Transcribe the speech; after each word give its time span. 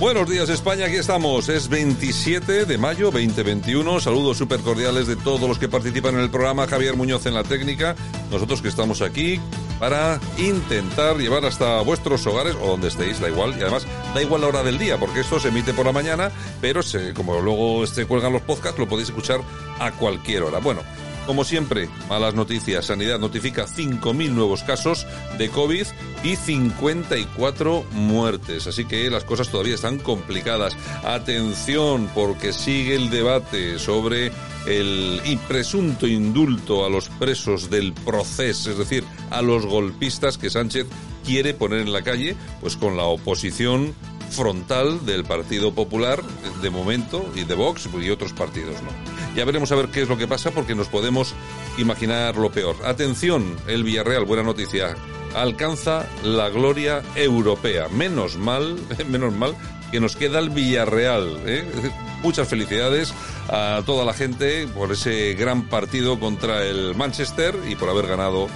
Buenos 0.00 0.30
días 0.30 0.48
España, 0.48 0.86
aquí 0.86 0.96
estamos. 0.96 1.50
Es 1.50 1.68
27 1.68 2.64
de 2.64 2.78
mayo 2.78 3.10
2021. 3.10 4.00
Saludos 4.00 4.38
súper 4.38 4.60
cordiales 4.60 5.06
de 5.06 5.14
todos 5.14 5.42
los 5.42 5.58
que 5.58 5.68
participan 5.68 6.14
en 6.14 6.22
el 6.22 6.30
programa. 6.30 6.66
Javier 6.66 6.96
Muñoz 6.96 7.26
en 7.26 7.34
la 7.34 7.44
técnica. 7.44 7.94
Nosotros 8.30 8.62
que 8.62 8.68
estamos 8.68 9.02
aquí 9.02 9.38
para 9.78 10.18
intentar 10.38 11.18
llevar 11.18 11.44
hasta 11.44 11.82
vuestros 11.82 12.26
hogares 12.26 12.56
o 12.62 12.68
donde 12.68 12.88
estéis, 12.88 13.20
da 13.20 13.28
igual. 13.28 13.54
Y 13.58 13.60
además, 13.60 13.86
da 14.14 14.22
igual 14.22 14.40
la 14.40 14.46
hora 14.46 14.62
del 14.62 14.78
día, 14.78 14.96
porque 14.96 15.20
esto 15.20 15.38
se 15.38 15.48
emite 15.48 15.74
por 15.74 15.84
la 15.84 15.92
mañana, 15.92 16.32
pero 16.62 16.80
como 17.14 17.38
luego 17.38 17.86
se 17.86 18.06
cuelgan 18.06 18.32
los 18.32 18.40
podcasts, 18.40 18.78
lo 18.78 18.88
podéis 18.88 19.10
escuchar 19.10 19.42
a 19.78 19.92
cualquier 19.92 20.44
hora. 20.44 20.60
Bueno, 20.60 20.80
como 21.26 21.44
siempre, 21.44 21.88
malas 22.08 22.34
noticias. 22.34 22.86
Sanidad 22.86 23.18
notifica 23.18 23.66
5.000 23.66 24.30
nuevos 24.30 24.62
casos 24.62 25.06
de 25.38 25.48
COVID 25.48 25.86
y 26.24 26.36
54 26.36 27.84
muertes. 27.92 28.66
Así 28.66 28.84
que 28.84 29.10
las 29.10 29.24
cosas 29.24 29.48
todavía 29.48 29.74
están 29.74 29.98
complicadas. 29.98 30.76
Atención, 31.04 32.10
porque 32.14 32.52
sigue 32.52 32.96
el 32.96 33.10
debate 33.10 33.78
sobre 33.78 34.32
el 34.66 35.38
presunto 35.48 36.06
indulto 36.06 36.84
a 36.84 36.90
los 36.90 37.08
presos 37.08 37.70
del 37.70 37.92
proceso, 37.92 38.70
es 38.70 38.78
decir, 38.78 39.04
a 39.30 39.40
los 39.42 39.64
golpistas 39.66 40.36
que 40.36 40.50
Sánchez 40.50 40.86
quiere 41.24 41.54
poner 41.54 41.80
en 41.80 41.92
la 41.92 42.02
calle, 42.02 42.36
pues 42.60 42.76
con 42.76 42.96
la 42.96 43.04
oposición 43.04 43.94
frontal 44.30 45.04
del 45.06 45.24
Partido 45.24 45.72
Popular 45.74 46.22
de 46.62 46.70
momento 46.70 47.28
y 47.34 47.44
de 47.44 47.54
Vox 47.54 47.88
y 48.00 48.10
otros 48.10 48.32
partidos, 48.32 48.76
¿no? 48.82 49.19
Ya 49.34 49.44
veremos 49.44 49.70
a 49.72 49.76
ver 49.76 49.88
qué 49.88 50.02
es 50.02 50.08
lo 50.08 50.18
que 50.18 50.26
pasa 50.26 50.50
porque 50.50 50.74
nos 50.74 50.88
podemos 50.88 51.34
imaginar 51.78 52.36
lo 52.36 52.50
peor. 52.50 52.76
Atención, 52.84 53.56
el 53.66 53.84
Villarreal, 53.84 54.24
buena 54.24 54.42
noticia, 54.42 54.96
alcanza 55.34 56.06
la 56.24 56.48
gloria 56.48 57.02
europea. 57.14 57.88
Menos 57.88 58.36
mal, 58.36 58.76
menos 59.08 59.32
mal 59.34 59.54
que 59.90 60.00
nos 60.00 60.16
queda 60.16 60.38
el 60.38 60.50
Villarreal. 60.50 61.40
¿eh? 61.46 61.64
Muchas 62.22 62.48
felicidades 62.48 63.14
a 63.48 63.82
toda 63.86 64.04
la 64.04 64.12
gente 64.12 64.66
por 64.68 64.92
ese 64.92 65.34
gran 65.34 65.68
partido 65.68 66.18
contra 66.20 66.64
el 66.64 66.94
Manchester 66.94 67.56
y 67.68 67.76
por 67.76 67.88
haber 67.88 68.06
ganado 68.06 68.48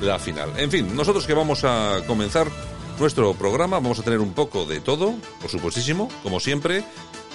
la 0.00 0.18
final. 0.18 0.50
En 0.56 0.70
fin, 0.70 0.96
nosotros 0.96 1.26
que 1.26 1.34
vamos 1.34 1.64
a 1.64 2.00
comenzar 2.06 2.48
nuestro 2.98 3.34
programa, 3.34 3.78
vamos 3.78 4.00
a 4.00 4.02
tener 4.02 4.20
un 4.20 4.32
poco 4.32 4.64
de 4.64 4.80
todo, 4.80 5.14
por 5.40 5.50
supuestísimo, 5.50 6.08
como 6.22 6.40
siempre. 6.40 6.84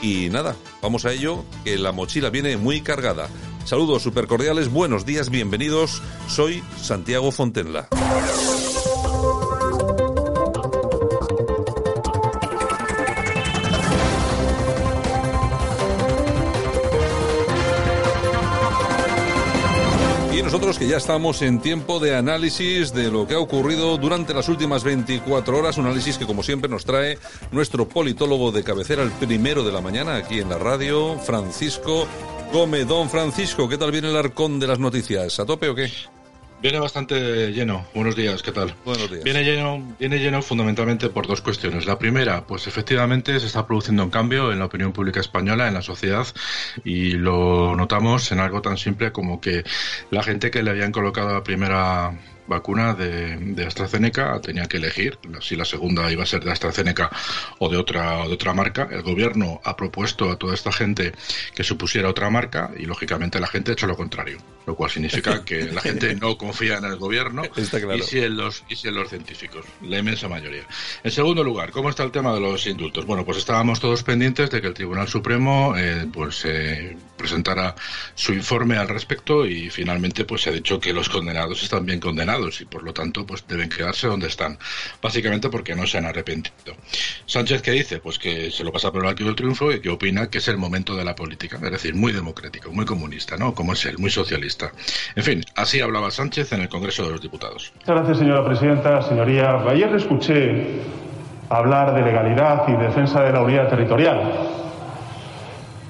Y 0.02 0.30
nada, 0.30 0.56
vamos 0.82 1.06
a 1.06 1.12
ello, 1.12 1.44
que 1.64 1.78
la 1.78 1.92
mochila 1.92 2.30
viene 2.30 2.58
muy 2.58 2.82
cargada. 2.82 3.30
Saludos 3.66 4.04
super 4.04 4.28
cordiales, 4.28 4.72
buenos 4.72 5.06
días, 5.06 5.30
bienvenidos. 5.30 6.02
Soy 6.28 6.64
Santiago 6.82 7.32
Fontenla. 7.32 7.90
Que 20.76 20.88
ya 20.88 20.98
estamos 20.98 21.42
en 21.44 21.62
tiempo 21.62 21.98
de 22.00 22.14
análisis 22.14 22.92
de 22.92 23.10
lo 23.10 23.26
que 23.26 23.36
ha 23.36 23.40
ocurrido 23.40 23.98
durante 23.98 24.34
las 24.34 24.50
últimas 24.50 24.84
24 24.84 25.58
horas, 25.58 25.78
un 25.78 25.86
análisis 25.86 26.18
que 26.18 26.26
como 26.26 26.44
siempre 26.44 26.70
nos 26.70 26.84
trae 26.84 27.18
nuestro 27.52 27.88
politólogo 27.88 28.52
de 28.52 28.66
cabecera, 28.66 29.02
el 29.02 29.12
primero 29.12 29.64
de 29.64 29.72
la 29.72 29.80
mañana, 29.80 30.18
aquí 30.18 30.42
en 30.42 30.50
la 30.50 30.58
radio, 30.58 31.18
Francisco 31.20 32.06
Gómez. 32.52 32.86
Don 32.86 33.10
Francisco, 33.10 33.70
¿qué 33.70 33.78
tal 33.78 33.94
viene 33.94 34.10
el 34.10 34.18
arcón 34.18 34.60
de 34.60 34.68
las 34.68 34.80
noticias? 34.80 35.40
¿A 35.40 35.46
tope 35.46 35.70
o 35.70 35.76
qué? 35.76 35.90
Viene 36.60 36.80
bastante 36.80 37.52
lleno. 37.52 37.86
Buenos 37.94 38.16
días, 38.16 38.42
¿qué 38.42 38.52
tal? 38.52 38.74
Buenos 38.84 39.12
días. 39.12 39.24
Viene 39.24 39.44
lleno, 39.44 39.96
viene 40.00 40.18
lleno 40.18 40.42
fundamentalmente 40.42 41.10
por 41.10 41.28
dos 41.28 41.42
cuestiones. 41.42 41.86
La 41.86 42.00
primera, 42.00 42.48
pues 42.48 42.66
efectivamente 42.66 43.40
se 43.40 43.46
está 43.46 43.68
produciendo 43.68 44.04
un 44.04 44.10
cambio 44.10 44.52
en 44.52 44.58
la 44.58 44.66
opinión 44.66 44.92
pública 44.92 45.20
española, 45.20 45.68
en 45.68 45.76
la 45.76 45.84
sociedad, 45.84 46.26
y 46.84 47.12
lo 47.12 47.76
notamos 47.76 48.32
en 48.32 48.40
algo 48.40 48.64
tan 48.64 48.78
simple 48.78 49.12
como 49.12 49.40
que 49.40 49.64
la 50.10 50.24
gente 50.24 50.50
que 50.50 50.64
le 50.64 50.72
habían 50.72 50.92
colocado 50.92 51.32
la 51.32 51.44
primera 51.44 52.18
vacuna 52.48 52.94
de, 52.94 53.38
de, 53.38 53.66
AstraZeneca 53.66 54.40
tenía 54.42 54.66
que 54.66 54.78
elegir 54.78 55.20
si 55.42 55.56
la 55.56 55.66
segunda 55.66 56.12
iba 56.12 56.24
a 56.24 56.26
ser 56.26 56.44
de 56.44 56.52
AstraZeneca 56.52 57.10
o 57.60 57.70
de 57.70 57.78
otra 57.78 58.20
o 58.20 58.28
de 58.28 58.34
otra 58.34 58.54
marca. 58.54 58.88
El 58.90 59.02
gobierno 59.02 59.62
ha 59.64 59.76
propuesto 59.76 60.32
a 60.32 60.38
toda 60.38 60.54
esta 60.54 60.72
gente 60.72 61.14
que 61.54 61.64
se 61.64 61.76
pusiera 61.76 62.10
otra 62.10 62.30
marca 62.30 62.72
y 62.78 62.86
lógicamente 62.86 63.40
la 63.40 63.48
gente 63.48 63.72
ha 63.72 63.74
hecho 63.74 63.88
lo 63.88 63.96
contrario, 63.96 64.38
lo 64.66 64.76
cual 64.76 64.90
significa 64.90 65.44
que 65.44 65.72
la 65.72 65.82
gente 65.82 66.16
no 66.16 66.38
confía 66.38 66.78
en 66.78 66.86
el 66.86 66.98
gobierno 66.98 67.44
claro. 67.70 67.96
y, 67.96 68.02
si 68.02 68.20
en 68.20 68.38
los, 68.38 68.64
y 68.70 68.76
si 68.76 68.88
en 68.88 68.96
los 68.96 69.10
científicos, 69.10 69.66
la 69.82 70.00
inmensa 70.00 70.28
mayoría. 70.28 70.66
En 71.04 71.12
segundo 71.12 71.44
lugar, 71.44 71.72
¿cómo 71.72 71.90
está 71.90 72.04
el 72.04 72.12
tema 72.12 72.34
de 72.34 72.40
los 72.40 72.66
indultos? 72.68 73.06
Bueno, 73.06 73.26
pues 73.26 73.38
estábamos 73.38 73.80
todos 73.80 74.04
pendientes 74.04 74.50
de 74.50 74.62
que 74.62 74.68
el 74.68 74.74
Tribunal 74.74 75.08
Supremo 75.08 75.76
eh, 75.78 76.08
pues 76.12 76.44
eh, 76.46 76.98
presentara 77.18 77.76
su 78.16 78.34
informe 78.34 78.78
al 78.78 78.88
respecto 78.88 79.46
y 79.46 79.70
finalmente 79.70 80.26
pues 80.26 80.44
se 80.44 80.50
ha 80.50 80.54
dicho 80.54 80.80
que 80.80 80.94
los 80.94 81.10
condenados 81.10 81.62
están 81.64 81.86
bien 81.86 82.00
condenados 82.00 82.37
y 82.62 82.66
por 82.66 82.84
lo 82.84 82.94
tanto 82.94 83.26
pues 83.26 83.46
deben 83.48 83.70
quedarse 83.70 84.08
donde 84.08 84.28
están, 84.28 84.58
básicamente 85.02 85.50
porque 85.50 85.76
no 85.76 85.86
se 85.88 85.98
han 85.98 86.06
arrepentido. 86.06 86.76
Sánchez 87.26 87.62
qué 87.62 87.72
dice? 87.72 88.00
Pues 88.00 88.20
que 88.20 88.52
se 88.52 88.64
lo 88.64 88.72
pasa 88.72 88.92
por 88.92 89.04
el 89.04 89.10
arco 89.10 89.24
del 89.24 89.36
triunfo 89.36 89.72
y 89.72 89.82
que 89.82 89.90
opina 89.90 90.30
que 90.30 90.38
es 90.38 90.48
el 90.48 90.58
momento 90.58 90.96
de 90.96 91.04
la 91.04 91.16
política, 91.16 91.60
es 91.62 91.72
decir, 91.72 91.96
muy 91.96 92.12
democrático, 92.12 92.72
muy 92.72 92.86
comunista, 92.86 93.38
¿no? 93.38 93.54
Como 93.54 93.74
es 93.74 93.86
él, 93.86 93.98
muy 93.98 94.10
socialista. 94.10 94.72
En 95.16 95.24
fin, 95.24 95.44
así 95.56 95.82
hablaba 95.82 96.12
Sánchez 96.12 96.52
en 96.54 96.62
el 96.62 96.70
Congreso 96.70 97.04
de 97.04 97.12
los 97.12 97.22
Diputados. 97.22 97.72
Muchas 97.76 97.96
gracias, 97.96 98.18
señora 98.20 98.46
presidenta, 98.46 99.02
señoría. 99.02 99.56
Ayer 99.68 99.94
escuché 99.96 100.82
hablar 101.50 101.94
de 101.96 102.02
legalidad 102.02 102.68
y 102.68 102.74
defensa 102.74 103.22
de 103.24 103.32
la 103.32 103.42
unidad 103.42 103.70
territorial. 103.70 104.34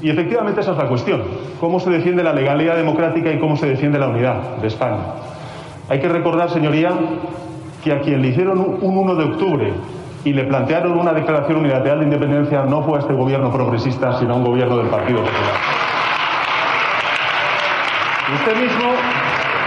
Y 0.01 0.09
efectivamente 0.09 0.61
esa 0.61 0.71
es 0.73 0.77
la 0.77 0.88
cuestión. 0.88 1.23
¿Cómo 1.59 1.79
se 1.79 1.89
defiende 1.89 2.23
la 2.23 2.33
legalidad 2.33 2.75
democrática 2.75 3.31
y 3.31 3.39
cómo 3.39 3.57
se 3.57 3.65
defiende 3.65 3.97
la 3.97 4.07
unidad 4.07 4.57
de 4.57 4.67
España? 4.67 4.99
Hay 5.89 5.99
que 6.01 6.09
recordar, 6.09 6.49
señoría, 6.49 6.91
que 7.83 7.93
a 7.93 8.01
quien 8.01 8.21
le 8.21 8.29
hicieron 8.29 8.59
un 8.59 8.97
1 8.97 9.15
de 9.15 9.23
octubre 9.23 9.73
y 10.25 10.33
le 10.33 10.43
plantearon 10.43 10.99
una 10.99 11.13
declaración 11.13 11.59
unilateral 11.59 11.99
de 11.99 12.05
independencia 12.05 12.63
no 12.63 12.83
fue 12.83 12.97
a 12.97 13.01
este 13.01 13.13
gobierno 13.13 13.51
progresista, 13.51 14.19
sino 14.19 14.33
a 14.33 14.37
un 14.37 14.43
gobierno 14.43 14.77
del 14.77 14.87
Partido 14.87 15.19
Popular. 15.19 15.53
Usted 18.35 18.61
mismo, 18.61 18.91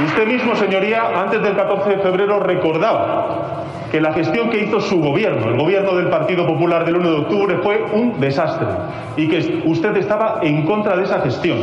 usted 0.05 0.27
mismo, 0.27 0.57
señoría, 0.57 1.23
antes 1.23 1.43
del 1.43 1.57
14 1.57 1.89
de 1.89 1.99
febrero 1.99 2.41
recordaba 2.41 3.65
que 3.91 4.03
la 4.03 4.13
gestión 4.13 4.51
que 4.51 4.65
hizo 4.65 4.81
su 4.81 5.01
gobierno, 5.01 5.49
el 5.49 5.57
gobierno 5.57 5.95
del 5.95 6.11
Partido 6.11 6.47
Popular 6.47 6.85
del 6.85 6.97
1 6.97 7.11
de 7.11 7.17
octubre, 7.17 7.59
fue 7.63 7.83
un 7.95 8.21
desastre 8.21 8.69
y 9.17 9.29
que 9.29 9.63
usted 9.65 9.97
estaba 9.97 10.41
en 10.43 10.67
contra 10.67 10.97
de 10.97 11.05
esa 11.05 11.21
gestión. 11.21 11.59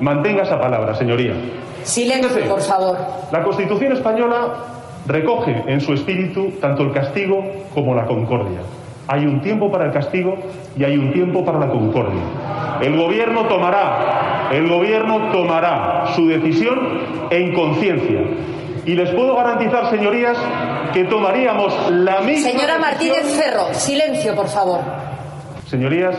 Mantenga 0.00 0.42
esa 0.42 0.60
palabra, 0.60 0.94
señoría. 0.94 1.34
Silencio, 1.84 2.48
por 2.48 2.60
favor. 2.60 2.96
La 3.32 3.42
Constitución 3.42 3.92
española 3.92 4.54
recoge 5.06 5.64
en 5.66 5.80
su 5.80 5.92
espíritu 5.92 6.52
tanto 6.60 6.82
el 6.82 6.92
castigo 6.92 7.42
como 7.74 7.94
la 7.94 8.04
concordia. 8.06 8.60
Hay 9.06 9.24
un 9.24 9.40
tiempo 9.40 9.72
para 9.72 9.86
el 9.86 9.92
castigo 9.92 10.36
y 10.76 10.84
hay 10.84 10.98
un 10.98 11.12
tiempo 11.12 11.44
para 11.44 11.58
la 11.58 11.68
concordia. 11.68 12.20
El 12.82 12.96
gobierno 12.96 13.46
tomará, 13.46 14.48
el 14.52 14.68
gobierno 14.68 15.32
tomará 15.32 16.08
su 16.14 16.28
decisión 16.28 16.78
en 17.30 17.54
conciencia. 17.54 18.20
Y 18.84 18.94
les 18.94 19.10
puedo 19.10 19.34
garantizar, 19.34 19.90
señorías, 19.90 20.36
que 20.92 21.04
tomaríamos 21.04 21.90
la 21.90 22.20
misma. 22.20 22.50
Señora 22.50 22.78
Martínez 22.78 23.24
Ferro, 23.34 23.72
silencio, 23.72 24.34
por 24.34 24.48
favor. 24.48 24.80
Señorías, 25.66 26.14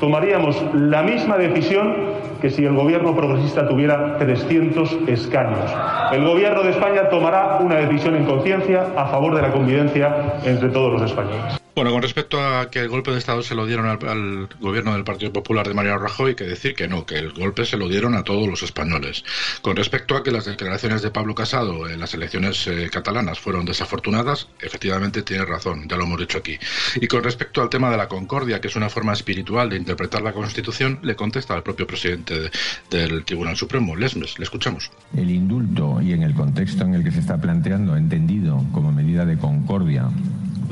tomaríamos 0.00 0.56
la 0.74 1.02
misma 1.02 1.36
decisión 1.36 1.94
que 2.40 2.50
si 2.50 2.64
el 2.64 2.74
gobierno 2.74 3.14
progresista 3.14 3.68
tuviera 3.68 4.16
300 4.18 4.98
escaños. 5.06 5.70
El 6.10 6.24
gobierno 6.24 6.62
de 6.62 6.70
España 6.70 7.08
tomará 7.10 7.58
una 7.60 7.76
decisión 7.76 8.16
en 8.16 8.24
conciencia 8.24 8.86
a 8.96 9.06
favor 9.06 9.36
de 9.36 9.42
la 9.42 9.52
convivencia 9.52 10.40
entre 10.44 10.70
todos 10.70 10.92
los 10.94 11.10
españoles. 11.10 11.59
Bueno, 11.72 11.92
con 11.92 12.02
respecto 12.02 12.42
a 12.42 12.68
que 12.68 12.80
el 12.80 12.88
golpe 12.88 13.12
de 13.12 13.18
Estado 13.18 13.42
se 13.42 13.54
lo 13.54 13.64
dieron 13.64 13.86
al, 13.86 14.48
gobierno 14.58 14.92
del 14.92 15.04
Partido 15.04 15.32
Popular 15.32 15.68
de 15.68 15.72
Mariano 15.72 15.98
Rajoy, 15.98 16.34
que 16.34 16.44
decir 16.44 16.74
que 16.74 16.88
no, 16.88 17.06
que 17.06 17.14
el 17.14 17.32
golpe 17.32 17.64
se 17.64 17.76
lo 17.76 17.88
dieron 17.88 18.16
a 18.16 18.24
todos 18.24 18.48
los 18.48 18.64
españoles. 18.64 19.24
Con 19.62 19.76
respecto 19.76 20.16
a 20.16 20.24
que 20.24 20.32
las 20.32 20.46
declaraciones 20.46 21.00
de 21.00 21.12
Pablo 21.12 21.34
Casado 21.34 21.88
en 21.88 22.00
las 22.00 22.12
elecciones 22.12 22.66
eh, 22.66 22.90
catalanas 22.90 23.38
fueron 23.38 23.64
desafortunadas, 23.64 24.48
efectivamente 24.60 25.22
tiene 25.22 25.44
razón, 25.44 25.88
ya 25.88 25.96
lo 25.96 26.04
hemos 26.04 26.18
dicho 26.18 26.38
aquí. 26.38 26.58
Y 26.96 27.06
con 27.06 27.22
respecto 27.22 27.62
al 27.62 27.70
tema 27.70 27.88
de 27.88 27.96
la 27.96 28.08
concordia, 28.08 28.60
que 28.60 28.66
es 28.66 28.74
una 28.74 28.90
forma 28.90 29.12
espiritual 29.12 29.70
de 29.70 29.76
interpretar 29.76 30.22
la 30.22 30.32
Constitución, 30.32 30.98
le 31.02 31.14
contesta 31.14 31.54
al 31.54 31.62
propio 31.62 31.86
presidente 31.86 32.50
del 32.90 33.24
Tribunal 33.24 33.56
Supremo, 33.56 33.94
Lesmes. 33.94 34.38
Le 34.40 34.44
escuchamos. 34.44 34.90
El 35.16 35.30
indulto 35.30 36.02
y 36.02 36.14
en 36.14 36.24
el 36.24 36.34
contexto 36.34 36.82
en 36.84 36.94
el 36.94 37.04
que 37.04 37.12
se 37.12 37.20
está 37.20 37.40
planteando, 37.40 37.96
entendido 37.96 38.64
como 38.72 38.90
medida 38.90 39.24
de 39.24 39.38
concordia, 39.38 40.08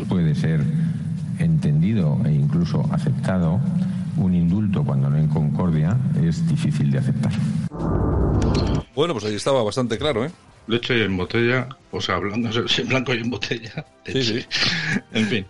puede 0.09 0.35
ser 0.35 0.62
entendido 1.38 2.19
e 2.25 2.32
incluso 2.32 2.88
aceptado, 2.93 3.61
un 4.17 4.35
indulto 4.35 4.85
cuando 4.85 5.08
no 5.08 5.17
en 5.17 5.29
concordia 5.29 5.96
es 6.23 6.46
difícil 6.49 6.90
de 6.90 6.99
aceptar. 6.99 7.32
Bueno, 8.94 9.14
pues 9.14 9.25
ahí 9.26 9.35
estaba 9.35 9.62
bastante 9.62 9.99
claro, 9.99 10.25
¿eh? 10.25 10.31
Leche 10.67 11.05
en 11.05 11.17
botella, 11.17 11.69
o 11.90 12.00
sea, 12.00 12.19
blanco, 12.19 12.49
blanco 12.87 13.14
y 13.14 13.19
en 13.19 13.31
botella. 13.31 13.85
Sí, 14.05 14.23
sí. 14.23 14.46
en 15.12 15.26
fin, 15.26 15.46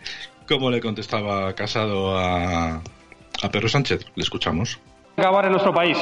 ¿cómo 0.47 0.71
le 0.71 0.81
contestaba 0.81 1.53
Casado 1.55 2.17
a, 2.17 2.75
a 2.75 3.51
Pedro 3.51 3.69
Sánchez? 3.69 4.05
Le 4.15 4.23
escuchamos. 4.23 4.79
Acabar 5.17 5.47
en 5.47 5.53
nuestro 5.53 5.75
país. 5.75 5.99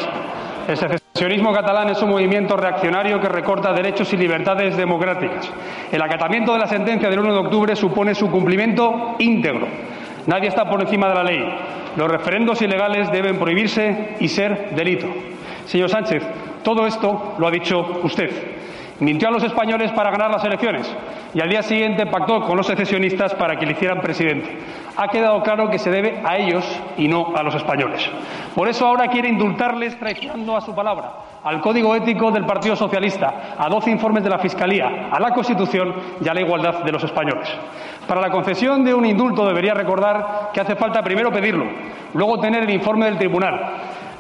El 0.69 0.77
secesionismo 0.77 1.53
catalán 1.53 1.91
es 1.91 2.03
un 2.03 2.11
movimiento 2.11 2.57
reaccionario 2.57 3.21
que 3.21 3.29
recorta 3.29 3.73
derechos 3.73 4.13
y 4.13 4.17
libertades 4.17 4.77
democráticas. 4.77 5.49
El 5.93 6.03
acatamiento 6.03 6.53
de 6.53 6.59
la 6.59 6.67
sentencia 6.67 7.09
del 7.09 7.21
1 7.21 7.33
de 7.33 7.39
octubre 7.39 7.77
supone 7.77 8.17
su 8.17 8.29
cumplimiento 8.31 9.15
íntegro. 9.21 9.69
Nadie 10.27 10.49
está 10.49 10.69
por 10.69 10.81
encima 10.81 11.09
de 11.09 11.15
la 11.15 11.23
ley. 11.23 11.45
Los 11.95 12.11
referendos 12.11 12.61
ilegales 12.63 13.13
deben 13.13 13.39
prohibirse 13.39 14.17
y 14.19 14.27
ser 14.27 14.75
delito. 14.75 15.07
Señor 15.67 15.89
Sánchez, 15.89 16.25
todo 16.65 16.85
esto 16.85 17.37
lo 17.39 17.47
ha 17.47 17.51
dicho 17.53 18.01
usted. 18.03 18.31
Mintió 18.99 19.29
a 19.29 19.31
los 19.31 19.45
españoles 19.45 19.93
para 19.93 20.11
ganar 20.11 20.31
las 20.31 20.45
elecciones 20.45 20.91
y 21.35 21.41
al 21.41 21.51
día 21.51 21.63
siguiente 21.63 22.07
pactó 22.07 22.41
con 22.41 22.57
los 22.57 22.67
secesionistas 22.67 23.35
para 23.35 23.57
que 23.57 23.67
le 23.67 23.73
hicieran 23.73 24.01
presidente. 24.01 24.59
Ha 24.97 25.09
quedado 25.09 25.43
claro 25.43 25.69
que 25.69 25.79
se 25.79 25.91
debe 25.91 26.23
a 26.25 26.39
ellos 26.39 26.65
y 26.97 27.07
no 27.07 27.37
a 27.37 27.43
los 27.43 27.55
españoles. 27.55 28.11
Por 28.55 28.69
eso 28.69 28.87
ahora 28.87 29.09
quiere 29.09 29.29
indultarles 29.29 29.99
traicionando 29.99 30.57
a 30.57 30.63
su 30.63 30.75
palabra, 30.75 31.13
al 31.45 31.61
Código 31.61 31.95
Ético 31.95 32.31
del 32.31 32.47
Partido 32.47 32.75
Socialista, 32.75 33.55
a 33.59 33.69
doce 33.69 33.91
informes 33.91 34.25
de 34.25 34.31
la 34.31 34.39
Fiscalía, 34.39 35.11
a 35.11 35.21
la 35.21 35.33
Constitución 35.33 35.95
y 36.25 36.27
a 36.27 36.33
la 36.33 36.41
igualdad 36.41 36.83
de 36.83 36.93
los 36.93 37.05
españoles. 37.05 37.51
Para 38.09 38.23
la 38.23 38.31
concesión 38.31 38.83
de 38.83 38.95
un 38.95 39.05
indulto 39.05 39.45
debería 39.47 39.75
recordar 39.75 40.51
que 40.55 40.61
hace 40.61 40.75
falta 40.75 41.03
primero 41.03 41.31
pedirlo, 41.31 41.67
luego 42.15 42.41
tener 42.41 42.63
el 42.63 42.71
informe 42.71 43.05
del 43.05 43.19
tribunal, 43.19 43.61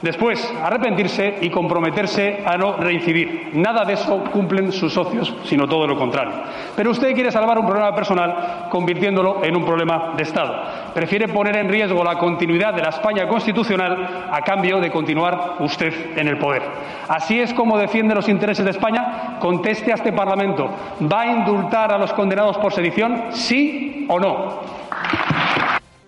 Después, 0.02 0.52
arrepentirse 0.62 1.38
y 1.40 1.50
comprometerse 1.50 2.43
a 2.44 2.56
no 2.56 2.76
reincidir. 2.76 3.50
Nada 3.54 3.84
de 3.84 3.94
eso 3.94 4.25
cumplen 4.32 4.70
sus 4.70 4.93
socios, 4.93 5.34
sino 5.44 5.66
todo 5.66 5.87
lo 5.87 5.96
contrario. 5.96 6.34
Pero 6.76 6.90
usted 6.90 7.14
quiere 7.14 7.32
salvar 7.32 7.58
un 7.58 7.66
problema 7.66 7.94
personal 7.94 8.69
convirtiéndolo 8.70 9.43
en 9.43 9.56
un 9.56 9.64
problema 9.64 10.12
de 10.16 10.22
Estado. 10.22 10.54
Prefiere 10.93 11.28
poner 11.28 11.56
en 11.56 11.69
riesgo 11.69 12.04
la 12.04 12.19
continuidad 12.19 12.75
de 12.75 12.82
la 12.82 12.90
España 12.90 13.26
constitucional 13.26 14.28
a 14.31 14.43
cambio 14.43 14.81
de 14.81 14.90
continuar 14.90 15.56
usted 15.60 16.19
en 16.19 16.28
el 16.28 16.38
poder. 16.38 16.62
Así 17.08 17.40
es 17.40 17.54
como 17.54 17.78
defiende 17.78 18.14
los 18.14 18.28
intereses 18.28 18.64
de 18.64 18.72
España. 18.72 19.38
Conteste 19.40 19.93
a 19.93 19.94
este 19.94 20.12
Parlamento. 20.12 20.69
¿Va 21.10 21.22
a 21.22 21.26
indultar 21.26 21.93
a 21.93 21.98
los 21.98 22.12
condenados 22.12 22.58
por 22.58 22.72
sedición? 22.72 23.25
¿Sí 23.31 24.06
o 24.08 24.20
no? 24.20 24.75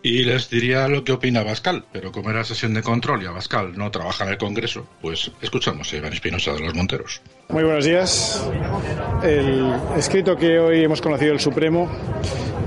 Y 0.03 0.23
les 0.25 0.49
diría 0.49 0.87
lo 0.87 1.03
que 1.03 1.13
opina 1.13 1.43
Bascal, 1.43 1.85
pero 1.93 2.13
como 2.13 2.31
era 2.31 2.45
sesión 2.45 2.73
de 2.73 2.83
control 2.83 3.23
y 3.23 3.27
Abascal 3.27 3.77
no 3.77 3.91
trabaja 3.91 4.25
en 4.25 4.31
el 4.31 4.39
Congreso, 4.39 4.87
pues 5.03 5.31
escuchamos 5.43 5.93
a 5.93 5.97
Iván 5.97 6.13
Espinosa 6.13 6.53
de 6.53 6.61
los 6.61 6.75
Monteros. 6.75 7.21
Muy 7.49 7.65
buenos 7.65 7.85
días. 7.85 8.49
El 9.23 9.73
escrito 9.97 10.37
que 10.37 10.59
hoy 10.61 10.85
hemos 10.85 11.01
conocido 11.01 11.33
del 11.33 11.41
Supremo 11.41 11.91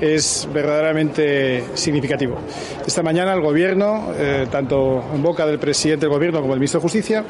es 0.02 0.50
verdaderamente 0.52 1.64
significativo. 1.76 2.38
Esta 2.86 3.02
mañana 3.02 3.34
el 3.34 3.42
Gobierno, 3.42 4.12
eh, 4.18 4.48
tanto 4.52 5.04
en 5.14 5.22
boca 5.22 5.46
del 5.46 5.60
presidente 5.60 6.08
del 6.08 6.14
Gobierno 6.14 6.42
como 6.42 6.54
del 6.54 6.60
ministro 6.60 6.80
de 6.80 6.84
Justicia, 6.84 7.24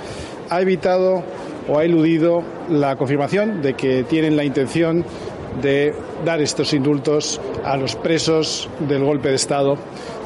ha 0.50 0.62
evitado 0.62 1.24
o 1.68 1.78
ha 1.78 1.84
eludido 1.84 2.44
la 2.70 2.96
confirmación 2.96 3.62
de 3.62 3.76
que 3.76 4.04
tienen 4.04 4.36
la 4.36 4.44
intención 4.44 5.06
de 5.62 5.94
dar 6.24 6.42
estos 6.42 6.74
indultos 6.74 7.42
a 7.64 7.78
los 7.78 7.96
presos 7.96 8.70
del 8.80 9.04
golpe 9.04 9.30
de 9.30 9.36
Estado 9.36 9.78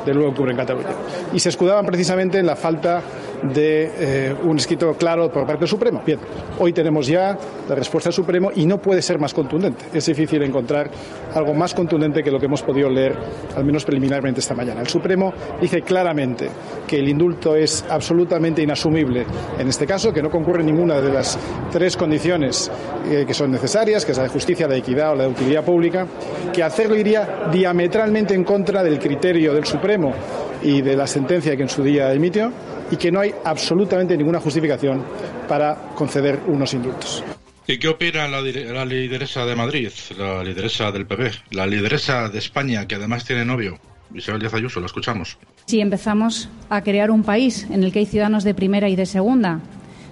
del 0.06 0.16
9 0.16 0.22
de 0.22 0.30
octubre 0.30 0.52
en 0.52 0.58
Cataluña. 0.58 0.90
Y 1.34 1.40
se 1.40 1.50
escudaban 1.50 1.86
precisamente 1.86 2.38
en 2.38 2.46
la 2.46 2.56
falta 2.56 3.02
de 3.44 3.92
eh, 3.98 4.36
un 4.44 4.58
escrito 4.58 4.94
claro 4.94 5.32
por 5.32 5.46
parte 5.46 5.62
del 5.62 5.70
Supremo. 5.70 6.02
Bien, 6.06 6.20
hoy 6.60 6.74
tenemos 6.74 7.08
ya 7.08 7.38
la 7.68 7.76
respuesta 7.76 8.10
del 8.10 8.16
Supremo 8.16 8.52
y 8.56 8.66
no 8.66 8.78
puede 8.80 9.02
ser 9.02 9.20
más 9.20 9.34
contundente. 9.34 9.86
Es 9.94 10.06
difícil 10.06 10.42
encontrar 10.44 10.90
algo 11.34 11.54
más 11.54 11.74
contundente 11.74 12.24
que 12.24 12.32
lo 12.32 12.40
que 12.40 12.46
hemos 12.46 12.62
podido 12.62 12.90
leer, 12.90 13.16
al 13.56 13.66
menos 13.66 13.86
preliminarmente 13.86 14.40
esta 14.40 14.54
mañana. 14.54 14.82
El 14.82 14.88
Supremo 14.88 15.34
dice 15.62 15.82
claramente 15.82 16.50
que 16.88 17.00
el 17.00 17.10
indulto 17.10 17.56
es 17.56 17.86
absolutamente 17.90 18.62
inasumible 18.62 19.26
en 19.60 19.68
este 19.68 19.86
caso, 19.86 20.14
que 20.14 20.22
no 20.22 20.30
concurre 20.30 20.64
ninguna 20.64 21.02
de 21.02 21.12
las 21.12 21.38
tres 21.72 21.98
condiciones 21.98 22.72
eh, 23.10 23.26
que 23.28 23.34
son 23.34 23.52
necesarias, 23.52 24.06
que 24.06 24.12
es 24.12 24.18
la 24.18 24.24
de 24.24 24.30
justicia, 24.30 24.68
la 24.68 24.74
de 24.74 24.80
equidad 24.80 25.12
o 25.12 25.16
la 25.16 25.24
de 25.24 25.30
utilidad 25.30 25.64
pública, 25.64 26.08
que 26.54 26.64
hacerlo 26.64 26.96
iría 26.96 27.50
diametralmente 27.52 28.34
en 28.34 28.44
contra 28.44 28.84
del 28.84 29.00
criterio 29.00 29.54
del 29.54 29.66
Supremo 29.66 30.14
y 30.62 30.82
de 30.82 30.96
la 30.96 31.08
sentencia 31.08 31.56
que 31.56 31.64
en 31.64 31.70
su 31.70 31.84
día 31.84 32.12
emitió 32.14 32.52
y 32.92 32.98
que 32.98 33.12
no 33.12 33.20
hay 33.20 33.34
absolutamente 33.44 34.18
ninguna 34.18 34.40
justificación 34.40 35.04
para 35.48 35.76
conceder 35.96 36.40
unos 36.48 36.74
indultos. 36.74 37.24
¿Y 37.68 37.80
qué 37.80 37.88
opina 37.88 38.28
la, 38.28 38.42
la, 38.42 38.86
lideresa 38.86 39.46
de 39.46 39.56
Madrid, 39.56 39.90
la 40.18 40.44
lideresa 40.44 40.92
del 40.92 41.08
PP, 41.08 41.32
la 41.52 41.66
lideresa 41.66 42.30
de 42.30 42.38
España, 42.38 42.86
que 42.88 42.96
además 42.96 43.26
tiene 43.26 43.44
novio? 43.44 43.80
Isabel 44.14 44.40
Díaz 44.40 44.54
Ayuso, 44.54 44.80
lo 44.80 44.86
escuchamos. 44.86 45.38
Si 45.66 45.82
empezamos 45.82 46.48
a 46.70 46.82
crear 46.82 47.10
un 47.10 47.24
país 47.24 47.68
en 47.72 47.84
el 47.84 47.92
que 47.92 48.00
hay 48.00 48.06
ciudadanos 48.06 48.44
de 48.44 48.54
primera 48.54 48.88
y 48.88 48.96
de 48.96 49.08
segunda, 49.08 49.62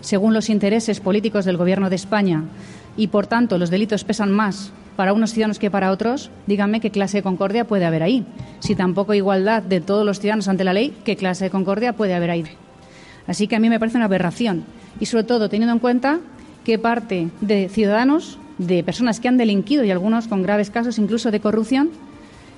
según 0.01 0.34
los 0.34 0.50
intereses 0.50 1.00
políticos 1.00 1.46
del 1.46 1.58
Gobierno 1.58 1.92
de 1.92 1.96
España, 1.96 2.44
y 2.98 3.08
por 3.08 3.27
tanto 3.27 3.60
los 3.60 3.70
delitos 3.70 4.03
pesan 4.03 4.32
más 4.32 4.74
para 4.95 5.13
unos 5.13 5.31
ciudadanos 5.31 5.59
que 5.59 5.71
para 5.71 5.91
otros, 5.91 6.29
díganme 6.47 6.79
qué 6.79 6.91
clase 6.91 7.17
de 7.17 7.23
concordia 7.23 7.65
puede 7.65 7.85
haber 7.85 8.03
ahí. 8.03 8.25
Si 8.59 8.75
tampoco 8.75 9.12
hay 9.12 9.19
igualdad 9.19 9.63
de 9.63 9.81
todos 9.81 10.05
los 10.05 10.19
ciudadanos 10.19 10.47
ante 10.47 10.63
la 10.63 10.73
ley, 10.73 10.93
¿qué 11.03 11.15
clase 11.15 11.45
de 11.45 11.50
concordia 11.50 11.93
puede 11.93 12.13
haber 12.13 12.31
ahí? 12.31 12.43
Así 13.27 13.47
que 13.47 13.55
a 13.55 13.59
mí 13.59 13.69
me 13.69 13.79
parece 13.79 13.97
una 13.97 14.05
aberración. 14.05 14.65
Y 15.00 15.05
sobre 15.05 15.23
todo 15.23 15.50
teniendo 15.50 15.73
en 15.73 15.79
cuenta 15.79 16.19
que 16.63 16.77
parte 16.77 17.29
de 17.41 17.69
ciudadanos, 17.69 18.38
de 18.57 18.83
personas 18.83 19.19
que 19.19 19.27
han 19.27 19.38
delinquido 19.38 19.83
y 19.83 19.91
algunos 19.91 20.27
con 20.27 20.43
graves 20.43 20.69
casos 20.69 21.00
incluso 21.00 21.31
de 21.31 21.39
corrupción, 21.39 21.89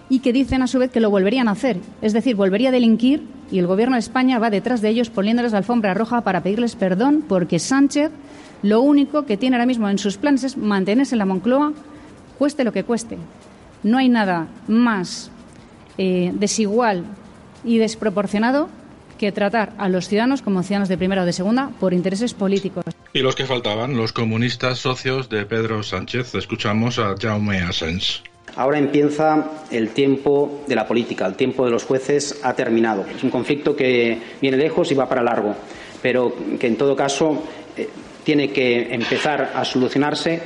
y 0.10 0.20
que 0.20 0.34
dicen 0.34 0.62
a 0.62 0.68
su 0.68 0.78
vez 0.78 0.92
que 0.92 1.00
lo 1.00 1.10
volverían 1.10 1.48
a 1.48 1.52
hacer. 1.52 1.78
Es 2.02 2.14
decir, 2.14 2.36
volvería 2.36 2.70
a 2.70 2.72
delinquir 2.72 3.24
y 3.52 3.60
el 3.60 3.68
Gobierno 3.68 3.96
de 3.96 4.02
España 4.02 4.40
va 4.40 4.50
detrás 4.50 4.82
de 4.82 4.90
ellos 4.90 5.10
poniéndoles 5.10 5.52
la 5.52 5.60
alfombra 5.60 5.94
roja 5.94 6.22
para 6.22 6.44
pedirles 6.44 6.76
perdón 6.76 7.24
porque 7.28 7.60
Sánchez 7.60 8.12
lo 8.62 8.82
único 8.82 9.26
que 9.26 9.38
tiene 9.38 9.56
ahora 9.56 9.66
mismo 9.66 9.90
en 9.90 9.98
sus 9.98 10.18
planes 10.18 10.44
es 10.44 10.58
mantenerse 10.58 11.16
en 11.16 11.20
la 11.20 11.26
Moncloa, 11.26 11.74
cueste 12.38 12.64
lo 12.64 12.72
que 12.72 12.84
cueste. 12.84 13.18
No 13.84 13.98
hay 13.98 14.10
nada 14.10 14.48
más 14.68 15.32
eh, 15.98 16.32
desigual 16.34 17.06
y 17.64 17.78
desproporcionado 17.78 18.70
que 19.18 19.32
tratar 19.32 19.74
a 19.78 19.90
los 19.90 20.08
ciudadanos 20.08 20.42
como 20.42 20.62
ciudadanos 20.64 20.90
de 20.90 20.98
primera 20.98 21.24
o 21.24 21.26
de 21.26 21.34
segunda 21.34 21.72
por 21.80 21.94
intereses 21.94 22.34
políticos. 22.34 22.84
Y 23.14 23.20
los 23.20 23.36
que 23.36 23.46
faltaban, 23.46 23.96
los 23.96 24.12
comunistas 24.12 24.80
socios 24.80 25.30
de 25.30 25.46
Pedro 25.46 25.84
Sánchez. 25.84 26.36
Escuchamos 26.36 27.00
a 27.00 27.16
Jaume 27.18 27.62
Asens. 27.62 28.24
Ahora 28.58 28.78
empieza 28.78 29.52
el 29.72 29.90
tiempo 29.90 30.64
de 30.68 30.76
la 30.76 30.88
política, 30.88 31.26
el 31.26 31.36
tiempo 31.36 31.66
de 31.66 31.72
los 31.72 31.84
jueces 31.84 32.40
ha 32.44 32.54
terminado. 32.54 33.06
Es 33.14 33.24
un 33.24 33.30
conflicto 33.30 33.76
que 33.76 34.18
viene 34.42 34.58
lejos 34.58 34.92
y 34.92 34.96
va 34.96 35.10
para 35.10 35.24
largo, 35.24 35.56
pero 36.02 36.34
que 36.60 36.68
en 36.68 36.78
todo 36.78 36.96
caso 36.96 37.44
eh, 37.76 37.90
tiene 38.24 38.52
que 38.52 38.94
empezar 38.94 39.52
a 39.56 39.66
solucionarse 39.66 40.42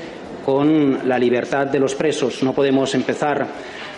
con 0.49 1.07
la 1.07 1.19
libertad 1.19 1.67
de 1.67 1.77
los 1.77 1.93
presos. 1.93 2.41
No 2.41 2.53
podemos 2.53 2.95
empezar 2.95 3.47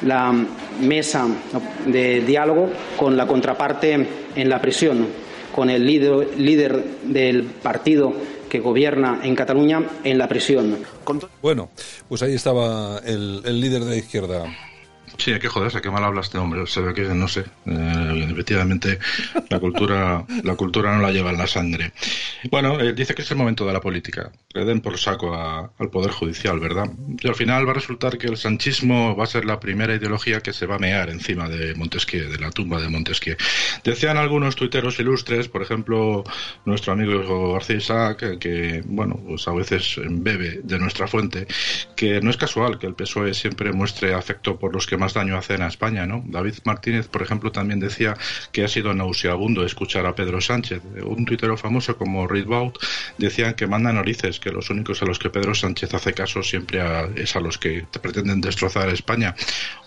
la 0.02 0.34
mesa 0.82 1.26
de 1.86 2.20
diálogo 2.20 2.70
con 2.98 3.16
la 3.16 3.26
contraparte 3.26 4.06
en 4.36 4.50
la 4.50 4.60
prisión, 4.60 5.08
con 5.56 5.70
el 5.70 5.86
líder, 5.86 6.38
líder 6.38 6.84
del 7.04 7.44
partido 7.44 8.12
que 8.50 8.60
gobierna 8.60 9.22
en 9.24 9.34
Cataluña 9.34 9.82
en 10.04 10.18
la 10.18 10.28
prisión. 10.28 10.80
Bueno, 11.42 11.70
pues 12.10 12.22
ahí 12.22 12.34
estaba 12.34 13.00
el, 13.06 13.42
el 13.46 13.62
líder 13.62 13.86
de 13.86 13.90
la 13.92 13.96
izquierda, 13.96 14.44
Sí, 15.18 15.32
hay 15.32 15.40
que 15.40 15.48
joderse, 15.48 15.82
qué 15.82 15.90
mal 15.90 16.04
habla 16.04 16.22
este 16.22 16.38
hombre. 16.38 16.66
Se 16.68 16.82
ve 16.82 16.94
que, 16.94 17.04
no 17.04 17.28
sé, 17.28 17.46
eh, 17.66 18.28
efectivamente 18.32 19.00
la 19.50 19.60
cultura, 19.60 20.26
la 20.44 20.56
cultura 20.56 20.96
no 20.96 21.02
la 21.02 21.12
lleva 21.12 21.32
en 21.32 21.38
la 21.38 21.48
sangre. 21.48 21.94
Bueno, 22.50 22.80
eh, 22.80 22.94
dice 22.94 23.14
que 23.14 23.22
es 23.22 23.32
el 23.32 23.38
momento 23.38 23.66
de 23.66 23.74
la 23.74 23.82
política. 23.82 24.32
Le 24.54 24.66
den 24.66 24.82
por 24.82 24.98
saco 24.98 25.34
al 25.36 25.90
Poder 25.90 26.12
Judicial, 26.12 26.60
¿verdad? 26.60 26.90
Y 27.22 27.28
al 27.28 27.36
final 27.36 27.68
va 27.68 27.72
a 27.72 27.76
resultar 27.76 28.18
que 28.18 28.28
el 28.28 28.38
sanchismo 28.38 29.16
va 29.16 29.24
a 29.24 29.28
ser 29.28 29.46
la 29.46 29.60
primera 29.60 29.96
ideología 29.96 30.42
que 30.42 30.54
se 30.54 30.66
va 30.66 30.76
a 30.76 30.80
mear 30.80 31.10
encima 31.10 31.48
de 31.48 31.76
Montesquieu, 31.76 32.30
de 32.30 32.40
la 32.40 32.52
tumba 32.52 32.82
de 32.82 32.90
Montesquieu. 32.90 33.38
Decían 33.84 34.18
algunos 34.18 34.56
tuiteros 34.56 35.00
ilustres, 35.00 35.48
por 35.48 35.62
ejemplo, 35.62 36.24
nuestro 36.66 36.94
amigo 36.94 37.54
García 37.54 37.78
Isaac, 37.78 38.40
que, 38.40 38.84
bueno, 38.86 39.20
pues 39.26 39.48
a 39.48 39.54
veces 39.54 39.96
bebe 40.10 40.62
de 40.64 40.80
nuestra 40.80 41.08
fuente, 41.08 41.48
que 41.96 42.22
no 42.22 42.30
es 42.30 42.38
casual 42.38 42.80
que 42.80 42.88
el 42.88 42.96
PSOE 42.96 43.34
siempre 43.34 43.72
muestre 43.72 44.14
afecto 44.14 44.58
por 44.58 44.74
los 44.74 44.88
que 44.88 44.98
más 45.02 45.16
daño 45.16 45.36
hacen 45.36 45.64
a 45.64 45.68
España, 45.68 46.06
¿no? 46.06 46.24
David 46.28 46.54
Martínez, 46.64 47.08
por 47.08 47.24
ejemplo, 47.24 47.52
también 47.52 47.80
decía 47.80 48.16
que 48.52 48.64
ha 48.64 48.68
sido 48.68 48.94
nauseabundo 48.94 49.66
escuchar 49.66 50.06
a 50.06 50.14
Pedro 50.14 50.40
Sánchez. 50.40 50.82
Un 51.04 51.26
tuitero 51.26 51.58
famoso 51.58 51.98
como 51.98 52.28
Reid 52.28 52.46
Baut 52.46 52.78
decían 53.18 53.56
que 53.56 53.66
manda 53.66 53.92
narices, 53.92 54.40
que 54.40 54.52
los 54.52 54.70
únicos 54.70 55.02
a 55.02 55.06
los 55.06 55.18
que 55.18 55.32
Pedro 55.32 55.56
Sánchez 55.56 55.94
hace 55.96 56.14
caso 56.14 56.44
siempre 56.44 56.82
es 57.16 57.36
a 57.36 57.40
los 57.40 57.58
que 57.58 57.86
pretenden 58.00 58.42
destrozar 58.42 58.90
España. 58.90 59.34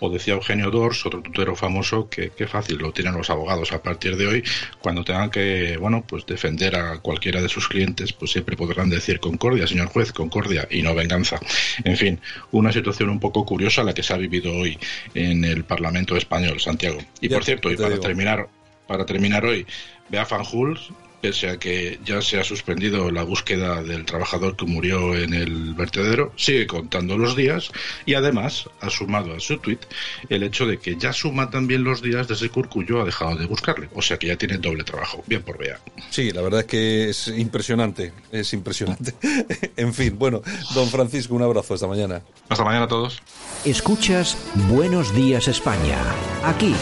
O 0.00 0.11
decía 0.11 0.35
Eugenio 0.35 0.71
Dors, 0.73 1.06
otro 1.06 1.23
tuitero 1.23 1.54
famoso, 1.54 2.09
que 2.09 2.30
qué 2.30 2.49
fácil 2.49 2.78
lo 2.78 2.92
tienen 2.92 3.14
los 3.14 3.30
abogados 3.30 3.73
a 3.73 3.80
partir 3.80 4.16
de 4.16 4.26
hoy, 4.26 4.44
cuando 4.80 5.04
tengan 5.04 5.30
que, 5.30 5.76
bueno, 5.78 6.04
pues 6.06 6.26
defender 6.26 6.75
a 6.75 6.99
cualquiera 6.99 7.40
de 7.40 7.49
sus 7.49 7.68
clientes, 7.68 8.12
pues 8.12 8.33
siempre 8.33 8.56
podrán 8.56 8.90
decir 8.90 9.21
concordia, 9.21 9.68
señor 9.68 9.88
juez, 9.88 10.12
concordia 10.12 10.66
y 10.71 10.83
no 10.83 10.92
venganza. 10.94 11.38
En 11.85 11.97
fin, 11.97 12.21
una 12.50 12.73
situación 12.73 13.11
un 13.11 13.21
poco 13.21 13.44
curiosa 13.47 13.85
la 13.85 13.94
que 13.94 14.02
se 14.02 14.12
ha 14.12 14.16
vivido 14.16 14.52
hoy 14.52 14.76
en 15.14 15.44
el 15.44 15.64
Parlamento 15.64 16.16
español, 16.16 16.61
Santiago. 16.61 16.99
Y 17.20 17.28
por 17.28 17.44
cierto, 17.44 17.70
y 17.70 17.76
para 17.76 17.99
terminar, 17.99 18.49
para 18.87 19.04
terminar 19.06 19.44
hoy, 19.44 19.66
Bea 20.08 20.25
Fanjul 20.25 20.78
pese 21.25 21.49
a 21.49 21.57
que 21.57 21.99
ya 22.04 22.21
se 22.21 22.38
ha 22.38 22.45
suspendido 22.45 23.11
la 23.11 23.23
búsqueda 23.23 23.83
del 23.83 24.04
trabajador 24.04 24.57
que 24.57 24.66
murió 24.66 25.14
en 25.14 25.33
el 25.33 25.73
vertedero, 25.73 26.35
sigue 26.37 26.66
contando 26.66 27.16
los 27.16 27.35
días 27.35 27.71
y 28.04 28.12
además 28.12 28.69
ha 28.83 28.90
sumado 28.90 29.35
a 29.35 29.40
su 29.40 29.57
tuit 29.57 29.81
el 30.28 30.43
hecho 30.43 30.66
de 30.66 30.76
que 30.76 30.97
ya 30.97 31.14
suma 31.14 31.49
también 31.49 31.83
los 31.83 32.02
días 32.02 32.28
desde 32.28 32.50
que 32.50 32.61
Urcullo 32.61 33.00
ha 33.00 33.07
dejado 33.07 33.37
de 33.37 33.47
buscarle. 33.47 33.88
O 33.95 34.02
sea 34.02 34.19
que 34.19 34.26
ya 34.26 34.37
tiene 34.37 34.59
doble 34.59 34.85
trabajo. 34.85 35.25
Bien 35.26 35.40
por 35.40 35.57
Bea. 35.57 35.81
Sí, 36.11 36.31
la 36.31 36.43
verdad 36.43 36.61
es 36.61 36.66
que 36.66 37.09
es 37.09 37.28
impresionante. 37.28 38.12
Es 38.31 38.52
impresionante. 38.52 39.14
en 39.78 39.95
fin, 39.95 40.19
bueno, 40.19 40.43
don 40.75 40.88
Francisco, 40.90 41.35
un 41.35 41.43
abrazo 41.43 41.73
esta 41.75 41.87
mañana. 41.87 42.21
Hasta 42.50 42.64
mañana 42.64 42.85
a 42.85 42.88
todos. 42.88 43.23
Escuchas 43.64 44.37
Buenos 44.69 45.14
Días 45.14 45.49
España. 45.49 45.97
Aquí 46.45 46.75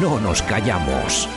no 0.00 0.20
nos 0.20 0.42
callamos. 0.42 1.28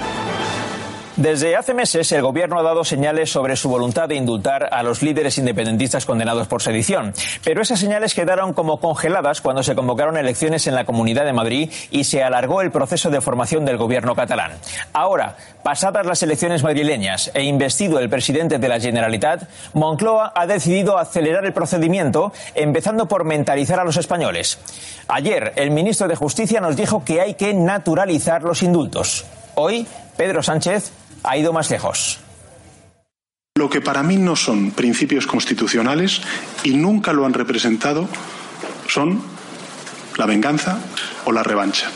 Desde 1.15 1.55
hace 1.55 1.75
meses 1.75 2.11
el 2.11 2.23
gobierno 2.23 2.57
ha 2.57 2.63
dado 2.63 2.83
señales 2.83 3.31
sobre 3.31 3.55
su 3.55 3.69
voluntad 3.69 4.09
de 4.09 4.15
indultar 4.15 4.69
a 4.73 4.81
los 4.81 5.03
líderes 5.03 5.37
independentistas 5.37 6.07
condenados 6.07 6.47
por 6.47 6.63
sedición, 6.63 7.13
pero 7.43 7.61
esas 7.61 7.79
señales 7.79 8.15
quedaron 8.15 8.53
como 8.53 8.79
congeladas 8.79 9.39
cuando 9.39 9.61
se 9.61 9.75
convocaron 9.75 10.17
elecciones 10.17 10.65
en 10.65 10.73
la 10.73 10.85
Comunidad 10.85 11.25
de 11.25 11.31
Madrid 11.31 11.71
y 11.91 12.05
se 12.05 12.23
alargó 12.23 12.61
el 12.61 12.71
proceso 12.71 13.11
de 13.11 13.21
formación 13.21 13.63
del 13.63 13.77
gobierno 13.77 14.15
catalán. 14.15 14.53
Ahora, 14.91 15.37
pasadas 15.61 16.03
las 16.07 16.23
elecciones 16.23 16.63
madrileñas 16.63 17.29
e 17.35 17.43
investido 17.43 17.99
el 17.99 18.09
presidente 18.09 18.57
de 18.57 18.67
la 18.67 18.79
Generalitat, 18.79 19.43
Moncloa 19.73 20.33
ha 20.35 20.47
decidido 20.47 20.97
acelerar 20.97 21.45
el 21.45 21.53
procedimiento, 21.53 22.33
empezando 22.55 23.07
por 23.07 23.23
mentalizar 23.23 23.79
a 23.79 23.83
los 23.83 23.97
españoles. 23.97 24.57
Ayer, 25.07 25.53
el 25.57 25.69
ministro 25.69 26.07
de 26.07 26.15
Justicia 26.15 26.59
nos 26.59 26.75
dijo 26.75 27.05
que 27.05 27.21
hay 27.21 27.35
que 27.35 27.53
naturalizar 27.53 28.41
los 28.41 28.63
indultos. 28.63 29.25
Hoy, 29.53 29.85
Pedro 30.17 30.41
Sánchez 30.41 30.91
ha 31.23 31.37
ido 31.37 31.53
más 31.53 31.69
lejos. 31.69 32.19
Lo 33.55 33.69
que 33.69 33.81
para 33.81 34.03
mí 34.03 34.17
no 34.17 34.35
son 34.35 34.71
principios 34.71 35.27
constitucionales 35.27 36.21
y 36.63 36.71
nunca 36.71 37.13
lo 37.13 37.25
han 37.25 37.33
representado 37.33 38.09
son 38.87 39.21
la 40.17 40.25
venganza 40.25 40.79
o 41.25 41.31
la 41.31 41.43
revancha. 41.43 41.89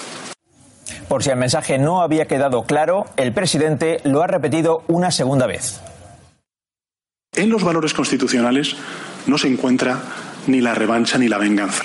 Por 1.08 1.24
si 1.24 1.30
el 1.30 1.38
mensaje 1.38 1.78
no 1.78 2.02
había 2.02 2.28
quedado 2.28 2.64
claro, 2.64 3.06
el 3.18 3.34
presidente 3.34 4.02
lo 4.04 4.22
ha 4.22 4.28
repetido 4.28 4.84
una 4.88 5.12
segunda 5.12 5.48
vez. 5.48 5.82
En 7.34 7.50
los 7.50 7.64
valores 7.64 7.94
constitucionales 7.94 8.76
no 9.26 9.38
se 9.38 9.48
encuentra 9.48 10.00
ni 10.48 10.62
la 10.62 10.76
revancha 10.76 11.18
ni 11.18 11.28
la 11.28 11.38
venganza. 11.38 11.84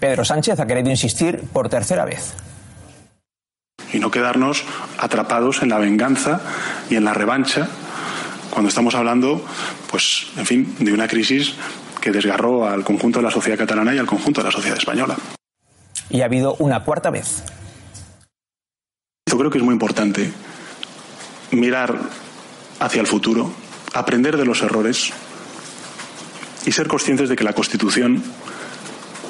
Pedro 0.00 0.24
Sánchez 0.24 0.60
ha 0.60 0.66
querido 0.66 0.90
insistir 0.90 1.42
por 1.52 1.68
tercera 1.68 2.04
vez 2.04 2.34
y 3.92 3.98
no 3.98 4.10
quedarnos 4.10 4.64
atrapados 4.98 5.62
en 5.62 5.68
la 5.68 5.78
venganza 5.78 6.40
y 6.90 6.96
en 6.96 7.04
la 7.04 7.14
revancha 7.14 7.68
cuando 8.56 8.70
estamos 8.70 8.94
hablando, 8.94 9.44
pues, 9.90 10.28
en 10.38 10.46
fin, 10.46 10.76
de 10.78 10.90
una 10.92 11.06
crisis 11.06 11.54
que 12.00 12.10
desgarró 12.10 12.66
al 12.66 12.84
conjunto 12.84 13.18
de 13.18 13.24
la 13.24 13.30
sociedad 13.30 13.58
catalana 13.58 13.94
y 13.94 13.98
al 13.98 14.06
conjunto 14.06 14.40
de 14.40 14.46
la 14.46 14.50
sociedad 14.50 14.78
española. 14.78 15.14
Y 16.08 16.22
ha 16.22 16.24
habido 16.24 16.54
una 16.58 16.82
cuarta 16.82 17.10
vez. 17.10 17.44
Yo 19.28 19.36
creo 19.36 19.50
que 19.50 19.58
es 19.58 19.64
muy 19.64 19.74
importante 19.74 20.32
mirar 21.50 21.98
hacia 22.80 23.02
el 23.02 23.06
futuro, 23.06 23.52
aprender 23.92 24.38
de 24.38 24.46
los 24.46 24.62
errores 24.62 25.12
y 26.64 26.72
ser 26.72 26.88
conscientes 26.88 27.28
de 27.28 27.36
que 27.36 27.44
la 27.44 27.52
Constitución, 27.52 28.22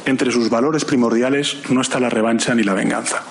entre 0.05 0.31
sus 0.31 0.51
valores 0.51 0.85
primordiales, 0.85 1.69
no 1.69 1.81
está 1.81 1.99
la 1.99 2.11
revancha 2.11 2.55
ni 2.55 2.63
la 2.63 2.75
venganza. 2.75 3.25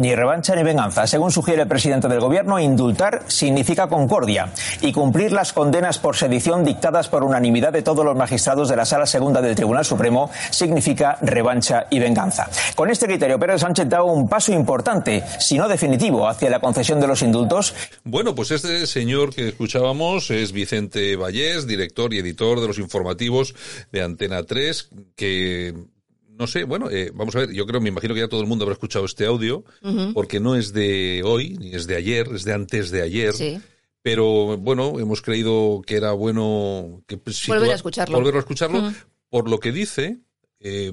Ni 0.00 0.14
revancha 0.14 0.56
ni 0.56 0.62
venganza. 0.62 1.06
Según 1.06 1.30
sugiere 1.30 1.60
el 1.60 1.68
presidente 1.68 2.08
del 2.08 2.20
gobierno, 2.20 2.58
indultar 2.58 3.24
significa 3.26 3.86
concordia 3.86 4.50
y 4.80 4.92
cumplir 4.92 5.30
las 5.30 5.52
condenas 5.52 5.98
por 5.98 6.16
sedición 6.16 6.64
dictadas 6.64 7.08
por 7.08 7.22
unanimidad 7.22 7.70
de 7.70 7.82
todos 7.82 8.02
los 8.02 8.16
magistrados 8.16 8.70
de 8.70 8.76
la 8.76 8.86
Sala 8.86 9.04
Segunda 9.04 9.42
del 9.42 9.54
Tribunal 9.54 9.84
Supremo 9.84 10.30
significa 10.48 11.18
revancha 11.20 11.86
y 11.90 11.98
venganza. 11.98 12.48
Con 12.74 12.88
este 12.88 13.04
criterio, 13.04 13.38
Pedro 13.38 13.58
Sánchez 13.58 13.90
da 13.90 14.02
un 14.02 14.26
paso 14.26 14.52
importante, 14.52 15.22
si 15.38 15.58
no 15.58 15.68
definitivo, 15.68 16.26
hacia 16.26 16.48
la 16.48 16.60
concesión 16.60 16.98
de 16.98 17.06
los 17.06 17.20
indultos. 17.20 17.74
Bueno, 18.02 18.34
pues 18.34 18.52
este 18.52 18.86
señor 18.86 19.34
que 19.34 19.48
escuchábamos 19.48 20.30
es 20.30 20.52
Vicente 20.52 21.14
Vallés, 21.16 21.66
director 21.66 22.14
y 22.14 22.20
editor 22.20 22.58
de 22.62 22.68
los 22.68 22.78
informativos 22.78 23.54
de 23.92 24.02
Antena 24.02 24.44
3, 24.44 24.88
que 25.14 25.74
no 26.40 26.46
sé, 26.46 26.64
bueno, 26.64 26.90
eh, 26.90 27.12
vamos 27.14 27.36
a 27.36 27.40
ver, 27.40 27.52
yo 27.52 27.66
creo, 27.66 27.82
me 27.82 27.90
imagino 27.90 28.14
que 28.14 28.20
ya 28.20 28.28
todo 28.28 28.40
el 28.40 28.46
mundo 28.46 28.64
habrá 28.64 28.72
escuchado 28.72 29.04
este 29.04 29.26
audio, 29.26 29.62
porque 30.14 30.40
no 30.40 30.56
es 30.56 30.72
de 30.72 31.20
hoy, 31.22 31.58
ni 31.58 31.74
es 31.74 31.86
de 31.86 31.96
ayer, 31.96 32.28
es 32.34 32.44
de 32.44 32.54
antes 32.54 32.90
de 32.90 33.02
ayer. 33.02 33.34
Sí. 33.34 33.60
Pero 34.00 34.56
bueno, 34.56 34.98
hemos 34.98 35.20
creído 35.20 35.82
que 35.86 35.96
era 35.96 36.12
bueno 36.12 37.02
que 37.06 37.18
pues, 37.18 37.46
volver 37.46 37.72
a 37.72 37.74
escucharlo. 37.74 38.16
Volver 38.16 38.36
a 38.36 38.38
escucharlo 38.38 38.90
por 39.28 39.50
lo 39.50 39.60
que 39.60 39.70
dice, 39.70 40.20
eh, 40.60 40.90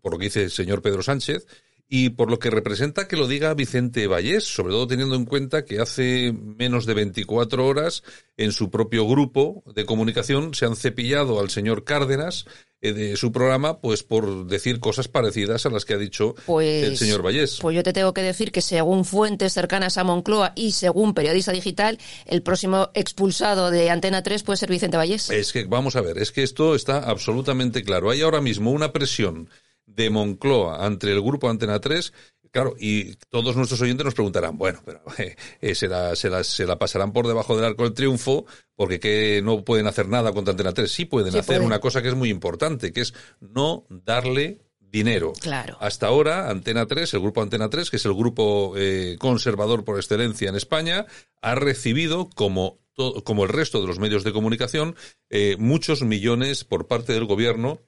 por 0.00 0.10
lo 0.10 0.18
que 0.18 0.24
dice 0.24 0.42
el 0.42 0.50
señor 0.50 0.82
Pedro 0.82 1.00
Sánchez, 1.00 1.46
y 1.88 2.10
por 2.10 2.28
lo 2.30 2.40
que 2.40 2.50
representa 2.50 3.06
que 3.06 3.16
lo 3.16 3.28
diga 3.28 3.54
Vicente 3.54 4.08
Vallés, 4.08 4.42
sobre 4.42 4.72
todo 4.72 4.88
teniendo 4.88 5.14
en 5.14 5.24
cuenta 5.24 5.64
que 5.64 5.78
hace 5.78 6.32
menos 6.32 6.86
de 6.86 6.94
24 6.94 7.64
horas 7.64 8.02
en 8.36 8.50
su 8.50 8.70
propio 8.70 9.06
grupo 9.06 9.62
de 9.72 9.86
comunicación 9.86 10.54
se 10.54 10.66
han 10.66 10.74
cepillado 10.74 11.38
al 11.38 11.50
señor 11.50 11.84
Cárdenas 11.84 12.46
de 12.92 13.16
su 13.16 13.32
programa, 13.32 13.80
pues 13.80 14.02
por 14.02 14.46
decir 14.46 14.80
cosas 14.80 15.08
parecidas 15.08 15.66
a 15.66 15.70
las 15.70 15.84
que 15.84 15.94
ha 15.94 15.98
dicho 15.98 16.34
el 16.36 16.44
pues, 16.44 16.98
señor 16.98 17.24
Vallés. 17.24 17.58
Pues 17.60 17.74
yo 17.74 17.82
te 17.82 17.92
tengo 17.92 18.12
que 18.14 18.22
decir 18.22 18.52
que 18.52 18.62
según 18.62 19.04
fuentes 19.04 19.52
cercanas 19.52 19.98
a 19.98 20.04
Moncloa 20.04 20.52
y 20.54 20.72
según 20.72 21.14
Periodista 21.14 21.52
Digital, 21.52 21.98
el 22.26 22.42
próximo 22.42 22.90
expulsado 22.94 23.70
de 23.70 23.90
Antena 23.90 24.22
3 24.22 24.42
puede 24.42 24.56
ser 24.56 24.70
Vicente 24.70 24.96
Vallés. 24.96 25.30
Es 25.30 25.52
que, 25.52 25.64
vamos 25.64 25.96
a 25.96 26.00
ver, 26.00 26.18
es 26.18 26.32
que 26.32 26.42
esto 26.42 26.74
está 26.74 26.98
absolutamente 26.98 27.82
claro. 27.82 28.10
Hay 28.10 28.22
ahora 28.22 28.40
mismo 28.40 28.70
una 28.70 28.92
presión 28.92 29.48
de 29.86 30.10
Moncloa 30.10 30.84
ante 30.84 31.10
el 31.10 31.22
grupo 31.22 31.48
Antena 31.48 31.80
3 31.80 32.12
Claro, 32.56 32.74
y 32.80 33.16
todos 33.28 33.54
nuestros 33.54 33.82
oyentes 33.82 34.06
nos 34.06 34.14
preguntarán, 34.14 34.56
bueno, 34.56 34.80
pero 34.82 35.02
eh, 35.60 35.74
se, 35.74 35.88
la, 35.88 36.16
se, 36.16 36.30
la, 36.30 36.42
se, 36.42 36.64
la, 36.64 36.78
pasarán 36.78 37.12
por 37.12 37.26
debajo 37.26 37.54
del 37.54 37.66
arco 37.66 37.82
del 37.82 37.92
triunfo 37.92 38.46
porque 38.74 38.98
que 38.98 39.42
no 39.44 39.62
pueden 39.62 39.86
hacer 39.86 40.08
nada 40.08 40.32
contra 40.32 40.52
Antena 40.52 40.72
3. 40.72 40.90
Sí 40.90 41.04
pueden 41.04 41.36
hacer 41.36 41.60
una 41.60 41.80
cosa 41.80 42.00
que 42.00 42.08
es 42.08 42.14
muy 42.14 42.30
importante, 42.30 42.94
que 42.94 43.02
es 43.02 43.12
no 43.40 43.84
darle 43.90 44.62
dinero. 44.80 45.34
Claro. 45.38 45.76
Hasta 45.80 46.06
ahora, 46.06 46.48
Antena 46.48 46.86
3, 46.86 47.12
el 47.12 47.20
grupo 47.20 47.42
Antena 47.42 47.68
3, 47.68 47.90
que 47.90 47.96
es 47.96 48.06
el 48.06 48.14
grupo 48.14 48.72
eh, 48.74 49.16
conservador 49.18 49.84
por 49.84 49.96
excelencia 49.96 50.48
en 50.48 50.56
España, 50.56 51.04
ha 51.42 51.56
recibido 51.56 52.30
como, 52.30 52.78
como 53.24 53.44
el 53.44 53.50
resto 53.50 53.82
de 53.82 53.86
los 53.86 53.98
medios 53.98 54.24
de 54.24 54.32
comunicación 54.32 54.96
eh, 55.28 55.56
muchos 55.58 56.00
millones 56.00 56.64
por 56.64 56.86
parte 56.86 57.12
del 57.12 57.26
gobierno 57.26 57.82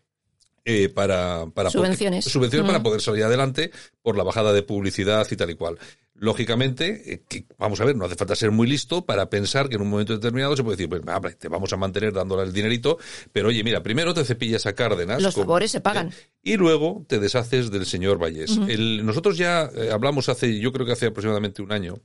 eh, 0.70 0.90
para, 0.90 1.46
para 1.54 1.70
subvenciones, 1.70 2.26
subvenciones 2.26 2.66
para 2.66 2.82
poder 2.82 3.00
salir 3.00 3.25
adelante 3.25 3.70
por 4.02 4.18
la 4.18 4.22
bajada 4.22 4.52
de 4.52 4.62
publicidad 4.62 5.26
y 5.30 5.34
tal 5.34 5.48
y 5.48 5.54
cual. 5.54 5.78
Lógicamente, 6.12 7.14
eh, 7.14 7.22
que, 7.26 7.46
vamos 7.56 7.80
a 7.80 7.87
ver, 7.87 7.96
no 7.96 8.04
hace 8.04 8.16
falta 8.16 8.37
ser 8.37 8.50
muy 8.50 8.66
listo 8.66 9.06
para 9.06 9.30
pensar 9.30 9.70
que 9.70 9.76
en 9.76 9.80
un 9.80 9.88
momento 9.88 10.12
determinado 10.12 10.54
se 10.58 10.62
puede 10.62 10.76
decir, 10.76 10.90
pues 10.90 11.38
te 11.38 11.48
vamos 11.48 11.72
a 11.72 11.78
mantener 11.78 12.12
dándole 12.12 12.42
el 12.42 12.52
dinerito, 12.52 12.98
pero 13.32 13.48
oye, 13.48 13.64
mira, 13.64 13.82
primero 13.82 14.12
te 14.12 14.26
cepillas 14.26 14.66
a 14.66 14.75
Cárdenas. 14.75 15.22
Los 15.22 15.37
favores 15.37 15.70
se 15.70 15.80
pagan. 15.80 16.12
y 16.42 16.58
luego 16.58 17.02
te 17.08 17.18
deshaces 17.18 17.70
del 17.70 17.87
señor 17.87 18.22
Vallés. 18.22 18.58
nosotros 18.58 19.38
ya 19.38 19.70
hablamos 19.90 20.28
hace, 20.28 20.58
yo 20.58 20.70
creo 20.70 20.84
que 20.84 20.92
hace 20.92 21.06
aproximadamente 21.06 21.62
un 21.62 21.72
año, 21.72 22.02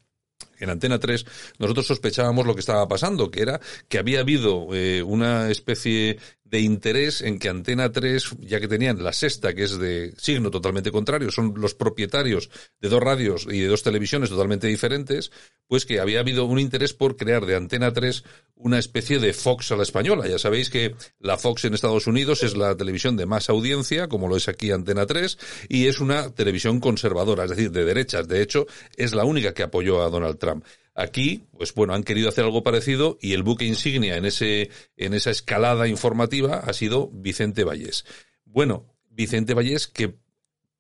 en 0.60 0.70
Antena 0.70 1.00
3, 1.00 1.26
nosotros 1.60 1.88
sospechábamos 1.88 2.46
lo 2.46 2.54
que 2.54 2.62
estaba 2.62 2.88
pasando, 2.88 3.30
que 3.30 3.42
era 3.42 3.60
que 3.88 3.98
había 3.98 4.22
habido 4.22 4.68
eh, 4.74 5.04
una 5.04 5.50
especie 5.50 6.18
de 6.54 6.60
interés 6.60 7.22
en 7.24 7.40
que 7.40 7.50
Antena 7.50 7.92
3, 7.92 8.36
ya 8.42 8.60
que 8.60 8.68
tenían 8.68 9.04
la 9.04 9.12
sexta, 9.12 9.56
que 9.56 9.64
es 9.64 9.80
de 9.80 10.14
signo 10.18 10.52
totalmente 10.52 10.92
contrario, 10.92 11.32
son 11.32 11.56
los 11.58 11.74
propietarios 11.74 12.52
de 12.80 12.90
dos 12.90 13.02
radios 13.02 13.48
y 13.50 13.62
de 13.62 13.68
dos 13.68 13.82
televisiones 13.82 14.30
totalmente 14.30 14.68
diferentes, 14.68 15.32
pues 15.68 15.88
que 15.88 16.00
había 16.00 16.20
habido 16.20 16.46
un 16.46 16.60
interés 16.60 16.94
por 16.94 17.18
crear 17.18 17.48
de 17.48 17.56
Antena 17.56 17.92
3 17.92 18.24
una 18.54 18.78
especie 18.78 19.18
de 19.18 19.34
Fox 19.34 19.72
a 19.72 19.78
la 19.78 19.82
española. 19.82 20.28
Ya 20.28 20.38
sabéis 20.38 20.70
que 20.70 20.94
la 21.20 21.40
Fox 21.40 21.66
en 21.66 21.74
Estados 21.74 22.06
Unidos 22.06 22.44
es 22.44 22.56
la 22.56 22.78
televisión 22.78 23.18
de 23.18 23.26
más 23.26 23.50
audiencia, 23.50 24.08
como 24.08 24.28
lo 24.28 24.38
es 24.38 24.48
aquí 24.48 24.70
Antena 24.70 25.08
3, 25.08 25.40
y 25.70 25.88
es 25.88 26.02
una 26.02 26.36
televisión 26.36 26.80
conservadora, 26.80 27.46
es 27.46 27.50
decir, 27.50 27.72
de 27.72 27.84
derechas. 27.84 28.28
De 28.28 28.44
hecho, 28.44 28.68
es 28.96 29.16
la 29.16 29.26
única 29.26 29.56
que 29.56 29.64
apoyó 29.64 30.04
a 30.04 30.10
Donald 30.12 30.38
Trump. 30.38 30.64
Aquí, 30.96 31.46
pues 31.58 31.74
bueno, 31.74 31.94
han 31.94 32.04
querido 32.04 32.30
hacer 32.30 32.44
algo 32.44 32.64
parecido 32.64 33.18
y 33.20 33.34
el 33.34 33.42
buque 33.42 33.66
insignia 33.66 34.16
en 34.16 34.26
ese, 34.26 34.70
en 34.96 35.14
esa 35.14 35.32
escalada 35.32 35.88
informativa 35.88 36.58
ha 36.58 36.74
sido 36.74 37.10
Vicente 37.12 37.64
Vallés. 37.64 38.06
Bueno, 38.46 38.86
Vicente 39.10 39.56
Vallés 39.56 39.88
que 39.88 40.16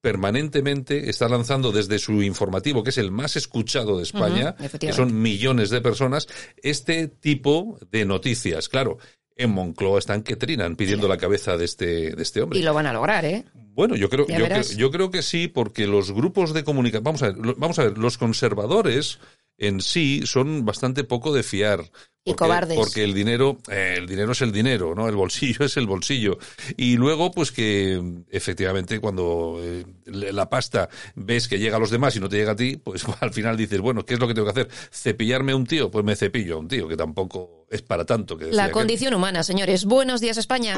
permanentemente 0.02 1.10
está 1.10 1.30
lanzando 1.30 1.72
desde 1.72 1.98
su 1.98 2.22
informativo, 2.22 2.84
que 2.84 2.90
es 2.90 2.98
el 2.98 3.10
más 3.10 3.38
escuchado 3.38 3.98
de 3.98 4.04
España, 4.04 4.54
que 4.80 4.92
son 4.92 5.22
millones 5.22 5.70
de 5.70 5.80
personas, 5.80 6.28
este 6.62 7.08
tipo 7.08 7.80
de 7.90 8.04
noticias. 8.04 8.68
Claro, 8.68 8.98
en 9.36 9.52
Moncloa 9.52 10.00
están 10.00 10.22
que 10.22 10.36
trinan 10.36 10.76
pidiendo 10.76 11.08
la 11.08 11.18
cabeza 11.18 11.58
de 11.58 11.66
este, 11.66 12.12
de 12.16 12.22
este 12.22 12.42
hombre. 12.42 12.60
Y 12.60 12.64
lo 12.64 12.74
van 12.74 12.86
a 12.86 12.94
lograr, 12.94 13.24
¿eh? 13.24 13.46
Bueno, 13.56 13.96
yo 13.96 14.10
creo, 14.10 14.28
yo, 14.28 14.62
yo, 14.76 14.92
creo 14.92 15.10
que 15.10 15.24
sí, 15.24 15.48
porque 15.48 15.88
los 15.88 16.12
grupos 16.12 16.54
de 16.54 16.64
comunicación, 16.64 17.04
vamos 17.04 17.24
a 17.24 17.32
ver, 17.32 17.56
vamos 17.58 17.80
a 17.80 17.84
ver, 17.86 17.98
los 17.98 18.18
conservadores 18.18 19.20
en 19.58 19.82
sí 19.82 20.22
son 20.26 20.66
bastante 20.66 21.04
poco 21.04 21.34
de 21.34 21.44
fiar. 21.44 21.92
y 22.26 22.34
cobardes. 22.34 22.78
Porque 22.78 23.04
el 23.04 23.14
dinero, 23.14 23.58
eh, 23.70 23.96
el 23.98 24.08
dinero 24.08 24.32
es 24.32 24.42
el 24.42 24.52
dinero, 24.52 24.96
¿no? 24.96 25.10
El 25.10 25.16
bolsillo 25.16 25.66
es 25.66 25.78
el 25.78 25.88
bolsillo. 25.88 26.38
Y 26.78 26.96
luego, 26.96 27.32
pues 27.32 27.52
que 27.52 28.02
efectivamente 28.30 29.00
cuando 29.00 29.60
eh, 29.62 29.86
la 30.06 30.50
pasta 30.50 30.90
ves 31.16 31.48
que 31.48 31.60
llega 31.60 31.78
a 31.78 31.80
los 31.80 31.92
demás 31.92 32.16
y 32.16 32.20
no 32.20 32.30
te 32.30 32.38
llega 32.38 32.54
a 32.54 32.56
ti, 32.56 32.78
pues 32.78 33.04
al 33.22 33.34
final 33.34 33.58
dices, 33.58 33.80
bueno, 33.82 34.06
¿qué 34.06 34.16
es 34.16 34.20
lo 34.20 34.28
que 34.28 34.34
tengo 34.34 34.46
que 34.46 34.62
hacer? 34.62 34.70
¿Cepillarme 34.92 35.52
a 35.52 35.56
un 35.56 35.66
tío? 35.66 35.92
Pues 35.92 36.06
me 36.06 36.16
cepillo 36.16 36.56
a 36.56 36.60
un 36.60 36.68
tío, 36.68 36.88
que 36.88 36.98
tampoco 36.98 37.66
es 37.70 37.82
para 37.82 38.06
tanto. 38.06 38.38
Que 38.38 38.52
la 38.52 38.72
condición 38.72 39.14
humana, 39.14 39.44
señores. 39.44 39.86
Buenos 39.86 40.22
días, 40.22 40.38
España. 40.38 40.76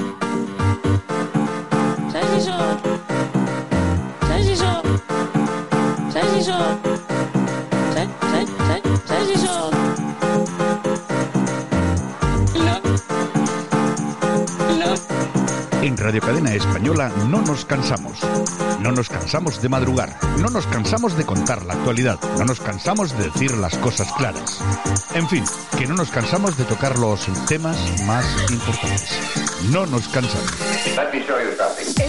¿Sabes 2.11 2.29
eso? 2.39 2.57
¿Sabes 4.21 4.47
eso? 4.47 4.81
¿Sabes 6.11 6.47
eso? 6.47 6.94
En 15.85 15.95
Radio 15.97 16.19
Cadena 16.19 16.51
Española 16.51 17.11
no 17.29 17.43
nos 17.43 17.63
cansamos. 17.63 18.17
No 18.81 18.91
nos 18.91 19.07
cansamos 19.07 19.61
de 19.61 19.69
madrugar. 19.69 20.17
No 20.39 20.49
nos 20.49 20.65
cansamos 20.65 21.15
de 21.15 21.27
contar 21.27 21.63
la 21.63 21.75
actualidad. 21.75 22.17
No 22.39 22.45
nos 22.45 22.59
cansamos 22.59 23.15
de 23.15 23.25
decir 23.25 23.51
las 23.51 23.77
cosas 23.77 24.11
claras. 24.13 24.61
En 25.13 25.29
fin, 25.29 25.43
que 25.77 25.85
no 25.85 25.93
nos 25.93 26.09
cansamos 26.09 26.57
de 26.57 26.63
tocar 26.63 26.97
los 26.97 27.27
temas 27.47 27.77
más 28.07 28.25
importantes. 28.49 29.11
No 29.69 29.85
nos 29.85 30.07
cansamos. 30.07 30.51
Este 31.87 32.05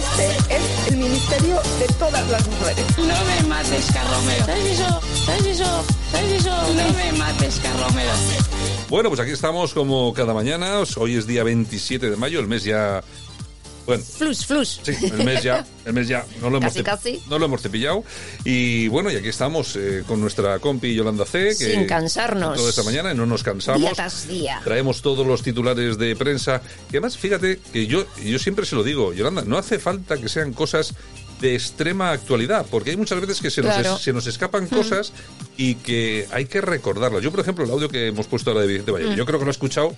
es 0.49 0.87
el 0.87 0.97
ministerio 0.97 1.61
de 1.77 1.85
todas 1.99 2.27
las 2.29 2.47
mujeres. 2.47 2.97
No 2.97 3.03
me 3.03 3.47
mates, 3.47 3.91
Carromero. 3.93 4.45
¿Sabes 4.47 4.79
eso? 4.79 5.01
¿Sabes 5.23 5.45
eso? 5.45 5.83
¿Sabes 6.11 6.31
eso? 6.31 6.49
No 6.49 6.93
me 6.93 7.11
mates, 7.19 7.59
Carromero. 7.59 8.11
Bueno, 8.89 9.09
pues 9.09 9.19
aquí 9.19 9.31
estamos 9.31 9.75
como 9.75 10.13
cada 10.15 10.33
mañana. 10.33 10.81
Hoy 10.95 11.15
es 11.15 11.27
día 11.27 11.43
27 11.43 12.09
de 12.09 12.15
mayo, 12.15 12.39
el 12.39 12.47
mes 12.47 12.63
ya 12.63 13.03
bueno. 13.87 14.03
Flus, 14.03 14.45
flus. 14.45 14.81
Sí, 14.83 14.91
el 15.01 15.23
mes 15.23 15.41
ya, 15.41 15.65
el 15.85 15.93
mes 15.93 16.09
ya. 16.09 16.25
No 16.41 16.49
lo, 16.49 16.57
hemos, 16.57 16.73
casi. 16.83 17.21
No 17.29 17.39
lo 17.39 17.45
hemos 17.45 17.61
cepillado. 17.61 18.03
Y 18.43 18.89
bueno, 18.89 19.09
y 19.09 19.15
aquí 19.15 19.29
estamos 19.29 19.77
eh, 19.77 20.03
con 20.05 20.19
nuestra 20.19 20.59
compi 20.59 20.93
Yolanda 20.93 21.25
C. 21.25 21.55
Que 21.57 21.71
Sin 21.71 21.85
cansarnos. 21.85 22.57
Toda 22.57 22.69
esta 22.69 22.83
mañana 22.83 23.13
no 23.13 23.25
nos 23.25 23.43
cansamos. 23.43 23.79
Día 23.79 23.93
tras 23.93 24.27
día. 24.27 24.61
Traemos 24.65 25.01
todos 25.01 25.25
los 25.25 25.41
titulares 25.41 25.97
de 25.97 26.17
prensa. 26.17 26.61
Que 26.91 26.97
además, 26.97 27.17
fíjate 27.17 27.59
que 27.71 27.87
yo, 27.87 28.05
yo 28.21 28.37
siempre 28.39 28.65
se 28.65 28.75
lo 28.75 28.83
digo, 28.83 29.13
Yolanda, 29.13 29.43
no 29.45 29.57
hace 29.57 29.79
falta 29.79 30.17
que 30.17 30.27
sean 30.27 30.51
cosas 30.51 30.93
de 31.39 31.55
extrema 31.55 32.11
actualidad, 32.11 32.65
porque 32.69 32.89
hay 32.89 32.97
muchas 32.97 33.21
veces 33.21 33.39
que 33.39 33.49
se, 33.49 33.61
nos, 33.61 34.01
se 34.01 34.11
nos 34.11 34.27
escapan 34.27 34.65
mm. 34.65 34.67
cosas 34.67 35.13
y 35.55 35.75
que 35.75 36.27
hay 36.31 36.45
que 36.45 36.59
recordarlas. 36.59 37.23
Yo, 37.23 37.31
por 37.31 37.39
ejemplo, 37.39 37.63
el 37.63 37.71
audio 37.71 37.87
que 37.87 38.07
hemos 38.07 38.27
puesto 38.27 38.49
ahora 38.49 38.63
de 38.63 38.67
Vicente 38.67 38.91
Valle, 38.91 39.11
mm. 39.11 39.15
yo 39.15 39.25
creo 39.25 39.39
que 39.39 39.45
lo 39.45 39.51
he 39.51 39.53
escuchado 39.53 39.95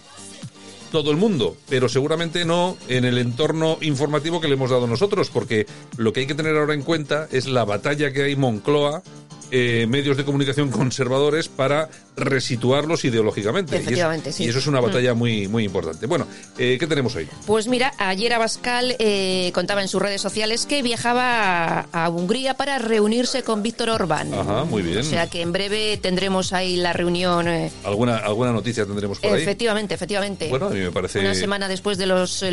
todo 0.91 1.11
el 1.11 1.17
mundo, 1.17 1.55
pero 1.69 1.89
seguramente 1.89 2.45
no 2.45 2.77
en 2.87 3.05
el 3.05 3.17
entorno 3.17 3.77
informativo 3.81 4.41
que 4.41 4.47
le 4.47 4.55
hemos 4.55 4.71
dado 4.71 4.87
nosotros, 4.87 5.29
porque 5.29 5.65
lo 5.97 6.13
que 6.13 6.21
hay 6.21 6.27
que 6.27 6.35
tener 6.35 6.55
ahora 6.57 6.73
en 6.73 6.83
cuenta 6.83 7.27
es 7.31 7.47
la 7.47 7.65
batalla 7.65 8.11
que 8.11 8.23
hay 8.23 8.35
Moncloa 8.35 9.03
eh, 9.51 9.85
medios 9.87 10.17
de 10.17 10.25
comunicación 10.25 10.69
conservadores 10.69 11.47
para 11.49 11.89
resituarlos 12.15 13.05
ideológicamente. 13.05 13.77
Efectivamente, 13.77 14.29
y, 14.29 14.33
sí. 14.33 14.43
y 14.45 14.47
eso 14.47 14.59
es 14.59 14.67
una 14.67 14.79
batalla 14.79 15.13
muy, 15.13 15.47
muy 15.47 15.63
importante. 15.63 16.05
Bueno, 16.05 16.27
eh, 16.57 16.77
¿qué 16.79 16.87
tenemos 16.87 17.15
hoy? 17.15 17.27
Pues 17.45 17.67
mira, 17.67 17.93
ayer 17.97 18.33
Abascal 18.33 18.95
eh, 18.99 19.51
contaba 19.53 19.81
en 19.81 19.87
sus 19.87 20.01
redes 20.01 20.21
sociales 20.21 20.65
que 20.65 20.81
viajaba 20.81 21.87
a, 21.91 22.09
Hungría 22.09 22.55
para 22.55 22.79
reunirse 22.79 23.43
con 23.43 23.63
Víctor 23.63 23.89
Orbán. 23.89 24.33
Ajá, 24.33 24.63
muy 24.65 24.81
bien. 24.81 24.99
O 24.99 25.03
sea 25.03 25.27
que 25.27 25.41
en 25.41 25.51
breve 25.51 25.97
tendremos 25.97 26.53
ahí 26.53 26.75
la 26.75 26.93
reunión. 26.93 27.47
¿Alguna, 27.83 28.17
¿Alguna 28.17 28.51
noticia 28.51 28.85
tendremos 28.85 29.19
por 29.19 29.31
ahí? 29.31 29.41
Efectivamente, 29.41 29.93
efectivamente. 29.93 30.49
Bueno, 30.49 30.67
a 30.67 30.71
mí 30.71 30.79
me 30.79 30.91
parece... 30.91 31.19
Una 31.19 31.35
semana 31.35 31.67
después 31.67 31.97
de 31.97 32.05
los 32.05 32.43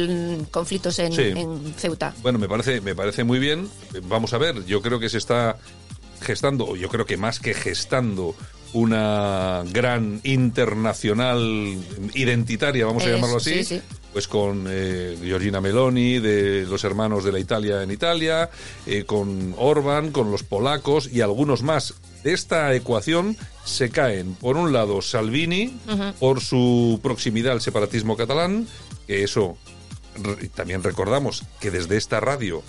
conflictos 0.51 0.99
en, 0.99 1.19
en 1.19 1.75
Ceuta. 1.77 2.15
Bueno, 2.23 2.39
me 2.39 2.49
parece, 2.49 2.81
me 2.81 2.95
parece 2.95 3.25
muy 3.25 3.39
bien. 3.39 3.69
Vamos 4.05 4.33
a 4.33 4.39
ver, 4.39 4.65
yo 4.67 4.83
creo 4.83 5.01
que 5.01 5.09
se 5.09 5.19
está 5.19 5.57
gestando, 6.21 6.77
yo 6.77 6.89
creo 6.89 7.07
que 7.07 7.17
más 7.17 7.41
que 7.41 7.55
gestando, 7.55 8.35
una 8.73 9.63
gran 9.73 10.21
internacional 10.25 11.41
identitaria, 12.15 12.85
vamos 12.85 13.05
a 13.05 13.09
llamarlo 13.09 13.39
así, 13.39 13.81
pues 14.13 14.29
con 14.29 14.67
eh, 14.69 15.17
Giorgina 15.23 15.61
Meloni, 15.61 16.19
de 16.19 16.67
los 16.67 16.85
hermanos 16.85 17.25
de 17.25 17.33
la 17.33 17.39
Italia 17.39 17.83
en 17.83 17.91
Italia, 17.91 18.51
eh, 18.87 19.05
con 19.05 19.55
Orban, 19.57 20.11
con 20.11 20.31
los 20.31 20.43
polacos 20.43 21.09
y 21.11 21.21
algunos 21.21 21.63
más. 21.63 21.95
De 22.23 22.33
esta 22.33 22.75
ecuación 22.75 23.37
se 23.65 23.91
caen, 23.91 24.35
por 24.35 24.57
un 24.57 24.73
lado, 24.73 25.01
Salvini, 25.01 25.79
por 26.19 26.41
su 26.41 27.01
proximidad 27.03 27.53
al 27.53 27.61
separatismo 27.61 28.17
catalán, 28.17 28.67
que 29.07 29.23
eso 29.23 29.57
también 30.55 30.83
recordamos 30.83 31.45
que 31.61 31.71
desde 31.71 31.97
esta 31.97 32.21
radio, 32.21 32.63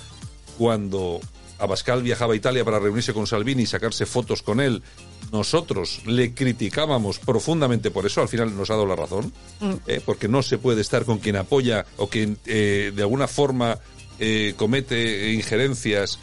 cuando 0.58 1.20
Abascal 1.60 2.04
viajaba 2.04 2.34
a 2.34 2.36
Italia 2.36 2.64
para 2.64 2.80
reunirse 2.80 3.14
con 3.14 3.28
Salvini 3.28 3.64
y 3.64 3.66
sacarse 3.66 4.06
fotos 4.06 4.42
con 4.42 4.60
él. 4.60 4.84
Nosotros 5.32 6.02
le 6.06 6.34
criticábamos 6.34 7.20
profundamente 7.20 7.92
por 7.92 8.06
eso, 8.06 8.22
al 8.22 8.30
final 8.30 8.56
nos 8.56 8.70
ha 8.70 8.74
dado 8.74 8.86
la 8.86 8.96
razón, 8.96 9.34
mm. 9.60 9.74
¿eh? 9.88 10.02
porque 10.06 10.28
no 10.28 10.42
se 10.42 10.58
puede 10.58 10.82
estar 10.82 11.04
con 11.06 11.20
quien 11.20 11.36
apoya 11.36 11.86
o 11.98 12.08
quien 12.08 12.38
eh, 12.46 12.92
de 12.96 13.02
alguna 13.02 13.28
forma 13.28 13.78
eh, 14.20 14.54
comete 14.58 15.34
injerencias 15.34 16.20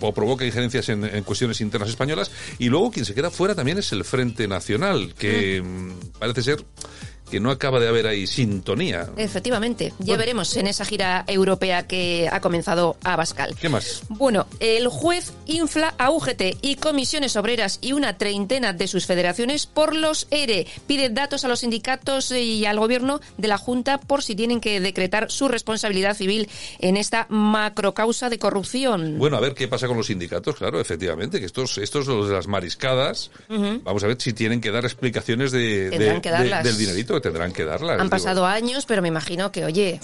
o 0.00 0.14
provoca 0.14 0.46
injerencias 0.46 0.88
en, 0.90 1.24
cuestiones 1.24 1.60
internas 1.60 1.88
españolas. 1.88 2.30
Y 2.58 2.68
luego 2.68 2.92
quien 2.92 3.04
se 3.04 3.14
queda 3.14 3.32
fuera 3.32 3.56
también 3.56 3.78
es 3.78 3.90
el 3.90 4.04
Frente 4.04 4.46
Nacional, 4.46 5.12
que 5.18 5.60
mm. 5.60 5.66
Mm, 5.66 5.92
parece 6.20 6.42
ser 6.44 6.64
que 7.30 7.40
no 7.40 7.50
acaba 7.50 7.80
de 7.80 7.88
haber 7.88 8.06
ahí 8.06 8.26
sintonía. 8.26 9.08
Efectivamente, 9.16 9.92
ya 9.98 10.16
veremos 10.16 10.56
en 10.56 10.66
esa 10.66 10.84
gira 10.84 11.24
europea 11.26 11.86
que 11.86 12.28
ha 12.30 12.40
comenzado 12.40 12.96
Abascal. 13.02 13.54
¿Qué 13.60 13.68
más? 13.68 14.02
Bueno, 14.08 14.46
el 14.60 14.88
juez 14.88 15.32
infla 15.46 15.94
a 15.98 16.10
UGT 16.10 16.58
y 16.62 16.76
comisiones 16.76 17.36
obreras 17.36 17.78
y 17.80 17.92
una 17.92 18.16
treintena 18.16 18.72
de 18.72 18.86
sus 18.86 19.06
federaciones 19.06 19.66
por 19.66 19.94
los 19.94 20.26
ERE. 20.30 20.66
Pide 20.86 21.10
datos 21.10 21.44
a 21.44 21.48
los 21.48 21.60
sindicatos 21.60 22.30
y 22.30 22.64
al 22.66 22.78
gobierno 22.78 23.20
de 23.36 23.48
la 23.48 23.58
Junta 23.58 23.98
por 23.98 24.22
si 24.22 24.34
tienen 24.34 24.60
que 24.60 24.80
decretar 24.80 25.30
su 25.30 25.48
responsabilidad 25.48 26.16
civil 26.16 26.48
en 26.78 26.96
esta 26.96 27.26
macrocausa 27.28 28.30
de 28.30 28.38
corrupción. 28.38 29.18
Bueno, 29.18 29.36
a 29.36 29.40
ver 29.40 29.54
qué 29.54 29.68
pasa 29.68 29.86
con 29.88 29.96
los 29.96 30.06
sindicatos, 30.06 30.56
claro, 30.56 30.80
efectivamente, 30.80 31.40
que 31.40 31.46
estos, 31.46 31.78
estos 31.78 32.06
los 32.06 32.28
de 32.28 32.34
las 32.34 32.46
mariscadas, 32.46 33.30
vamos 33.48 34.04
a 34.04 34.06
ver 34.06 34.16
si 34.20 34.32
tienen 34.32 34.60
que 34.60 34.70
dar 34.70 34.84
explicaciones 34.84 35.52
de, 35.52 35.90
del 35.90 36.78
dinerito 36.78 37.15
que 37.16 37.20
tendrán 37.22 37.52
que 37.52 37.64
darla. 37.64 37.92
Han 37.94 37.98
Digo, 37.98 38.10
pasado 38.10 38.46
años, 38.46 38.86
pero 38.86 39.02
me 39.02 39.08
imagino 39.08 39.50
que, 39.52 39.64
oye, 39.64 40.00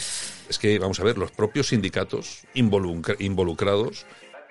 Es 0.49 0.59
que, 0.59 0.79
vamos 0.79 0.99
a 1.01 1.05
ver, 1.05 1.19
los 1.19 1.31
propios 1.31 1.69
sindicatos 1.69 2.43
involucra- 2.55 3.17
involucrados 3.21 4.05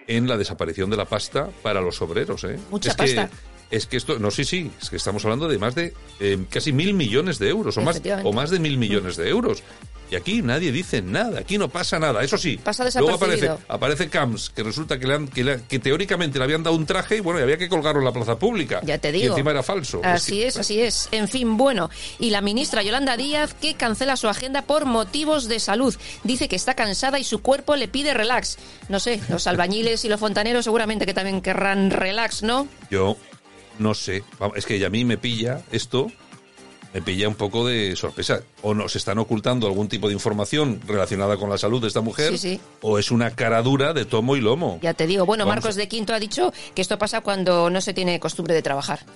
en 0.07 0.27
la 0.27 0.37
desaparición 0.37 0.89
de 0.89 0.97
la 0.97 1.05
pasta 1.05 1.49
para 1.61 1.81
los 1.81 2.01
obreros, 2.01 2.43
¿eh? 2.43 2.57
Mucha 2.69 2.89
es 2.91 2.95
que, 2.95 3.03
pasta. 3.15 3.29
Es 3.71 3.87
que 3.87 3.97
esto, 3.97 4.19
no, 4.19 4.29
sí, 4.31 4.43
sí, 4.43 4.69
es 4.81 4.89
que 4.89 4.97
estamos 4.97 5.23
hablando 5.23 5.47
de 5.47 5.57
más 5.57 5.73
de 5.75 5.93
eh, 6.19 6.37
casi 6.49 6.73
mil 6.73 6.93
millones 6.93 7.39
de 7.39 7.49
euros, 7.49 7.77
o 7.77 7.81
más, 7.81 8.01
o 8.23 8.33
más 8.33 8.49
de 8.49 8.59
mil 8.59 8.77
millones 8.77 9.15
de 9.15 9.29
euros. 9.29 9.63
Y 10.11 10.15
aquí 10.17 10.41
nadie 10.41 10.73
dice 10.73 11.01
nada, 11.01 11.39
aquí 11.39 11.57
no 11.57 11.69
pasa 11.69 11.97
nada. 11.97 12.21
Eso 12.21 12.37
sí, 12.37 12.57
Pasa 12.61 12.83
luego 12.99 13.15
aparece, 13.15 13.49
aparece 13.69 14.09
Camps, 14.09 14.49
que 14.49 14.61
resulta 14.61 14.99
que, 14.99 15.07
le 15.07 15.13
han- 15.13 15.27
que, 15.29 15.41
le- 15.41 15.61
que 15.69 15.79
teóricamente 15.79 16.37
le 16.37 16.43
habían 16.43 16.63
dado 16.63 16.75
un 16.75 16.85
traje 16.85 17.15
y 17.15 17.19
bueno, 17.21 17.39
y 17.39 17.43
había 17.43 17.57
que 17.57 17.69
colgarlo 17.69 18.01
en 18.01 18.05
la 18.07 18.11
plaza 18.11 18.37
pública. 18.37 18.81
Ya 18.83 18.97
te 18.97 19.07
Y 19.07 19.13
digo. 19.13 19.35
encima 19.35 19.51
era 19.51 19.63
falso. 19.63 20.01
Así 20.03 20.43
es, 20.43 20.57
así 20.57 20.81
es. 20.81 21.07
En 21.13 21.29
fin, 21.29 21.55
bueno. 21.55 21.89
Y 22.19 22.31
la 22.31 22.41
ministra 22.41 22.83
Yolanda 22.83 23.15
Díaz 23.15 23.53
que 23.53 23.75
cancela 23.75 24.17
su 24.17 24.27
agenda 24.27 24.63
por 24.63 24.83
motivos 24.83 25.47
de 25.47 25.61
salud. 25.61 25.95
Dice 26.25 26.49
que 26.49 26.57
está 26.57 26.73
cansada 26.73 27.17
y 27.17 27.23
su 27.23 27.41
cuerpo 27.41 27.77
le 27.77 27.87
pide 27.87 28.13
relax. 28.13 28.57
No 28.89 28.99
sé, 28.99 29.21
los 29.29 29.47
albañiles 29.47 30.03
y 30.03 30.09
los 30.09 30.19
fontaneros 30.19 30.65
seguramente 30.65 31.05
que 31.05 31.13
también 31.13 31.39
querrán 31.41 31.89
relax, 31.89 32.43
¿no? 32.43 32.67
Yo 32.89 33.15
no 33.79 33.93
sé. 33.93 34.23
Es 34.55 34.65
que 34.65 34.83
a 34.85 34.89
mí 34.89 35.05
me 35.05 35.17
pilla 35.17 35.61
esto, 35.71 36.11
me 36.93 37.01
pilla 37.01 37.27
un 37.27 37.35
poco 37.35 37.65
de 37.67 37.95
sorpresa. 37.95 38.41
O 38.61 38.73
nos 38.73 38.95
están 38.95 39.17
ocultando 39.17 39.67
algún 39.67 39.87
tipo 39.87 40.07
de 40.07 40.13
información 40.13 40.81
relacionada 40.85 41.37
con 41.37 41.49
la 41.49 41.57
salud 41.57 41.81
de 41.81 41.87
esta 41.87 42.01
mujer, 42.01 42.31
Sí, 42.33 42.37
sí. 42.37 42.59
o 42.81 42.99
es 42.99 43.11
una 43.11 43.31
cara 43.31 43.61
dura 43.61 43.93
de 43.93 44.05
tomo 44.05 44.35
y 44.35 44.41
lomo. 44.41 44.79
Ya 44.81 44.93
te 44.93 45.07
digo. 45.07 45.25
Bueno, 45.25 45.45
Vamos 45.45 45.63
Marcos 45.63 45.75
de 45.75 45.87
Quinto 45.87 46.13
ha 46.13 46.19
dicho 46.19 46.51
que 46.75 46.81
esto 46.81 46.97
pasa 46.97 47.21
cuando 47.21 47.69
no 47.69 47.81
se 47.81 47.93
tiene 47.93 48.19
costumbre 48.19 48.53
de 48.53 48.61
trabajar. 48.61 48.99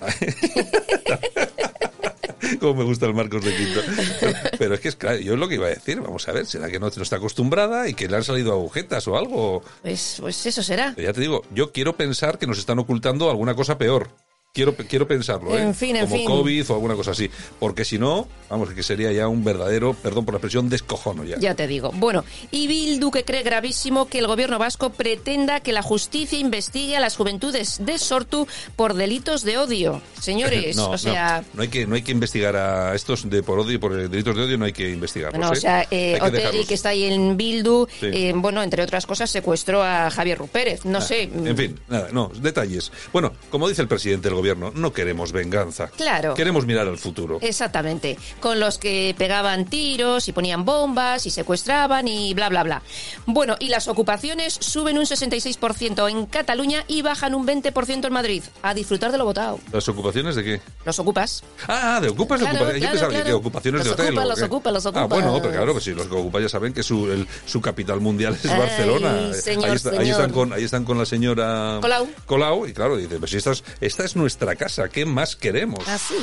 Como 2.60 2.74
me 2.74 2.84
gusta 2.84 3.06
el 3.06 3.14
Marcos 3.14 3.44
de 3.44 3.54
Quinto. 3.56 3.80
Pero, 4.20 4.32
pero 4.58 4.74
es 4.74 4.80
que 4.80 4.88
es 4.88 4.96
claro, 4.96 5.18
yo 5.18 5.34
es 5.34 5.38
lo 5.38 5.48
que 5.48 5.56
iba 5.56 5.66
a 5.66 5.70
decir. 5.70 6.00
Vamos 6.00 6.26
a 6.28 6.32
ver, 6.32 6.46
será 6.46 6.70
que 6.70 6.78
no, 6.78 6.88
no 6.94 7.02
está 7.02 7.16
acostumbrada 7.16 7.88
y 7.88 7.94
que 7.94 8.08
le 8.08 8.16
han 8.16 8.24
salido 8.24 8.52
agujetas 8.52 9.06
o 9.08 9.16
algo. 9.16 9.62
Pues, 9.82 10.18
pues 10.20 10.46
eso 10.46 10.62
será. 10.62 10.92
Pero 10.94 11.08
ya 11.08 11.12
te 11.12 11.20
digo, 11.20 11.42
yo 11.52 11.72
quiero 11.72 11.96
pensar 11.96 12.38
que 12.38 12.46
nos 12.46 12.58
están 12.58 12.78
ocultando 12.78 13.30
alguna 13.30 13.54
cosa 13.54 13.78
peor. 13.78 14.10
Quiero, 14.56 14.74
quiero 14.74 15.06
pensarlo, 15.06 15.54
¿eh? 15.54 15.60
En 15.60 15.74
fin, 15.74 15.96
en 15.96 16.06
Como 16.06 16.16
fin. 16.16 16.24
COVID 16.26 16.70
o 16.70 16.74
alguna 16.74 16.94
cosa 16.94 17.10
así. 17.10 17.30
Porque 17.60 17.84
si 17.84 17.98
no, 17.98 18.26
vamos, 18.48 18.70
que 18.70 18.82
sería 18.82 19.12
ya 19.12 19.28
un 19.28 19.44
verdadero, 19.44 19.92
perdón 19.92 20.24
por 20.24 20.32
la 20.32 20.38
expresión, 20.38 20.70
descojono 20.70 21.24
ya. 21.24 21.38
Ya 21.38 21.54
te 21.54 21.66
digo. 21.66 21.90
Bueno, 21.94 22.24
y 22.50 22.66
Bildu 22.66 23.10
que 23.10 23.22
cree 23.22 23.42
gravísimo 23.42 24.08
que 24.08 24.18
el 24.18 24.26
gobierno 24.26 24.58
vasco 24.58 24.88
pretenda 24.88 25.60
que 25.60 25.74
la 25.74 25.82
justicia 25.82 26.38
investigue 26.38 26.96
a 26.96 27.00
las 27.00 27.16
juventudes 27.16 27.84
de 27.84 27.98
Sortu 27.98 28.48
por 28.76 28.94
delitos 28.94 29.42
de 29.44 29.58
odio. 29.58 30.00
Señores, 30.22 30.74
No, 30.76 30.88
o 30.92 30.96
sea... 30.96 31.42
no, 31.52 31.56
no 31.56 31.62
hay 31.62 31.68
que 31.68 31.86
no 31.86 31.94
hay 31.94 32.02
que 32.02 32.12
investigar 32.12 32.56
a 32.56 32.94
estos 32.94 33.28
de 33.28 33.42
por 33.42 33.58
odio 33.58 33.78
por 33.78 33.94
delitos 33.94 34.34
de 34.34 34.42
odio 34.42 34.56
no 34.56 34.64
hay 34.64 34.72
que 34.72 34.88
investigarlos. 34.88 35.38
Bueno, 35.38 35.50
o 35.50 35.52
¿eh? 35.52 35.60
sea, 35.60 35.82
eh, 35.90 36.18
dejarlos. 36.32 36.66
que 36.66 36.72
está 36.74 36.88
ahí 36.88 37.04
en 37.04 37.36
Bildu, 37.36 37.86
Sí. 38.00 38.06
eh, 38.10 38.32
bueno, 38.34 38.62
entre 38.62 38.82
otras 38.82 39.04
cosas, 39.04 39.28
secuestró 39.30 39.82
a 39.82 40.10
Javier 40.10 40.38
Rupérez. 40.38 40.86
No 40.86 40.96
Ah, 40.96 41.02
sé. 41.02 41.24
En 41.24 41.56
fin, 41.58 41.78
nada, 41.88 42.08
no, 42.10 42.30
detalles. 42.40 42.90
Bueno, 43.12 43.34
como 43.50 43.68
dice 43.68 43.82
el 43.82 43.88
presidente 43.88 44.28
del 44.28 44.34
gobierno, 44.36 44.45
no 44.54 44.92
queremos 44.92 45.32
venganza. 45.32 45.88
Claro. 45.88 46.34
Queremos 46.34 46.66
mirar 46.66 46.86
al 46.86 46.98
futuro. 46.98 47.38
Exactamente, 47.40 48.18
con 48.40 48.60
los 48.60 48.78
que 48.78 49.14
pegaban 49.18 49.64
tiros 49.64 50.28
y 50.28 50.32
ponían 50.32 50.64
bombas 50.64 51.26
y 51.26 51.30
secuestraban 51.30 52.06
y 52.08 52.34
bla, 52.34 52.48
bla, 52.48 52.62
bla. 52.62 52.82
Bueno, 53.26 53.56
y 53.58 53.68
las 53.68 53.88
ocupaciones 53.88 54.54
suben 54.60 54.98
un 54.98 55.04
66% 55.04 56.10
en 56.10 56.26
Cataluña 56.26 56.84
y 56.88 57.02
bajan 57.02 57.34
un 57.34 57.46
20% 57.46 58.06
en 58.06 58.12
Madrid. 58.12 58.42
A 58.62 58.74
disfrutar 58.74 59.12
de 59.12 59.18
lo 59.18 59.24
votado. 59.24 59.58
¿Las 59.72 59.88
ocupaciones 59.88 60.34
de 60.36 60.44
qué? 60.44 60.60
Los 60.84 60.98
ocupas. 60.98 61.42
Ah, 61.68 61.98
de 62.00 62.08
ocupas, 62.08 62.40
Claro, 62.40 62.56
ocupaciones. 62.56 62.82
Yo 62.82 62.88
claro, 62.88 62.92
pensaba 62.92 63.08
que- 63.10 63.14
claro. 63.16 63.26
que 63.26 63.32
ocupaciones 63.34 63.78
Los 63.80 63.86
de 63.86 63.92
hotel. 64.02 64.06
ocupa, 64.18 64.22
¿o 64.22 64.28
los 64.28 64.42
ocupa, 64.42 64.70
los 64.72 64.86
Ah, 64.86 64.88
ocupa. 64.90 65.06
bueno, 65.06 65.38
pero 65.40 65.52
claro, 65.54 65.72
pues 65.72 65.84
sí, 65.84 65.92
los 65.92 66.06
que 66.06 66.14
ocupa 66.14 66.40
ya 66.40 66.48
saben 66.48 66.72
que 66.72 66.82
su, 66.82 67.10
el- 67.10 67.26
su 67.46 67.60
capital 67.60 68.00
mundial 68.00 68.34
es 68.42 68.50
Ay, 68.50 68.58
Barcelona. 68.58 69.32
señor, 69.34 69.70
ahí, 69.70 69.76
está- 69.76 69.90
ahí 69.90 69.96
señor. 69.98 70.10
están 70.20 70.32
con, 70.32 70.52
ahí 70.52 70.64
están 70.64 70.84
con 70.84 70.98
la 70.98 71.06
señora 71.06 71.78
Colau. 71.80 72.08
Colau, 72.26 72.66
y 72.66 72.72
claro, 72.72 72.96
dice, 72.96 73.18
pues 73.18 73.30
si 73.30 73.36
esta 73.38 73.52
es, 73.52 73.64
esta 73.80 74.04
es 74.04 74.16
nuestra 74.16 74.35
casa, 74.56 74.88
¿qué 74.88 75.06
más 75.06 75.36
queremos? 75.36 75.86
Así. 75.88 76.14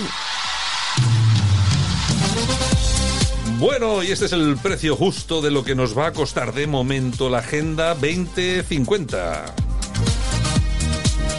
Bueno, 3.58 4.04
y 4.04 4.12
este 4.12 4.26
es 4.26 4.34
el 4.34 4.58
precio 4.58 4.96
justo 4.96 5.42
de 5.42 5.50
lo 5.50 5.64
que 5.64 5.74
nos 5.74 5.98
va 5.98 6.08
a 6.08 6.14
costar 6.14 6.54
de 6.54 6.68
momento 6.68 7.30
la 7.30 7.40
Agenda 7.40 7.96
2050. 7.96 9.56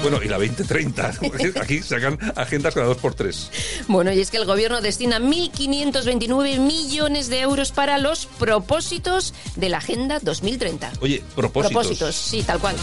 Bueno, 0.02 0.22
y 0.22 0.28
la 0.28 0.37
2030. 0.37 1.14
porque 1.20 1.52
Aquí 1.58 1.80
sacan 1.80 2.18
agendas 2.37 2.74
cada 2.74 2.87
dos 2.87 2.98
por 2.98 3.14
tres. 3.14 3.50
Bueno, 3.88 4.12
y 4.12 4.20
es 4.20 4.30
que 4.30 4.37
el 4.37 4.44
gobierno 4.44 4.80
destina 4.82 5.18
1.529 5.18 6.58
millones 6.60 7.28
de 7.28 7.40
euros 7.40 7.72
para 7.72 7.98
los 7.98 8.26
propósitos 8.26 9.32
de 9.56 9.70
la 9.70 9.78
Agenda 9.78 10.18
2030. 10.20 10.92
Oye, 11.00 11.22
propósitos. 11.34 11.72
Propósitos, 11.72 12.14
sí, 12.16 12.42
tal 12.42 12.58
cual. 12.58 12.76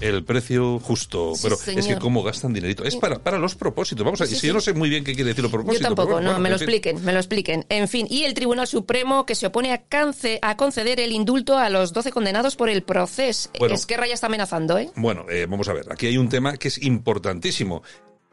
El 0.00 0.24
precio 0.24 0.78
justo. 0.78 1.34
Sí, 1.34 1.42
pero 1.42 1.78
es 1.78 1.86
que 1.86 1.96
cómo 1.98 2.22
gastan 2.22 2.52
dinerito. 2.52 2.84
Es 2.84 2.96
para, 2.96 3.18
para 3.18 3.38
los 3.38 3.54
propósitos. 3.54 4.04
Vamos 4.04 4.20
a 4.20 4.26
Sí, 4.26 4.34
si 4.34 4.40
sí. 4.42 4.46
yo 4.48 4.54
no 4.54 4.60
sé 4.60 4.72
muy 4.72 4.88
bien 4.88 5.04
qué 5.04 5.14
quiere 5.14 5.28
decir 5.28 5.42
los 5.42 5.50
Yo 5.52 5.58
propósitos. 5.58 5.86
tampoco, 5.86 6.08
pero 6.08 6.16
bueno, 6.20 6.32
no, 6.32 6.38
me 6.38 6.48
lo 6.50 6.56
fin. 6.58 6.62
expliquen, 6.68 7.04
me 7.04 7.12
lo 7.12 7.18
expliquen. 7.18 7.66
En 7.68 7.86
fin, 7.88 8.06
y 8.08 8.24
el 8.24 8.34
Tribunal 8.34 8.66
Supremo 8.66 9.26
que 9.26 9.34
se 9.34 9.46
opone 9.46 9.72
a, 9.72 9.86
cance- 9.88 10.38
a 10.42 10.56
conceder 10.56 11.00
el 11.00 11.12
indulto 11.12 11.58
a 11.58 11.68
los 11.70 11.92
12 11.92 12.10
condenados 12.12 12.56
por 12.56 12.68
el 12.70 12.82
proceso. 12.82 13.50
Bueno. 13.58 13.74
Esquerra 13.74 14.06
ya 14.06 14.14
está 14.14 14.26
amenazando, 14.28 14.78
¿eh? 14.78 14.90
Bueno, 14.96 15.26
eh, 15.30 15.46
vamos 15.48 15.68
a 15.68 15.72
ver. 15.72 15.86
Aquí 15.92 16.06
hay 16.06 16.16
un 16.18 16.28
tema 16.28 16.56
que 16.56 16.68
es 16.68 16.82
importantísimo. 16.82 17.82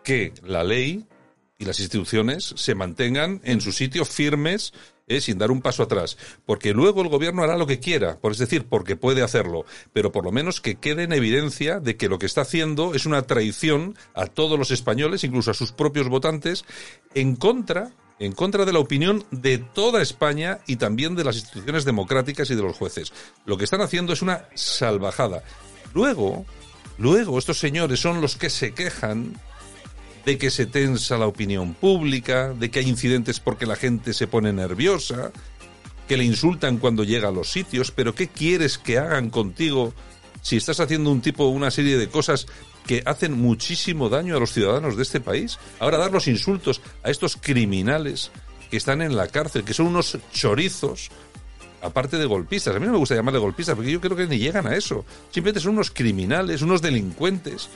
Que 0.04 0.32
la 0.46 0.64
ley 0.64 1.06
y 1.58 1.66
las 1.66 1.80
instituciones 1.80 2.54
se 2.56 2.76
mantengan 2.76 3.42
en 3.44 3.62
su 3.62 3.72
sitio 3.72 4.06
firmes 4.06 4.74
eh, 5.08 5.22
sin 5.22 5.38
dar 5.38 5.52
un 5.52 5.62
paso 5.62 5.84
atrás. 5.84 6.18
Porque 6.46 6.74
luego 6.74 7.02
el 7.02 7.08
gobierno 7.08 7.44
hará 7.44 7.58
lo 7.58 7.66
que 7.66 7.80
quiera, 7.80 8.20
por 8.20 8.34
es 8.34 8.38
decir, 8.38 8.66
porque 8.68 8.96
puede 8.96 9.24
hacerlo. 9.24 9.66
Pero 9.94 10.12
por 10.12 10.24
lo 10.24 10.32
menos 10.32 10.62
que 10.62 10.76
quede 10.76 11.04
en 11.04 11.14
evidencia 11.14 11.80
de 11.80 11.96
que 11.98 12.10
lo 12.10 12.20
que 12.20 12.26
está 12.26 12.42
haciendo 12.42 12.94
es 12.94 13.06
una 13.06 13.24
traición 13.24 13.96
a 14.14 14.28
todos 14.28 14.60
los 14.60 14.72
españoles, 14.72 15.24
incluso 15.24 15.52
a 15.52 15.56
sus 15.56 15.72
propios 15.72 16.10
votantes, 16.10 16.66
en 17.16 17.36
contra 17.36 17.92
en 18.20 18.32
contra 18.32 18.66
de 18.66 18.74
la 18.74 18.80
opinión 18.80 19.26
de 19.30 19.60
toda 19.60 20.02
España 20.02 20.58
y 20.66 20.78
también 20.78 21.16
de 21.16 21.24
las 21.24 21.36
instituciones 21.36 21.86
democráticas 21.86 22.50
y 22.50 22.56
de 22.56 22.64
los 22.64 22.76
jueces. 22.76 23.14
Lo 23.46 23.58
que 23.58 23.64
están 23.64 23.82
haciendo 23.82 24.12
es 24.12 24.24
una 24.24 24.50
salvajada. 24.56 25.44
Luego, 25.94 26.44
luego 26.98 27.38
estos 27.38 27.60
señores 27.60 28.00
son 28.00 28.20
los 28.20 28.36
que 28.36 28.50
se 28.50 28.74
quejan 28.74 29.40
de 30.28 30.38
que 30.38 30.52
se 30.52 30.66
tensa 30.66 31.18
la 31.18 31.26
opinión 31.26 31.74
pública, 31.74 32.54
de 32.54 32.70
que 32.70 32.80
hay 32.80 32.90
incidentes 32.90 33.40
porque 33.40 33.66
la 33.66 33.78
gente 33.78 34.12
se 34.12 34.28
pone 34.28 34.52
nerviosa, 34.52 35.32
que 36.06 36.18
le 36.18 36.26
insultan 36.26 36.80
cuando 36.80 37.06
llega 37.06 37.30
a 37.30 37.32
los 37.32 37.50
sitios, 37.50 37.92
pero 37.92 38.14
¿qué 38.14 38.28
quieres 38.28 38.78
que 38.78 38.98
hagan 38.98 39.30
contigo 39.30 39.94
si 40.42 40.58
estás 40.58 40.82
haciendo 40.82 41.12
un 41.12 41.22
tipo, 41.22 41.46
una 41.46 41.72
serie 41.72 41.98
de 41.98 42.10
cosas 42.10 42.46
que 42.86 43.04
hacen 43.06 43.40
muchísimo 43.40 44.10
daño 44.10 44.36
a 44.36 44.42
los 44.42 44.52
ciudadanos 44.52 44.98
de 44.98 45.04
este 45.04 45.22
país? 45.22 45.60
Ahora 45.80 45.98
dar 45.98 46.12
los 46.12 46.28
insultos 46.28 46.82
a 47.04 47.10
estos 47.10 47.38
criminales 47.38 48.30
que 48.70 48.76
están 48.76 49.02
en 49.02 49.16
la 49.16 49.30
cárcel, 49.30 49.64
que 49.64 49.74
son 49.74 49.88
unos 49.88 50.18
chorizos, 50.34 51.10
aparte 51.82 52.18
de 52.18 52.26
golpistas. 52.26 52.76
A 52.76 52.80
mí 52.80 52.86
no 52.86 52.92
me 52.92 52.98
gusta 52.98 53.16
llamarle 53.16 53.40
golpistas 53.40 53.76
porque 53.76 53.92
yo 53.92 54.02
creo 54.02 54.18
que 54.18 54.28
ni 54.28 54.40
llegan 54.40 54.68
a 54.68 54.76
eso. 54.76 55.06
Simplemente 55.32 55.62
son 55.62 55.76
unos 55.76 55.90
criminales, 55.90 56.62
unos 56.62 56.82
delincuentes. 56.82 57.70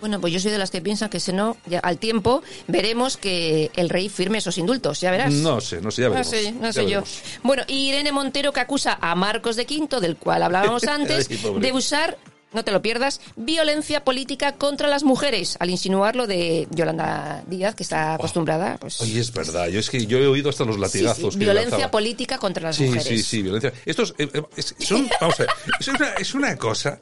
Bueno, 0.00 0.20
pues 0.20 0.32
yo 0.32 0.40
soy 0.40 0.50
de 0.50 0.58
las 0.58 0.70
que 0.70 0.80
piensan 0.80 1.08
que 1.10 1.20
si 1.20 1.32
no, 1.32 1.56
ya 1.66 1.80
al 1.80 1.98
tiempo 1.98 2.42
veremos 2.66 3.16
que 3.16 3.70
el 3.76 3.88
rey 3.88 4.08
firme 4.08 4.38
esos 4.38 4.56
indultos, 4.58 5.00
ya 5.00 5.10
verás. 5.10 5.32
No 5.34 5.60
sé, 5.60 5.80
no 5.80 5.90
sé, 5.90 6.02
ya 6.02 6.08
No 6.08 6.14
veremos. 6.14 6.30
sé, 6.30 6.52
no 6.52 6.62
ya 6.66 6.72
sé 6.72 6.88
yo. 6.88 7.02
Bueno, 7.42 7.62
y 7.66 7.88
Irene 7.88 8.12
Montero 8.12 8.52
que 8.52 8.60
acusa 8.60 8.98
a 9.00 9.14
Marcos 9.14 9.56
de 9.56 9.66
Quinto, 9.66 10.00
del 10.00 10.16
cual 10.16 10.42
hablábamos 10.42 10.84
antes, 10.88 11.28
Ay, 11.30 11.60
de 11.60 11.72
usar, 11.72 12.16
no 12.52 12.64
te 12.64 12.70
lo 12.72 12.80
pierdas, 12.80 13.20
violencia 13.36 14.04
política 14.04 14.52
contra 14.52 14.88
las 14.88 15.02
mujeres, 15.04 15.56
al 15.60 15.68
insinuar 15.68 16.16
lo 16.16 16.26
de 16.26 16.66
Yolanda 16.70 17.42
Díaz, 17.46 17.74
que 17.74 17.82
está 17.82 18.14
acostumbrada, 18.14 18.78
pues... 18.80 19.00
Oye, 19.02 19.20
es 19.20 19.32
verdad. 19.32 19.68
Yo 19.68 19.80
es 19.80 19.90
que 19.90 20.06
yo 20.06 20.18
he 20.18 20.26
oído 20.26 20.48
hasta 20.48 20.64
los 20.64 20.76
sí, 20.76 20.80
sí, 20.80 20.98
latigazos. 21.04 21.34
que 21.34 21.40
violencia 21.44 21.70
lanzaba. 21.72 21.90
política 21.90 22.38
contra 22.38 22.62
las 22.62 22.76
Sí, 22.76 22.84
mujeres. 22.84 23.04
sí, 23.06 23.22
sí, 23.22 23.42
violencia. 23.42 23.72
Estos 23.84 24.14
eh, 24.16 24.28
eh, 24.32 24.42
es, 24.56 24.74
son, 24.78 25.08
vamos 25.20 25.38
a 25.40 25.42
ver, 25.42 25.50
es 25.80 25.88
una, 25.88 26.08
es 26.14 26.34
una 26.34 26.56
cosa. 26.56 26.98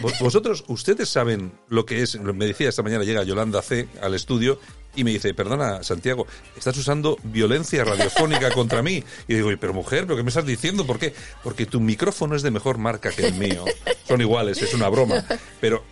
Vos- 0.00 0.18
Vosotros, 0.20 0.64
ustedes 0.68 1.08
saben 1.08 1.52
lo 1.68 1.84
que 1.86 2.02
es. 2.02 2.18
Me 2.20 2.46
decía 2.46 2.68
esta 2.68 2.82
mañana, 2.82 3.04
llega 3.04 3.22
Yolanda 3.22 3.62
C 3.62 3.88
al 4.02 4.14
estudio 4.14 4.58
y 4.96 5.04
me 5.04 5.10
dice, 5.12 5.32
perdona, 5.34 5.82
Santiago, 5.82 6.26
estás 6.56 6.76
usando 6.76 7.16
violencia 7.22 7.84
radiofónica 7.84 8.50
contra 8.54 8.82
mí. 8.82 9.02
Y 9.28 9.34
digo, 9.34 9.48
"Oye, 9.48 9.56
pero 9.56 9.72
mujer, 9.72 10.04
¿pero 10.04 10.16
qué 10.16 10.22
me 10.22 10.28
estás 10.30 10.46
diciendo? 10.46 10.86
¿Por 10.86 10.98
qué? 10.98 11.14
Porque 11.44 11.66
tu 11.66 11.80
micrófono 11.80 12.34
es 12.34 12.42
de 12.42 12.50
mejor 12.50 12.78
marca 12.78 13.10
que 13.10 13.26
el 13.26 13.34
mío. 13.34 13.64
Son 14.08 14.20
iguales, 14.20 14.60
es 14.62 14.74
una 14.74 14.88
broma. 14.88 15.24
Pero 15.60 15.84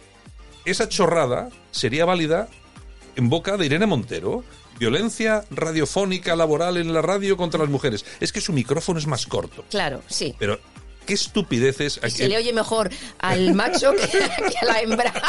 esa 0.64 0.88
chorrada 0.88 1.48
sería 1.70 2.05
válida 2.05 2.48
en 3.16 3.29
boca 3.29 3.57
de 3.57 3.66
Irene 3.66 3.87
Montero. 3.87 4.44
Violencia 4.79 5.44
radiofónica 5.51 6.37
laboral 6.37 6.77
en 6.77 6.92
la 6.94 7.03
radio 7.03 7.37
contra 7.37 7.59
las 7.61 7.68
mujeres. 7.68 8.05
Es 8.20 8.33
que 8.33 8.40
su 8.40 8.53
micrófono 8.53 8.98
es 9.01 9.07
más 9.09 9.27
corto. 9.27 9.64
Claro, 9.70 10.03
sí. 10.07 10.37
Pero 10.38 10.61
qué 11.08 11.14
estupideces... 11.14 11.98
Y 12.06 12.10
se 12.10 12.28
le 12.28 12.36
oye 12.36 12.52
mejor 12.52 12.90
al 13.18 13.54
macho 13.54 13.92
que, 13.92 14.06
que 14.06 14.58
a 14.60 14.64
la 14.66 14.80
hembra. 14.80 15.12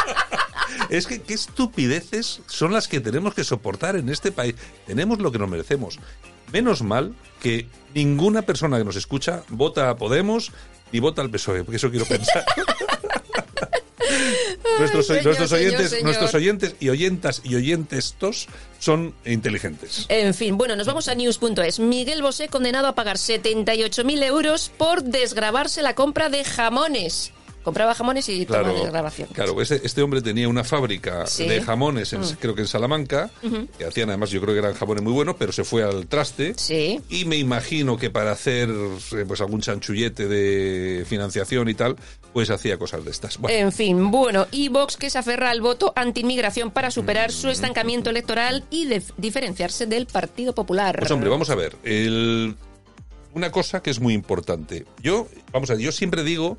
Es 0.88 1.06
que 1.06 1.20
qué 1.20 1.34
estupideces 1.34 2.42
son 2.46 2.72
las 2.72 2.86
que 2.86 3.00
tenemos 3.00 3.34
que 3.34 3.42
soportar 3.42 3.96
en 3.96 4.08
este 4.08 4.30
país. 4.30 4.54
Tenemos 4.86 5.18
lo 5.18 5.32
que 5.32 5.38
nos 5.38 5.48
merecemos. 5.48 5.98
Menos 6.52 6.82
mal 6.82 7.14
que 7.40 7.66
ninguna 7.92 8.42
persona 8.42 8.78
que 8.78 8.84
nos 8.84 8.94
escucha 8.94 9.42
vota 9.48 9.90
a 9.90 9.96
Podemos 9.96 10.52
ni 10.92 11.00
vota 11.00 11.22
al 11.22 11.30
PSOE, 11.30 11.64
porque 11.64 11.76
eso 11.76 11.90
quiero 11.90 12.06
pensar. 12.06 12.44
nuestros, 14.78 15.06
señor, 15.06 15.24
nuestros 15.24 15.52
oyentes, 15.52 15.90
señor. 15.90 16.04
nuestros 16.04 16.34
oyentes 16.34 16.74
y 16.80 16.88
oyentas 16.88 17.40
y 17.44 17.54
oyentestos 17.54 18.48
son 18.78 19.14
inteligentes. 19.24 20.06
En 20.08 20.34
fin, 20.34 20.56
bueno, 20.56 20.76
nos 20.76 20.86
vamos 20.86 21.08
a 21.08 21.14
news.es. 21.14 21.78
Miguel 21.80 22.22
Bosé 22.22 22.48
condenado 22.48 22.86
a 22.88 22.94
pagar 22.94 23.16
78.000 23.18 24.22
euros 24.24 24.70
por 24.76 25.02
desgravarse 25.02 25.82
la 25.82 25.94
compra 25.94 26.28
de 26.28 26.44
jamones. 26.44 27.32
Compraba 27.62 27.94
jamones 27.94 28.26
y 28.30 28.46
Claro, 28.46 28.72
desgrabación. 28.72 29.28
claro 29.34 29.60
este, 29.60 29.82
este 29.84 30.00
hombre 30.00 30.22
tenía 30.22 30.48
una 30.48 30.64
fábrica 30.64 31.26
Sí. 31.26 31.46
de 31.46 31.60
jamones, 31.60 32.10
en- 32.14 32.22
Mm. 32.22 32.36
creo 32.40 32.54
que 32.54 32.62
en 32.62 32.66
Salamanca, 32.66 33.30
que 33.76 33.84
hacían 33.84 34.08
además, 34.08 34.30
yo 34.30 34.40
creo 34.40 34.54
que 34.54 34.60
eran 34.60 34.72
jamones 34.72 35.02
muy 35.04 35.12
buenos, 35.12 35.36
pero 35.38 35.52
se 35.52 35.62
fue 35.62 35.82
al 35.82 36.06
traste. 36.06 36.54
Sí. 36.56 37.02
Y 37.10 37.26
me 37.26 37.36
imagino 37.36 37.98
que 37.98 38.08
para 38.08 38.32
hacer 38.32 38.70
eh, 38.70 39.24
pues 39.28 39.42
algún 39.42 39.60
chanchullete 39.60 40.26
de 40.26 41.04
financiación 41.06 41.68
y 41.68 41.74
tal, 41.74 41.96
pues 42.32 42.50
hacía 42.50 42.78
cosas 42.78 43.04
de 43.04 43.10
estas. 43.10 43.38
Bueno, 43.38 43.56
En 43.58 43.72
fin, 43.72 44.10
bueno, 44.10 44.46
y 44.52 44.68
Vox 44.68 44.96
que 44.96 45.10
se 45.10 45.18
aferra 45.18 45.50
al 45.50 45.60
voto 45.60 45.92
anti-inmigración 45.96 46.70
para 46.70 46.90
superar 46.90 47.32
su 47.32 47.48
estancamiento 47.48 48.10
electoral 48.10 48.64
y 48.70 48.86
de- 48.86 49.02
diferenciarse 49.16 49.86
del 49.86 50.06
Partido 50.06 50.54
Popular. 50.54 50.96
Pues 50.98 51.10
hombre, 51.10 51.28
vamos 51.28 51.50
a 51.50 51.54
ver. 51.56 51.76
el- 51.84 52.56
una 53.32 53.50
cosa 53.52 53.80
que 53.82 53.90
es 53.90 54.00
muy 54.00 54.14
importante. 54.14 54.86
Yo, 55.02 55.28
vamos 55.52 55.70
a 55.70 55.74
ver, 55.74 55.82
yo 55.82 55.92
siempre 55.92 56.24
digo, 56.24 56.58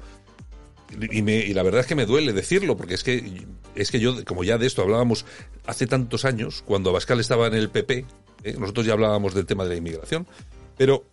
y, 1.11 1.21
me- 1.21 1.37
y 1.45 1.53
la 1.53 1.63
verdad 1.63 1.81
es 1.81 1.87
que 1.87 1.95
me 1.95 2.05
duele 2.05 2.33
decirlo, 2.33 2.75
porque 2.75 2.95
es 2.95 3.03
que, 3.03 3.45
es 3.75 3.91
que 3.91 3.99
yo, 3.99 4.23
como 4.25 4.43
ya 4.43 4.57
de 4.57 4.67
esto 4.67 4.81
hablábamos 4.81 5.25
hace 5.65 5.87
tantos 5.87 6.25
años, 6.25 6.63
cuando 6.65 6.89
Abascal 6.89 7.19
estaba 7.19 7.47
en 7.47 7.53
el 7.55 7.69
PP, 7.69 8.05
¿eh? 8.43 8.55
nosotros 8.59 8.85
ya 8.85 8.93
hablábamos 8.93 9.33
del 9.33 9.45
tema 9.45 9.63
de 9.63 9.69
la 9.69 9.75
inmigración, 9.77 10.27
pero 10.77 11.05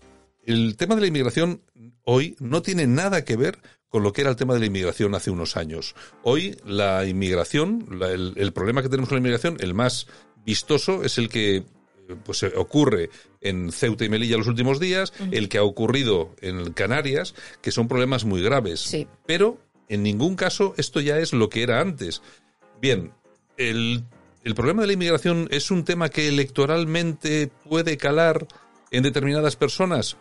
el 0.44 0.76
tema 0.76 0.94
de 0.96 1.00
la 1.02 1.06
inmigración 1.06 1.60
hoy 2.04 2.34
no 2.40 2.62
tiene 2.62 2.86
nada 2.86 3.24
que 3.24 3.36
ver 3.36 3.58
con 3.88 4.02
lo 4.02 4.12
que 4.12 4.20
era 4.22 4.30
el 4.30 4.36
tema 4.36 4.54
de 4.54 4.60
la 4.60 4.66
inmigración 4.66 5.14
hace 5.14 5.30
unos 5.30 5.56
años. 5.56 5.94
Hoy 6.22 6.56
la 6.66 7.04
inmigración, 7.06 7.86
la- 7.98 8.10
el, 8.10 8.34
el 8.36 8.52
problema 8.52 8.82
que 8.82 8.88
tenemos 8.88 9.08
con 9.08 9.16
la 9.16 9.20
inmigración, 9.20 9.56
el 9.60 9.74
más 9.74 10.06
vistoso 10.44 11.04
es 11.04 11.18
el 11.18 11.28
que 11.28 11.56
eh, 11.56 11.64
pues 12.24 12.42
eh, 12.42 12.52
ocurre 12.56 13.10
en 13.40 13.70
Ceuta 13.72 14.04
y 14.04 14.08
Melilla 14.08 14.36
los 14.36 14.46
últimos 14.46 14.80
días, 14.80 15.12
el 15.30 15.48
que 15.48 15.58
ha 15.58 15.62
ocurrido 15.62 16.34
en 16.40 16.72
Canarias, 16.72 17.34
que 17.62 17.70
son 17.70 17.86
problemas 17.88 18.24
muy 18.24 18.42
graves. 18.42 18.80
Pero 19.26 19.58
en 19.88 20.02
ningún 20.02 20.34
caso 20.36 20.74
esto 20.76 21.00
ya 21.00 21.18
es 21.18 21.32
lo 21.32 21.48
que 21.48 21.62
era 21.62 21.80
antes. 21.80 22.20
Bien, 22.80 23.12
el, 23.56 24.04
el 24.44 24.54
problema 24.54 24.82
de 24.82 24.88
la 24.88 24.92
inmigración 24.94 25.48
es 25.50 25.70
un 25.70 25.84
tema 25.84 26.08
que 26.10 26.28
electoralmente 26.28 27.50
puede 27.68 27.96
calar 27.96 28.46
en 28.90 29.02
determinadas 29.02 29.56
personas. 29.56 30.16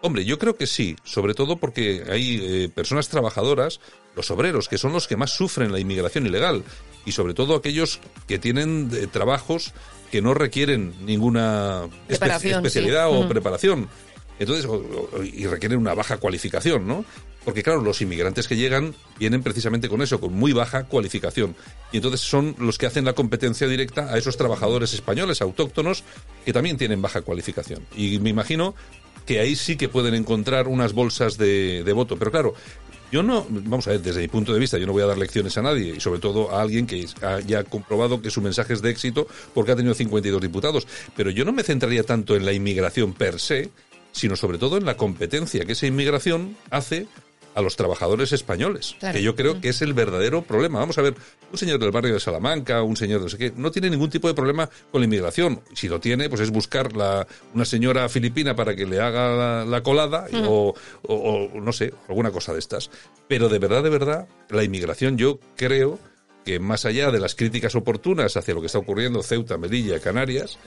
Hombre, 0.00 0.24
yo 0.24 0.38
creo 0.38 0.56
que 0.56 0.66
sí, 0.66 0.96
sobre 1.04 1.34
todo 1.34 1.56
porque 1.56 2.04
hay 2.08 2.38
eh, 2.40 2.68
personas 2.68 3.08
trabajadoras, 3.08 3.80
los 4.14 4.30
obreros, 4.30 4.68
que 4.68 4.78
son 4.78 4.92
los 4.92 5.08
que 5.08 5.16
más 5.16 5.30
sufren 5.32 5.72
la 5.72 5.80
inmigración 5.80 6.24
ilegal, 6.26 6.62
y 7.04 7.12
sobre 7.12 7.34
todo 7.34 7.56
aquellos 7.56 7.98
que 8.28 8.38
tienen 8.38 8.90
eh, 8.92 9.06
trabajos 9.08 9.72
que 10.12 10.22
no 10.22 10.34
requieren 10.34 10.94
ninguna 11.04 11.82
espe- 12.08 12.18
especialidad 12.58 13.08
sí. 13.10 13.16
o 13.16 13.28
preparación. 13.28 13.88
Entonces, 14.38 14.66
o- 14.66 14.74
o- 15.14 15.22
y 15.24 15.46
requieren 15.46 15.78
una 15.80 15.94
baja 15.94 16.18
cualificación, 16.18 16.86
¿no? 16.86 17.04
Porque 17.44 17.62
claro, 17.62 17.80
los 17.80 18.00
inmigrantes 18.02 18.46
que 18.46 18.56
llegan 18.56 18.94
vienen 19.18 19.42
precisamente 19.42 19.88
con 19.88 20.00
eso, 20.02 20.20
con 20.20 20.32
muy 20.32 20.52
baja 20.52 20.84
cualificación. 20.84 21.56
Y 21.92 21.96
entonces 21.96 22.20
son 22.20 22.54
los 22.58 22.78
que 22.78 22.86
hacen 22.86 23.04
la 23.04 23.14
competencia 23.14 23.66
directa 23.66 24.12
a 24.12 24.18
esos 24.18 24.36
trabajadores 24.36 24.92
españoles 24.92 25.40
autóctonos 25.40 26.04
que 26.44 26.52
también 26.52 26.76
tienen 26.76 27.00
baja 27.02 27.22
cualificación. 27.22 27.84
Y 27.96 28.18
me 28.20 28.30
imagino 28.30 28.74
que 29.28 29.40
ahí 29.40 29.56
sí 29.56 29.76
que 29.76 29.90
pueden 29.90 30.14
encontrar 30.14 30.68
unas 30.68 30.94
bolsas 30.94 31.36
de, 31.36 31.84
de 31.84 31.92
voto. 31.92 32.16
Pero 32.18 32.30
claro, 32.30 32.54
yo 33.12 33.22
no, 33.22 33.44
vamos 33.50 33.86
a 33.86 33.90
ver, 33.90 34.00
desde 34.00 34.22
mi 34.22 34.28
punto 34.28 34.54
de 34.54 34.58
vista, 34.58 34.78
yo 34.78 34.86
no 34.86 34.94
voy 34.94 35.02
a 35.02 35.06
dar 35.06 35.18
lecciones 35.18 35.58
a 35.58 35.60
nadie, 35.60 35.96
y 35.96 36.00
sobre 36.00 36.18
todo 36.18 36.50
a 36.50 36.62
alguien 36.62 36.86
que 36.86 37.06
ha 37.20 37.40
ya 37.40 37.62
comprobado 37.62 38.22
que 38.22 38.30
su 38.30 38.40
mensaje 38.40 38.72
es 38.72 38.80
de 38.80 38.88
éxito 38.88 39.26
porque 39.52 39.72
ha 39.72 39.76
tenido 39.76 39.92
52 39.92 40.40
diputados. 40.40 40.86
Pero 41.14 41.28
yo 41.28 41.44
no 41.44 41.52
me 41.52 41.62
centraría 41.62 42.04
tanto 42.04 42.36
en 42.36 42.46
la 42.46 42.54
inmigración 42.54 43.12
per 43.12 43.38
se, 43.38 43.68
sino 44.12 44.34
sobre 44.34 44.56
todo 44.56 44.78
en 44.78 44.86
la 44.86 44.96
competencia 44.96 45.66
que 45.66 45.72
esa 45.72 45.86
inmigración 45.86 46.56
hace 46.70 47.06
a 47.54 47.60
los 47.62 47.74
trabajadores 47.76 48.32
españoles, 48.32 48.94
Claro. 49.00 49.16
que 49.16 49.22
yo 49.22 49.34
creo 49.34 49.60
que 49.60 49.70
es 49.70 49.82
el 49.82 49.92
verdadero 49.94 50.42
problema. 50.42 50.78
Vamos 50.78 50.96
a 50.98 51.02
ver, 51.02 51.14
un 51.50 51.58
señor 51.58 51.78
del 51.80 51.90
barrio 51.90 52.14
de 52.14 52.20
Salamanca, 52.20 52.82
un 52.82 52.96
señor 52.96 53.18
de 53.20 53.24
no 53.24 53.28
sé 53.30 53.38
qué, 53.38 53.52
no 53.56 53.70
tiene 53.70 53.90
ningún 53.90 54.10
tipo 54.10 54.28
de 54.28 54.34
problema 54.34 54.68
con 54.92 55.00
la 55.00 55.06
inmigración. 55.06 55.60
Si 55.74 55.88
lo 55.88 55.98
tiene, 56.00 56.28
pues 56.28 56.40
es 56.42 56.50
buscar 56.50 56.94
la, 56.96 57.26
una 57.54 57.64
señora 57.64 58.08
filipina 58.08 58.54
para 58.54 58.76
que 58.76 58.86
le 58.86 59.00
haga 59.00 59.28
la, 59.34 59.64
la 59.64 59.82
colada 59.82 60.26
Mm. 60.30 60.42
o, 60.46 60.74
o- 61.02 61.14
o, 61.54 61.60
no 61.60 61.72
sé, 61.72 61.92
alguna 62.08 62.30
cosa 62.30 62.52
de 62.52 62.58
estas. 62.60 62.90
Pero 63.26 63.48
de 63.48 63.58
verdad, 63.58 63.82
de 63.82 63.90
verdad, 63.90 64.28
la 64.50 64.62
inmigración 64.62 65.16
yo 65.18 65.40
creo 65.56 65.98
que 66.44 66.60
más 66.60 66.84
allá 66.84 67.10
de 67.10 67.18
las 67.20 67.34
críticas 67.34 67.74
oportunas 67.74 68.36
hacia 68.36 68.54
lo 68.54 68.60
que 68.60 68.66
está 68.66 68.78
ocurriendo 68.78 69.22
Ceuta, 69.22 69.58
Melilla, 69.58 69.98
Canarias, 70.00 70.58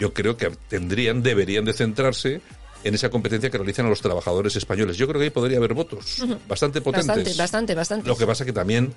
yo 0.00 0.12
creo 0.12 0.36
que 0.36 0.50
tendrían, 0.68 1.22
deberían 1.22 1.64
de 1.64 1.72
centrarse 1.72 2.40
en 2.84 2.94
esa 2.94 3.10
competencia 3.10 3.50
que 3.50 3.58
realizan 3.58 3.86
a 3.86 3.88
los 3.88 4.00
trabajadores 4.00 4.56
españoles. 4.56 4.96
Yo 4.96 5.06
creo 5.06 5.18
que 5.18 5.24
ahí 5.24 5.30
podría 5.30 5.58
haber 5.58 5.74
votos 5.74 6.24
bastante 6.48 6.80
potentes. 6.80 7.06
Bastante, 7.06 7.34
bastante, 7.34 7.74
bastante. 7.74 8.08
Lo 8.08 8.16
que 8.16 8.26
pasa 8.26 8.44
que 8.44 8.52
también 8.52 8.92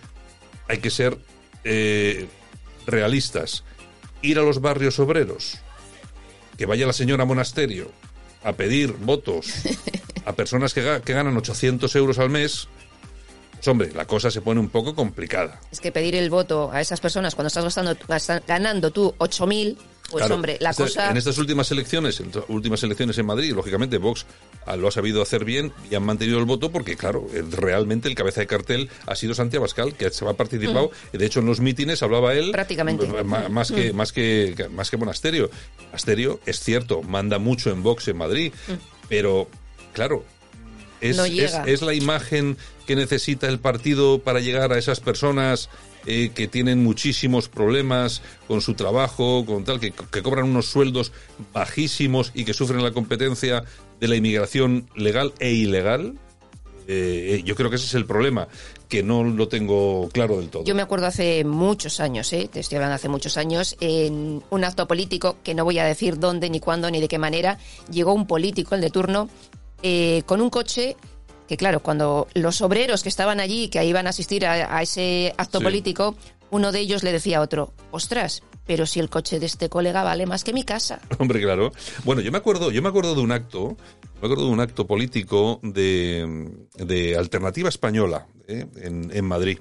hay 0.67 0.79
que 0.79 0.89
ser 0.89 1.17
eh, 1.63 2.27
realistas. 2.85 3.63
Ir 4.21 4.39
a 4.39 4.41
los 4.41 4.59
barrios 4.59 4.99
obreros, 4.99 5.59
que 6.57 6.65
vaya 6.65 6.87
la 6.87 6.93
señora 6.93 7.25
monasterio 7.25 7.91
a 8.43 8.53
pedir 8.53 8.93
votos 8.93 9.53
a 10.25 10.33
personas 10.33 10.73
que 10.73 11.13
ganan 11.13 11.37
800 11.37 11.95
euros 11.95 12.17
al 12.19 12.29
mes, 12.29 12.67
pues 13.65 13.71
hombre, 13.71 13.91
la 13.95 14.05
cosa 14.05 14.29
se 14.29 14.41
pone 14.41 14.59
un 14.59 14.69
poco 14.69 14.93
complicada. 14.93 15.59
Es 15.71 15.79
que 15.81 15.91
pedir 15.91 16.15
el 16.15 16.29
voto 16.29 16.69
a 16.71 16.81
esas 16.81 16.99
personas 17.01 17.33
cuando 17.33 17.47
estás 17.47 17.63
gastando, 17.63 17.95
gasta- 18.07 18.41
ganando 18.47 18.91
tú 18.91 19.15
8.000, 19.17 19.75
pues 20.11 20.21
Claro, 20.21 20.35
hombre, 20.35 20.57
la 20.61 20.69
esta- 20.69 20.83
cosa... 20.83 21.09
En 21.09 21.17
estas 21.17 21.39
últimas 21.39 21.71
elecciones, 21.71 22.19
en 22.19 22.27
las 22.31 22.43
últimas 22.47 22.83
elecciones 22.83 23.17
en 23.17 23.25
Madrid, 23.25 23.53
lógicamente 23.55 23.97
Vox 23.97 24.27
ah, 24.67 24.75
lo 24.75 24.87
ha 24.87 24.91
sabido 24.91 25.23
hacer 25.23 25.45
bien 25.45 25.73
y 25.89 25.95
han 25.95 26.03
mantenido 26.03 26.37
el 26.37 26.45
voto 26.45 26.71
porque, 26.71 26.95
claro, 26.95 27.27
realmente 27.49 28.07
el 28.07 28.13
cabeza 28.13 28.41
de 28.41 28.45
cartel 28.47 28.87
ha 29.07 29.15
sido 29.15 29.33
Santi 29.33 29.57
Abascal, 29.57 29.95
que 29.95 30.11
se 30.11 30.27
ha 30.27 30.33
participado. 30.33 30.91
De 31.11 31.25
hecho, 31.25 31.39
en 31.39 31.47
los 31.47 31.59
mítines 31.59 32.03
hablaba 32.03 32.35
él. 32.35 32.51
Prácticamente. 32.51 33.07
Más 33.23 33.71
que, 33.71 33.91
Mm. 33.91 33.95
más 33.95 34.11
que, 34.11 34.53
que- 34.55 34.69
más 34.69 34.91
que 34.91 34.97
Monasterio. 34.97 35.49
Monasterio, 35.87 36.39
es 36.45 36.59
cierto, 36.59 37.01
manda 37.01 37.39
mucho 37.39 37.71
en 37.71 37.81
Vox 37.81 38.07
en 38.09 38.17
Madrid, 38.17 38.53
pero, 39.09 39.47
claro. 39.93 40.23
Es, 41.01 41.17
No 41.17 41.25
es- 41.25 41.81
la 41.81 41.93
imagen 41.93 42.57
que 42.87 42.95
necesita 42.95 43.47
el 43.47 43.59
partido 43.59 44.19
para 44.19 44.39
llegar 44.39 44.71
a 44.73 44.77
esas 44.77 44.99
personas 44.99 45.69
eh, 46.07 46.29
que 46.35 46.47
tienen 46.47 46.83
muchísimos 46.83 47.49
problemas 47.49 48.21
con 48.47 48.61
su 48.61 48.75
trabajo, 48.75 49.43
con 49.45 49.63
tal, 49.63 49.79
que, 49.79 49.91
que 49.91 50.21
cobran 50.21 50.45
unos 50.45 50.67
sueldos 50.67 51.11
bajísimos 51.53 52.31
y 52.35 52.45
que 52.45 52.53
sufren 52.53 52.83
la 52.83 52.91
competencia 52.91 53.63
de 53.99 54.07
la 54.07 54.15
inmigración 54.15 54.87
legal 54.95 55.33
e 55.39 55.51
ilegal. 55.53 56.13
Eh, 56.87 57.41
yo 57.43 57.55
creo 57.55 57.71
que 57.71 57.77
ese 57.77 57.85
es 57.87 57.95
el 57.95 58.05
problema, 58.05 58.47
que 58.87 59.01
no 59.01 59.23
lo 59.23 59.47
tengo 59.47 60.07
claro 60.13 60.37
del 60.37 60.49
todo. 60.49 60.63
Yo 60.63 60.75
me 60.75 60.83
acuerdo 60.83 61.07
hace 61.07 61.43
muchos 61.43 61.99
años, 61.99 62.31
¿eh? 62.33 62.47
te 62.53 62.59
estoy 62.59 62.75
hablando 62.75 62.93
hace 62.95 63.09
muchos 63.09 63.37
años, 63.37 63.75
en 63.79 64.43
un 64.51 64.63
acto 64.63 64.87
político, 64.87 65.37
que 65.43 65.55
no 65.55 65.63
voy 65.63 65.79
a 65.79 65.85
decir 65.85 66.19
dónde, 66.19 66.51
ni 66.51 66.59
cuándo, 66.59 66.91
ni 66.91 67.01
de 67.01 67.07
qué 67.07 67.17
manera, 67.17 67.57
llegó 67.91 68.13
un 68.13 68.27
político, 68.27 68.75
el 68.75 68.81
de 68.81 68.91
turno, 68.91 69.27
eh, 69.87 70.23
con 70.25 70.41
un 70.41 70.49
coche 70.49 70.95
que, 71.47 71.57
claro, 71.57 71.79
cuando 71.83 72.27
los 72.33 72.61
obreros 72.61 73.03
que 73.03 73.09
estaban 73.09 73.39
allí, 73.39 73.67
que 73.69 73.85
iban 73.85 74.07
a 74.07 74.09
asistir 74.09 74.47
a, 74.47 74.75
a 74.75 74.81
ese 74.81 75.31
acto 75.37 75.59
Sí. 75.59 75.63
político, 75.63 76.15
uno 76.49 76.71
de 76.71 76.79
ellos 76.79 77.03
le 77.03 77.11
decía 77.11 77.37
a 77.37 77.41
otro, 77.41 77.71
ostras, 77.91 78.41
pero 78.65 78.87
si 78.87 78.99
el 78.99 79.09
coche 79.09 79.39
de 79.39 79.45
este 79.45 79.69
colega 79.69 80.01
vale 80.03 80.25
más 80.25 80.43
que 80.43 80.53
mi 80.53 80.63
casa. 80.63 80.99
Hombre, 81.19 81.39
claro. 81.39 81.71
Bueno, 82.03 82.21
yo 82.21 82.31
me 82.31 82.39
acuerdo, 82.39 82.71
yo 82.71 82.81
me 82.81 82.89
acuerdo 82.89 83.13
de 83.13 83.21
un 83.21 83.31
acto, 83.31 83.77
me 84.21 84.25
acuerdo 84.27 84.45
de 84.45 84.51
un 84.51 84.59
acto 84.59 84.87
político 84.87 85.59
de, 85.61 86.49
de 86.79 87.15
Alternativa 87.15 87.69
Española 87.69 88.25
¿eh? 88.47 88.65
en, 88.77 89.11
en 89.13 89.25
Madrid. 89.25 89.59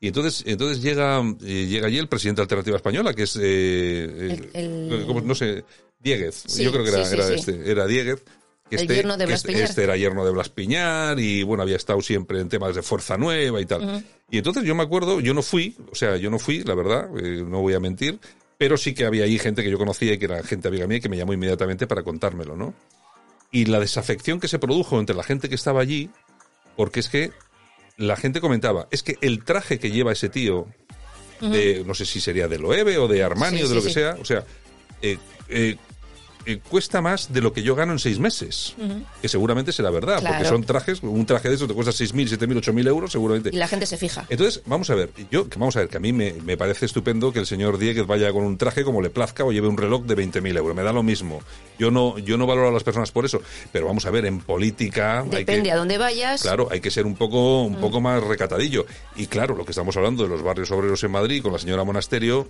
Y 0.00 0.08
entonces, 0.08 0.42
entonces 0.46 0.82
llega, 0.82 1.20
eh, 1.44 1.66
llega 1.68 1.86
allí 1.88 1.98
el 1.98 2.08
presidente 2.08 2.40
de 2.40 2.44
Alternativa 2.44 2.76
Española, 2.76 3.12
que 3.12 3.24
es, 3.24 3.36
eh, 3.42 4.48
El- 4.54 5.26
no 5.26 5.34
sé, 5.34 5.64
Dieguez. 5.98 6.44
Sí, 6.46 6.64
Yo 6.64 6.72
creo 6.72 6.84
que 6.84 6.90
era, 6.90 7.04
sí, 7.04 7.10
sí, 7.10 7.14
era 7.20 7.34
este, 7.34 7.70
era 7.70 7.86
Dieguez. 7.86 8.22
Que 8.68 8.76
El 8.76 8.82
este, 8.82 8.96
yerno 8.96 9.16
de 9.16 9.24
que 9.24 9.26
Blas 9.28 9.42
Piñar. 9.44 9.62
este 9.62 9.84
era 9.84 9.96
yerno 9.96 10.24
de 10.24 10.32
Blas 10.32 10.48
Piñar 10.48 11.20
y 11.20 11.42
bueno, 11.44 11.62
había 11.62 11.76
estado 11.76 12.00
siempre 12.02 12.40
en 12.40 12.48
temas 12.48 12.74
de 12.74 12.82
Fuerza 12.82 13.16
Nueva 13.16 13.60
y 13.60 13.66
tal. 13.66 14.04
Y 14.30 14.38
entonces 14.38 14.64
yo 14.64 14.74
me 14.74 14.82
acuerdo, 14.82 15.20
yo 15.20 15.34
no 15.34 15.42
fui, 15.42 15.76
o 15.92 15.94
sea, 15.94 16.16
yo 16.16 16.30
no 16.30 16.38
fui, 16.40 16.64
la 16.64 16.74
verdad, 16.74 17.08
eh, 17.16 17.44
no 17.46 17.60
voy 17.60 17.74
a 17.74 17.80
mentir, 17.80 18.18
pero 18.58 18.76
sí 18.76 18.92
que 18.94 19.04
había 19.04 19.24
ahí 19.24 19.38
gente 19.38 19.62
que 19.62 19.70
yo 19.70 19.78
conocía 19.78 20.14
y 20.14 20.18
que 20.18 20.24
era 20.24 20.42
gente 20.42 20.66
amiga 20.68 20.86
mía 20.88 20.98
y 20.98 21.00
que 21.00 21.08
me 21.08 21.16
llamó 21.16 21.32
inmediatamente 21.32 21.86
para 21.86 22.02
contármelo, 22.02 22.56
¿no? 22.56 22.74
Y 23.52 23.66
la 23.66 23.78
desafección 23.78 24.40
que 24.40 24.48
se 24.48 24.58
produjo 24.58 24.98
entre 24.98 25.14
la 25.14 25.22
gente 25.22 25.48
que 25.48 25.54
estaba 25.54 25.80
allí 25.80 26.10
porque 26.76 27.00
es 27.00 27.08
que 27.08 27.30
la 27.96 28.16
gente 28.16 28.40
comentaba, 28.40 28.88
es 28.90 29.02
que 29.02 29.16
el 29.20 29.44
traje 29.44 29.78
que 29.78 29.90
lleva 29.92 30.12
ese 30.12 30.28
tío, 30.28 30.66
de, 31.40 31.84
no 31.86 31.94
sé 31.94 32.04
si 32.04 32.20
sería 32.20 32.48
de 32.48 32.58
Loewe 32.58 32.98
o 32.98 33.06
de 33.08 33.22
Armani 33.22 33.58
Sí, 33.58 33.62
o 33.64 33.68
de 33.68 33.70
sí, 33.70 33.74
lo 33.76 33.82
que 33.82 33.88
sí. 33.88 33.94
sea, 33.94 34.16
o 34.20 34.24
sea, 34.24 34.44
eh, 35.02 35.18
eh, 35.48 35.76
eh, 36.46 36.58
cuesta 36.68 37.00
más 37.02 37.32
de 37.32 37.40
lo 37.40 37.52
que 37.52 37.62
yo 37.62 37.74
gano 37.74 37.92
en 37.92 37.98
seis 37.98 38.18
meses. 38.18 38.74
Que 39.20 39.28
seguramente 39.28 39.72
será 39.72 39.90
verdad, 39.90 40.22
porque 40.26 40.44
son 40.44 40.64
trajes, 40.64 41.02
un 41.02 41.26
traje 41.26 41.48
de 41.48 41.56
eso 41.56 41.66
te 41.66 41.74
cuesta 41.74 41.92
6.000, 41.92 42.38
7.000, 42.38 42.62
8.000 42.62 42.88
euros 42.88 43.12
seguramente. 43.12 43.50
Y 43.52 43.56
la 43.56 43.68
gente 43.68 43.86
se 43.86 43.96
fija. 43.96 44.24
Entonces, 44.28 44.62
vamos 44.66 44.88
a 44.90 44.94
ver, 44.94 45.10
yo, 45.30 45.48
que 45.48 45.58
vamos 45.58 45.76
a 45.76 45.80
ver, 45.80 45.88
que 45.88 45.96
a 45.96 46.00
mí 46.00 46.12
me, 46.12 46.32
me 46.44 46.56
parece 46.56 46.86
estupendo 46.86 47.32
que 47.32 47.38
el 47.40 47.46
señor 47.46 47.78
Dieguez 47.78 48.06
vaya 48.06 48.32
con 48.32 48.44
un 48.44 48.56
traje 48.58 48.84
como 48.84 49.02
le 49.02 49.10
plazca 49.10 49.44
o 49.44 49.52
lleve 49.52 49.68
un 49.68 49.76
reloj 49.76 50.04
de 50.04 50.16
20.000 50.16 50.56
euros, 50.56 50.76
me 50.76 50.82
da 50.82 50.92
lo 50.92 51.02
mismo. 51.02 51.40
Yo 51.78 51.90
no, 51.90 52.18
yo 52.18 52.36
no 52.38 52.46
valoro 52.46 52.68
a 52.68 52.72
las 52.72 52.84
personas 52.84 53.10
por 53.10 53.24
eso, 53.24 53.42
pero 53.72 53.86
vamos 53.86 54.06
a 54.06 54.10
ver, 54.10 54.24
en 54.26 54.40
política 54.40 55.20
hay 55.20 55.28
Depende 55.44 55.64
que... 55.64 55.72
a 55.72 55.76
dónde 55.76 55.98
vayas. 55.98 56.42
Claro, 56.42 56.68
hay 56.70 56.80
que 56.80 56.90
ser 56.90 57.06
un 57.06 57.14
poco, 57.16 57.62
un 57.62 57.76
Mm. 57.76 57.80
poco 57.80 58.00
más 58.00 58.22
recatadillo. 58.22 58.86
Y 59.16 59.26
claro, 59.26 59.54
lo 59.54 59.64
que 59.64 59.72
estamos 59.72 59.96
hablando 59.96 60.22
de 60.22 60.28
los 60.28 60.42
barrios 60.42 60.70
obreros 60.70 61.02
en 61.04 61.10
Madrid 61.10 61.42
con 61.42 61.52
la 61.52 61.58
señora 61.58 61.84
Monasterio, 61.84 62.48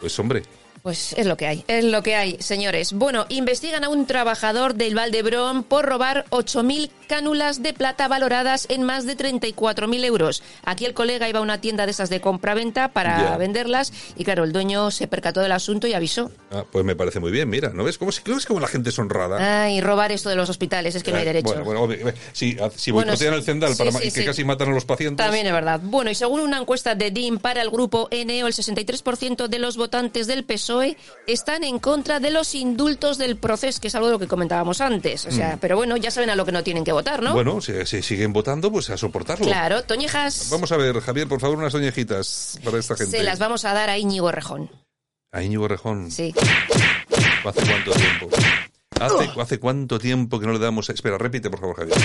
pues 0.00 0.18
hombre, 0.18 0.42
Pues 0.82 1.12
es 1.16 1.26
lo 1.26 1.36
que 1.36 1.46
hay, 1.46 1.64
es 1.68 1.84
lo 1.84 2.02
que 2.02 2.16
hay, 2.16 2.38
señores. 2.40 2.92
Bueno, 2.92 3.24
investigan 3.28 3.84
a 3.84 3.88
un 3.88 4.04
trabajador 4.04 4.74
del 4.74 4.96
Valdebrón 4.96 5.62
por 5.62 5.84
robar 5.84 6.24
8.000 6.30 6.90
cánulas 7.06 7.62
de 7.62 7.72
plata 7.72 8.08
valoradas 8.08 8.66
en 8.68 8.82
más 8.82 9.06
de 9.06 9.16
34.000 9.16 10.04
euros. 10.04 10.42
Aquí 10.64 10.84
el 10.84 10.92
colega 10.92 11.28
iba 11.28 11.38
a 11.38 11.42
una 11.42 11.60
tienda 11.60 11.84
de 11.86 11.92
esas 11.92 12.10
de 12.10 12.20
compra-venta 12.20 12.88
para 12.88 13.16
Ya. 13.30 13.36
venderlas 13.36 13.92
y 14.16 14.24
claro, 14.24 14.42
el 14.42 14.50
dueño 14.52 14.90
se 14.90 15.06
percató 15.06 15.40
del 15.40 15.52
asunto 15.52 15.86
y 15.86 15.94
avisó. 15.94 16.32
ah, 16.50 16.64
pues 16.72 16.84
me 16.84 16.96
parece 16.96 17.20
muy 17.20 17.30
bien, 17.30 17.48
mira, 17.48 17.70
¿no 17.72 17.84
ves? 17.84 17.96
¿Cómo, 17.96 18.10
si- 18.10 18.22
¿Cómo 18.22 18.38
es 18.38 18.46
como 18.46 18.58
la 18.58 18.66
gente 18.66 18.88
es 18.90 18.98
honrada? 18.98 19.62
Ay, 19.64 19.80
robar 19.80 20.10
esto 20.10 20.30
de 20.30 20.34
los 20.36 20.50
hospitales, 20.50 20.96
es 20.96 21.04
que 21.04 21.12
no 21.12 21.18
hay 21.18 21.22
Eh, 21.22 21.26
derecho. 21.26 21.46
Bueno, 21.48 21.64
bueno, 21.64 21.82
obvio, 21.82 22.08
eh, 22.08 22.14
sí, 22.32 22.56
ah, 22.60 22.70
si 22.74 22.90
Bueno, 22.90 23.12
boicotean 23.12 23.34
el 23.34 23.44
Zendal 23.44 23.72
sí, 23.74 23.78
para 23.78 23.92
sí, 23.92 23.98
que 24.00 24.10
sí. 24.10 24.24
casi 24.24 24.44
matan 24.44 24.70
a 24.70 24.72
los 24.74 24.84
pacientes. 24.84 25.24
También 25.24 25.46
es 25.46 25.52
verdad. 25.52 25.78
Bueno, 25.80 26.10
y 26.10 26.16
según 26.16 26.40
una 26.40 26.58
encuesta 26.58 26.96
de 26.96 27.12
DIM 27.12 27.38
para 27.38 27.62
el 27.62 27.70
grupo 27.70 28.08
NEO, 28.10 28.48
el 28.48 28.52
63% 28.52 29.46
de 29.46 29.58
los 29.60 29.76
votantes 29.76 30.26
del 30.26 30.42
PSOE 30.44 30.71
E 30.80 30.96
están 31.26 31.64
en 31.64 31.78
contra 31.78 32.20
de 32.20 32.30
los 32.30 32.54
indultos 32.54 33.18
del 33.18 33.36
proceso, 33.36 33.80
que 33.80 33.88
es 33.88 33.94
algo 33.94 34.06
de 34.06 34.12
lo 34.12 34.18
que 34.18 34.28
comentábamos 34.28 34.80
antes. 34.80 35.26
O 35.26 35.30
sea, 35.30 35.56
Mm. 35.56 35.58
pero 35.58 35.76
bueno, 35.76 35.96
ya 35.98 36.10
saben 36.10 36.30
a 36.30 36.36
lo 36.36 36.46
que 36.46 36.52
no 36.52 36.62
tienen 36.62 36.84
que 36.84 36.92
votar, 36.92 37.20
¿no? 37.22 37.34
Bueno, 37.34 37.60
si, 37.60 37.84
si 37.84 38.00
siguen 38.02 38.32
votando, 38.32 38.70
pues 38.72 38.88
a 38.90 38.96
soportarlo. 38.96 39.44
Claro, 39.44 39.82
Toñejas 39.82 40.48
Vamos 40.50 40.70
a 40.72 40.76
ver, 40.76 40.98
Javier, 41.00 41.28
por 41.28 41.40
favor, 41.40 41.58
unas 41.58 41.72
toñejitas 41.72 42.58
para 42.64 42.78
esta 42.78 42.96
gente. 42.96 43.18
se 43.18 43.22
las 43.24 43.38
vamos 43.38 43.64
a 43.64 43.74
dar 43.74 43.90
a 43.90 43.98
Íñigo 43.98 44.30
Rejón. 44.32 44.70
A 45.32 45.42
Íñigo 45.42 45.66
Rejón. 45.66 46.10
Sí. 46.10 46.32
¿Hace 47.44 47.60
cuánto 47.66 47.90
tiempo? 47.92 48.28
¿Hace, 49.00 49.40
¿Hace 49.40 49.58
cuánto 49.58 49.98
tiempo 49.98 50.38
que 50.38 50.46
no 50.46 50.52
le 50.52 50.58
damos... 50.60 50.88
Espera, 50.90 51.18
repite, 51.18 51.50
por 51.50 51.58
favor, 51.60 51.76
Javier. 51.76 51.98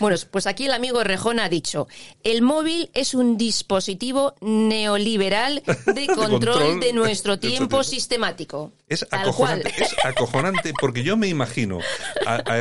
Bueno, 0.00 0.16
pues 0.30 0.46
aquí 0.46 0.66
el 0.66 0.72
amigo 0.72 1.02
Rejón 1.04 1.40
ha 1.40 1.48
dicho, 1.48 1.88
el 2.22 2.42
móvil 2.42 2.90
es 2.94 3.14
un 3.14 3.36
dispositivo 3.36 4.34
neoliberal 4.40 5.62
de 5.86 6.06
control, 6.14 6.30
control 6.30 6.80
de 6.80 6.92
nuestro 6.92 7.38
tiempo 7.38 7.82
sistemático. 7.84 8.72
Es 8.88 9.06
acojonante, 9.10 9.72
es 9.76 9.94
acojonante 10.04 10.72
porque 10.80 11.02
yo 11.02 11.16
me 11.16 11.28
imagino 11.28 11.80
a, 12.26 12.36
a 12.36 12.58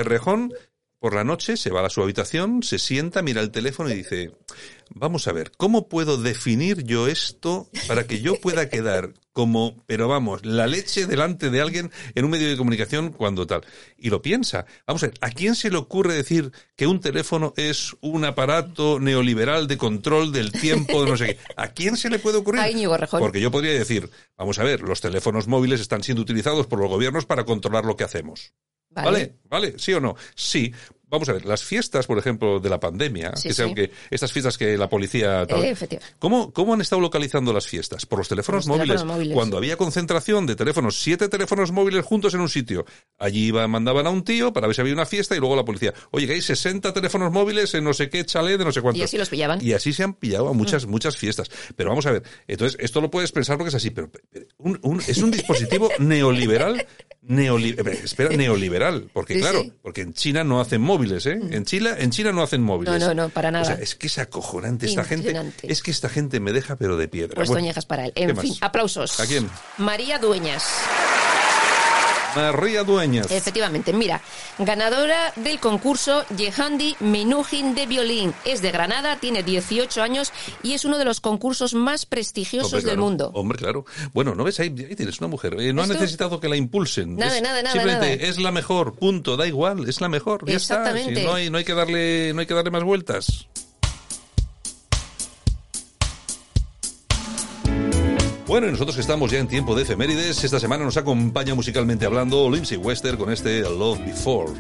por 1.04 1.14
la 1.14 1.26
noche 1.26 1.58
se 1.58 1.70
va 1.70 1.86
a 1.86 1.90
su 1.90 2.02
habitación, 2.02 2.64
se 2.64 2.80
sienta, 2.80 3.22
mira 3.22 3.42
el 3.42 3.52
teléfono 3.52 3.90
y 3.90 3.96
dice, 3.96 4.32
vamos 4.96 5.28
a 5.28 5.32
ver, 5.32 5.52
¿cómo 5.58 5.88
puedo 5.88 6.18
definir 6.18 6.84
yo 6.84 7.08
esto 7.08 7.70
para 7.88 8.06
que 8.06 8.22
yo 8.22 8.36
pueda 8.40 8.70
quedar 8.70 9.14
como, 9.32 9.84
pero 9.88 10.08
vamos, 10.08 10.46
la 10.46 10.68
leche 10.68 11.08
delante 11.08 11.50
de 11.50 11.62
alguien 11.62 11.92
en 12.14 12.26
un 12.26 12.32
medio 12.32 12.48
de 12.48 12.58
comunicación 12.58 13.12
cuando 13.12 13.48
tal? 13.48 13.62
Y 13.98 14.10
lo 14.10 14.22
piensa. 14.22 14.66
Vamos 14.86 15.04
a 15.04 15.08
ver, 15.08 15.16
¿a 15.22 15.30
quién 15.30 15.56
se 15.56 15.70
le 15.70 15.78
ocurre 15.78 16.14
decir 16.14 16.52
que 16.76 16.88
un 16.88 17.00
teléfono 17.00 17.54
es 17.58 17.96
un 18.02 18.26
aparato 18.26 19.00
neoliberal 19.00 19.68
de 19.68 19.78
control 19.78 20.32
del 20.32 20.52
tiempo, 20.52 21.04
de 21.04 21.10
no 21.12 21.18
sé 21.18 21.26
qué? 21.26 21.38
¿A 21.58 21.70
quién 21.70 21.98
se 21.98 22.10
le 22.10 22.20
puede 22.20 22.38
ocurrir? 22.38 22.62
Porque 23.22 23.42
yo 23.42 23.52
podría 23.52 23.74
decir, 23.74 24.10
vamos 24.38 24.60
a 24.60 24.64
ver, 24.64 24.82
los 24.82 25.02
teléfonos 25.02 25.48
móviles 25.48 25.82
están 25.82 26.04
siendo 26.04 26.22
utilizados 26.22 26.68
por 26.68 26.80
los 26.80 26.90
gobiernos 26.90 27.26
para 27.26 27.46
controlar 27.46 27.86
lo 27.86 27.96
que 27.96 28.04
hacemos. 28.04 28.54
Vale. 28.90 29.10
¿Vale? 29.10 29.36
¿Vale? 29.50 29.74
¿Sí 29.80 29.94
o 29.94 30.00
no? 30.00 30.16
Sí. 30.36 30.72
Vamos 31.14 31.30
a 31.30 31.34
ver, 31.34 31.46
las 31.46 31.64
fiestas, 31.64 32.08
por 32.08 32.18
ejemplo, 32.18 32.60
de 32.60 32.70
la 32.72 32.80
pandemia, 32.80 33.36
Sí, 33.36 33.50
que 33.50 33.54
sean 33.54 33.70
sí. 33.70 33.76
que 33.76 33.92
estas 34.10 34.34
fiestas 34.34 34.58
que 34.58 34.76
la 34.80 34.90
policía 34.90 35.46
tal, 35.46 35.64
Eh. 35.64 35.76
¿Cómo, 36.18 36.52
¿Cómo 36.52 36.74
han 36.74 36.82
estado 36.82 37.00
localizando 37.04 37.54
las 37.54 37.68
fiestas? 37.68 38.08
Por 38.08 38.18
los 38.18 38.28
teléfonos, 38.28 38.66
Por 38.66 38.72
los 38.72 38.78
móviles. 38.80 38.96
teléfonos 38.96 39.16
móviles. 39.18 39.36
Cuando 39.36 39.58
había 39.58 39.78
concentración 39.78 40.48
de 40.48 40.56
teléfonos, 40.56 41.00
siete 41.00 41.30
teléfonos 41.30 41.72
móviles 41.72 42.04
juntos 42.04 42.34
en 42.34 42.40
un 42.42 42.50
sitio. 42.50 42.84
Allí 43.20 43.46
iba, 43.50 43.68
mandaban 43.68 44.08
a 44.08 44.10
un 44.10 44.24
tío 44.24 44.52
para 44.54 44.66
ver 44.66 44.76
si 44.76 44.82
había 44.82 44.94
una 44.94 45.06
fiesta 45.06 45.36
y 45.36 45.40
luego 45.40 45.56
la 45.56 45.64
policía. 45.64 45.94
Oye, 46.10 46.26
que 46.26 46.34
hay 46.34 46.42
60 46.42 46.92
teléfonos 46.94 47.32
móviles 47.32 47.72
en 47.76 47.84
no 47.84 47.94
sé 47.94 48.10
qué 48.10 48.26
chalet 48.26 48.58
de 48.58 48.66
no 48.66 48.72
sé 48.72 48.82
cuántos. 48.82 49.00
Y 49.00 49.04
así 49.04 49.16
los 49.20 49.30
pillaban. 49.30 49.64
Y 49.64 49.74
así 49.74 49.94
se 49.94 50.02
han 50.02 50.16
pillado 50.16 50.48
a 50.50 50.54
muchas, 50.54 50.88
muchas 50.88 51.16
fiestas. 51.16 51.52
Pero 51.76 51.92
vamos 51.92 52.08
a 52.08 52.12
ver, 52.12 52.24
entonces 52.48 52.76
esto 52.84 53.02
lo 53.02 53.12
puedes 53.12 53.32
pensar 53.32 53.58
porque 53.60 53.70
es 53.70 53.76
así, 53.76 53.92
pero 53.92 54.10
pero 54.32 54.48
un- 54.58 54.80
un- 54.82 55.00
es 55.08 55.20
un 55.20 55.30
dispositivo 55.30 55.92
neoliberal. 56.00 56.88
Neoli- 57.28 57.78
eh, 57.88 58.00
espera, 58.04 58.36
neoliberal, 58.36 59.10
porque 59.14 59.36
Sí, 59.36 59.40
claro, 59.42 59.62
sí. 59.62 59.74
porque 59.82 60.02
en 60.02 60.14
China 60.14 60.44
no 60.44 60.60
hacen 60.62 60.82
móviles, 60.82 61.26
¿eh? 61.26 61.40
En 61.52 61.66
China, 61.66 61.96
en 61.98 62.12
China 62.12 62.32
no 62.32 62.44
hacen 62.44 62.62
móviles. 62.62 63.00
No, 63.00 63.08
no, 63.08 63.14
no, 63.14 63.30
para 63.30 63.52
nada. 63.52 63.64
O 63.64 63.68
sea, 63.68 63.76
es 63.76 63.96
que 63.96 64.08
es 64.08 64.18
acojonante 64.18 64.86
esta 64.86 65.04
gente. 65.04 65.34
Es 65.64 65.82
que 65.82 65.92
esta 65.92 66.10
gente 66.10 66.40
me 66.40 66.52
deja 66.52 66.76
pero 66.76 66.98
de 66.98 67.08
piedra. 67.08 67.36
Pues 67.36 67.50
Bueno, 67.50 67.62
Toñejas 67.62 67.86
para 67.86 68.06
él. 68.06 68.14
¿qué 68.16 68.24
En 68.24 68.36
más? 68.36 68.42
fin, 68.44 68.56
aplausos. 68.62 69.20
¿A 69.20 69.26
quién? 69.28 69.50
María 69.78 70.20
Dueñas. 70.20 70.64
María 72.36 72.84
Dueñas. 72.84 73.32
Efectivamente, 73.32 73.94
mira, 73.94 74.22
ganadora 74.58 75.34
del 75.36 75.60
concurso 75.60 76.26
Yehandi 76.36 76.96
Menuhin 77.00 77.76
de 77.76 77.86
violín. 77.86 78.34
Es 78.46 78.62
de 78.62 78.72
Granada, 78.72 79.18
tiene 79.18 79.44
18 79.44 80.02
años 80.02 80.32
y 80.62 80.74
es 80.74 80.86
uno 80.86 80.98
de 80.98 81.06
los 81.06 81.20
concursos 81.20 81.74
más 81.74 82.06
prestigiosos 82.06 82.74
Hombre, 82.74 82.82
del 82.86 82.96
claro. 82.96 83.02
mundo. 83.02 83.32
Hombre, 83.34 83.58
claro. 83.58 83.86
Bueno, 84.14 84.36
¿no 84.36 84.44
ves? 84.44 84.60
Ahí, 84.60 84.68
ahí 84.68 84.96
tienes 84.96 85.20
una 85.20 85.28
mujer. 85.28 85.56
Eh, 85.60 85.74
no 85.74 85.84
ha 85.84 85.88
necesitado 85.88 86.40
que 86.40 86.50
la 86.50 86.56
impulsen. 86.56 87.16
Nada, 87.16 87.38
Es 87.38 87.42
nada, 87.42 87.62
nada, 87.62 87.74
Simplemente 87.74 88.18
nada. 88.18 88.30
es 88.30 88.38
la 88.40 88.52
mejor, 88.52 88.96
punto. 88.96 89.38
Da 89.38 89.48
igual, 89.48 89.88
es 89.88 90.02
la 90.02 90.10
mejor. 90.10 90.46
Ya 90.46 90.56
está. 90.56 90.76
Exactamente. 90.76 91.22
Si 91.22 91.26
no, 91.26 91.34
hay, 91.34 91.50
no, 91.50 91.58
hay 91.58 91.64
que 91.64 91.74
darle, 91.74 92.34
no 92.34 92.42
hay 92.42 92.46
que 92.46 92.54
darle 92.54 92.72
más 92.72 92.84
vueltas. 92.84 93.48
Bueno, 98.46 98.68
y 98.68 98.72
nosotros 98.72 98.96
que 98.96 99.02
estamos 99.02 99.32
ya 99.32 99.40
en 99.40 99.48
tiempo 99.48 99.74
de 99.74 99.84
efemérides, 99.84 100.44
esta 100.44 100.60
semana 100.60 100.84
nos 100.84 100.98
acompaña 100.98 101.56
musicalmente 101.56 102.06
hablando 102.06 102.50
Lindsay 102.50 102.78
Wester 102.78 103.18
con 103.18 103.32
este 103.32 103.62
Love 103.62 104.00
Before. 104.06 104.52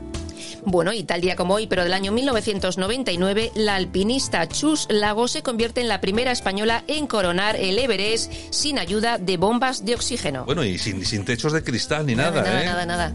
Bueno, 0.65 0.93
y 0.93 1.04
tal 1.04 1.19
día 1.19 1.36
como 1.36 1.56
hoy, 1.56 1.67
pero 1.67 1.84
del 1.84 1.91
año 1.91 2.13
1999, 2.13 3.52
la 3.56 3.76
alpinista 3.76 4.48
Chus 4.48 4.88
Lago 4.89 5.28
se 5.28 5.43
convierte 5.43 5.82
en 5.82 5.89
la 5.89 6.00
primera 6.00 6.32
española 6.32 6.86
en 6.88 7.08
coronar 7.08 7.58
el 7.58 7.78
Everest 7.78 8.32
sin 8.50 8.80
ayuda 8.80 9.17
de 9.17 9.36
bombas 9.36 9.84
de 9.84 9.96
oxígeno. 9.96 10.46
Bueno, 10.46 10.63
y 10.63 10.78
sin, 10.78 11.06
sin 11.06 11.26
techos 11.26 11.52
de 11.52 11.63
cristal 11.63 12.06
ni 12.06 12.15
nada, 12.15 12.41
nada, 12.41 12.62
¿eh? 12.62 12.65
nada, 12.65 12.86
nada. 12.86 13.13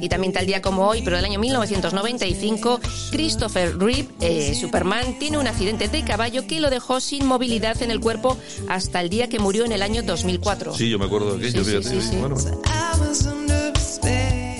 Y 0.00 0.08
también 0.08 0.32
tal 0.32 0.46
día 0.46 0.62
como 0.62 0.86
hoy, 0.86 1.02
pero 1.02 1.16
del 1.16 1.24
año 1.24 1.38
1995, 1.40 2.80
Christopher 3.10 3.76
Reeve, 3.78 4.08
eh, 4.20 4.54
Superman, 4.54 5.18
tiene 5.18 5.38
un 5.38 5.46
accidente 5.46 5.88
de 5.88 6.04
caballo 6.04 6.46
que 6.46 6.60
lo 6.60 6.70
dejó 6.70 7.00
sin 7.00 7.26
movilidad 7.26 7.80
en 7.82 7.90
el 7.90 8.00
cuerpo 8.00 8.36
hasta 8.68 9.00
el 9.00 9.08
día 9.08 9.28
que 9.28 9.38
murió 9.38 9.64
en 9.64 9.72
el 9.72 9.82
año 9.82 10.02
2004. 10.02 10.74
Sí, 10.74 10.88
yo 10.90 10.98
me 10.98 11.06
acuerdo 11.06 11.36
de 11.36 11.48
aquello, 11.48 11.64
Sí, 11.64 11.70
sí, 11.70 11.78
fíjate. 11.82 12.00
sí, 12.00 12.08
sí. 12.10 12.16
Bueno, 12.18 12.36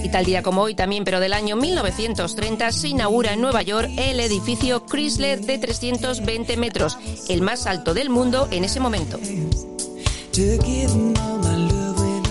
Y 0.04 0.08
tal 0.10 0.24
día 0.24 0.42
como 0.42 0.62
hoy 0.62 0.74
también, 0.74 1.04
pero 1.04 1.20
del 1.20 1.32
año 1.34 1.54
1930, 1.56 2.72
se 2.72 2.88
inaugura 2.88 3.34
en 3.34 3.40
Nueva 3.40 3.62
York 3.62 3.90
el 3.96 4.18
edificio 4.20 4.84
Chrysler 4.86 5.40
de 5.40 5.58
320 5.58 6.56
metros, 6.56 6.96
el 7.28 7.42
más 7.42 7.66
alto 7.66 7.94
del 7.94 8.08
mundo 8.10 8.48
en 8.50 8.64
ese 8.64 8.80
momento. 8.80 9.20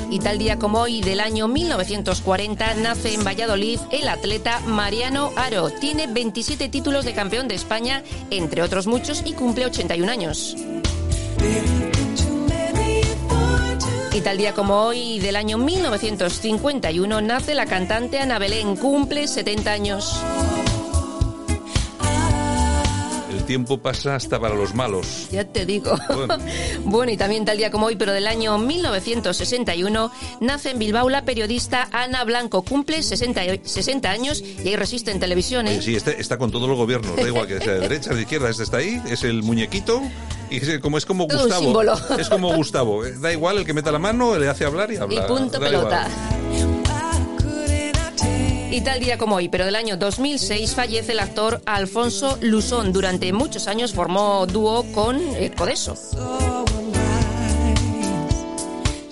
Y 0.10 0.20
tal 0.20 0.38
día 0.38 0.58
como 0.58 0.80
hoy 0.80 1.02
del 1.02 1.20
año 1.20 1.48
1940 1.48 2.76
nace 2.76 3.14
en 3.14 3.26
Valladolid 3.26 3.80
el 3.92 4.08
atleta 4.08 4.62
Mariano 4.62 5.32
Aro. 5.36 5.70
Tiene 5.70 6.08
27 6.08 6.70
títulos 6.70 7.04
de 7.04 7.14
campeón 7.14 7.48
de 7.48 7.56
España, 7.56 8.04
entre 8.32 8.62
otros 8.62 8.88
muchos, 8.88 9.22
y 9.26 9.34
cumple 9.34 9.66
81 9.66 10.10
años. 10.10 10.56
Y 14.14 14.22
tal 14.22 14.38
día 14.38 14.54
como 14.54 14.82
hoy 14.82 15.20
del 15.20 15.36
año 15.36 15.58
1951 15.58 17.22
nace 17.22 17.54
la 17.54 17.66
cantante 17.66 18.20
Ana 18.20 18.40
Belén, 18.40 18.78
cumple 18.78 19.28
70 19.28 19.72
años. 19.72 20.24
Tiempo 23.48 23.80
pasa 23.80 24.14
hasta 24.16 24.40
para 24.40 24.54
los 24.54 24.76
malos. 24.76 25.28
Ya 25.32 25.44
te 25.46 25.66
digo. 25.66 25.98
Bueno. 26.14 26.38
Bueno, 26.84 27.12
y 27.12 27.18
también 27.18 27.44
tal 27.46 27.58
día 27.58 27.72
como 27.72 27.88
hoy, 27.88 27.96
pero 27.96 28.12
del 28.14 28.28
año 28.28 28.58
1961, 28.58 30.12
nace 30.42 30.70
en 30.72 30.80
Bilbao 30.80 31.10
la 31.10 31.24
periodista 31.26 31.88
Ana 31.92 32.24
Blanco. 32.24 32.62
Cumple 32.62 33.02
60, 33.02 33.46
y- 33.46 33.62
60 33.64 34.10
años 34.10 34.42
y 34.42 34.68
ahí 34.70 34.76
resiste 34.76 35.12
en 35.12 35.20
televisión, 35.20 35.68
¿eh? 35.68 35.72
Oye, 35.72 35.82
sí, 35.82 35.96
este 35.96 36.20
está 36.22 36.38
con 36.38 36.52
todos 36.52 36.68
los 36.68 36.78
gobiernos, 36.78 37.16
da 37.16 37.24
igual 37.28 37.48
que 37.48 37.60
sea 37.60 37.74
de 37.74 37.80
derecha, 37.88 38.14
de 38.14 38.22
izquierda, 38.22 38.50
este 38.50 38.64
está 38.64 38.78
ahí, 38.78 39.02
es 39.10 39.24
el 39.24 39.42
muñequito 39.44 40.02
y 40.50 40.58
es 40.58 40.80
como, 40.80 40.98
es 40.98 41.06
como 41.06 41.26
Gustavo. 41.28 41.82
Es 42.20 42.30
como 42.30 42.54
Gustavo, 42.56 43.06
eh, 43.06 43.14
da 43.20 43.32
igual 43.32 43.58
el 43.60 43.66
que 43.66 43.74
meta 43.74 43.92
la 43.92 44.00
mano, 44.00 44.38
le 44.38 44.48
hace 44.48 44.66
hablar 44.66 44.92
y 44.92 44.98
habla. 44.98 45.26
Y 45.26 45.28
punto 45.28 45.60
da 45.60 45.66
pelota. 45.66 46.08
igual. 46.58 46.77
Y 48.70 48.82
tal 48.82 49.00
día 49.00 49.18
como 49.18 49.36
hoy, 49.38 49.48
pero 49.50 49.66
del 49.66 49.76
año 49.76 49.96
2006, 49.98 50.76
fallece 50.76 51.14
el 51.14 51.20
actor 51.20 51.62
Alfonso 51.66 52.38
Lusón. 52.42 52.92
Durante 52.92 53.32
muchos 53.32 53.68
años 53.68 53.94
formó 53.94 54.46
dúo 54.46 54.84
con 54.94 55.18
eh, 55.36 55.52
Codeso. 55.56 55.96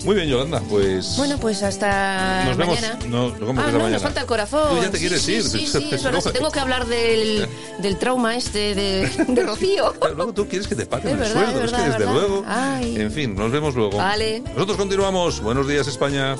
Muy 0.03 0.15
bien, 0.15 0.27
Yolanda, 0.27 0.61
pues... 0.69 1.15
Bueno, 1.17 1.39
pues 1.39 1.63
hasta 1.63 2.43
Nos 2.45 2.57
vemos. 2.57 2.75
mañana. 2.79 2.99
No, 3.07 3.29
no, 3.29 3.45
¿cómo 3.47 3.61
ah, 3.61 3.63
que 3.63 3.69
hasta 3.69 3.71
no, 3.71 3.77
mañana? 3.77 3.89
nos 3.93 4.01
falta 4.03 4.21
el 4.21 4.27
corazón. 4.27 4.75
Tú 4.77 4.83
ya 4.83 4.91
te 4.91 4.99
quieres 4.99 5.21
Sí, 5.21 5.31
ir. 5.33 5.43
Sí, 5.43 5.65
sí, 5.65 5.67
sí, 5.79 5.89
es 5.91 6.03
verdad, 6.03 6.21
si 6.21 6.29
tengo 6.31 6.51
que 6.51 6.59
hablar 6.59 6.85
del, 6.85 7.47
del 7.79 7.97
trauma 7.97 8.35
este 8.35 8.75
de, 8.75 9.09
de 9.27 9.43
Rocío. 9.43 9.95
Pero 9.99 10.13
luego 10.13 10.33
tú 10.33 10.47
quieres 10.47 10.67
que 10.67 10.75
te 10.75 10.85
paguen 10.85 11.19
Es 11.19 11.27
el 11.29 11.33
sueldo. 11.33 11.63
es 11.63 11.65
Es, 11.65 11.71
que 11.71 11.77
es 11.81 11.85
desde 11.87 11.97
verdad. 12.05 12.13
luego. 12.13 12.43
Ay. 12.47 12.97
En 12.99 13.11
fin, 13.11 13.33
nos 13.35 13.51
vemos 13.51 13.73
luego. 13.73 13.97
Vale. 13.97 14.41
Nosotros 14.53 14.77
continuamos. 14.77 15.41
Buenos 15.41 15.67
días, 15.67 15.87
España. 15.87 16.35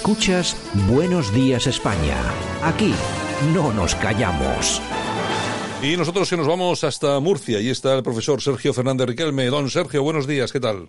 Escuchas 0.00 0.56
Buenos 0.88 1.30
Días 1.34 1.66
España. 1.66 2.16
Aquí 2.62 2.94
no 3.52 3.70
nos 3.70 3.94
callamos. 3.96 4.80
Y 5.82 5.94
nosotros 5.94 6.30
que 6.30 6.38
nos 6.38 6.46
vamos 6.46 6.84
hasta 6.84 7.20
Murcia. 7.20 7.58
Ahí 7.58 7.68
está 7.68 7.94
el 7.96 8.02
profesor 8.02 8.40
Sergio 8.40 8.72
Fernández 8.72 9.08
Riquelme. 9.08 9.44
Don 9.48 9.68
Sergio, 9.68 10.02
buenos 10.02 10.26
días. 10.26 10.52
¿Qué 10.52 10.58
tal? 10.58 10.88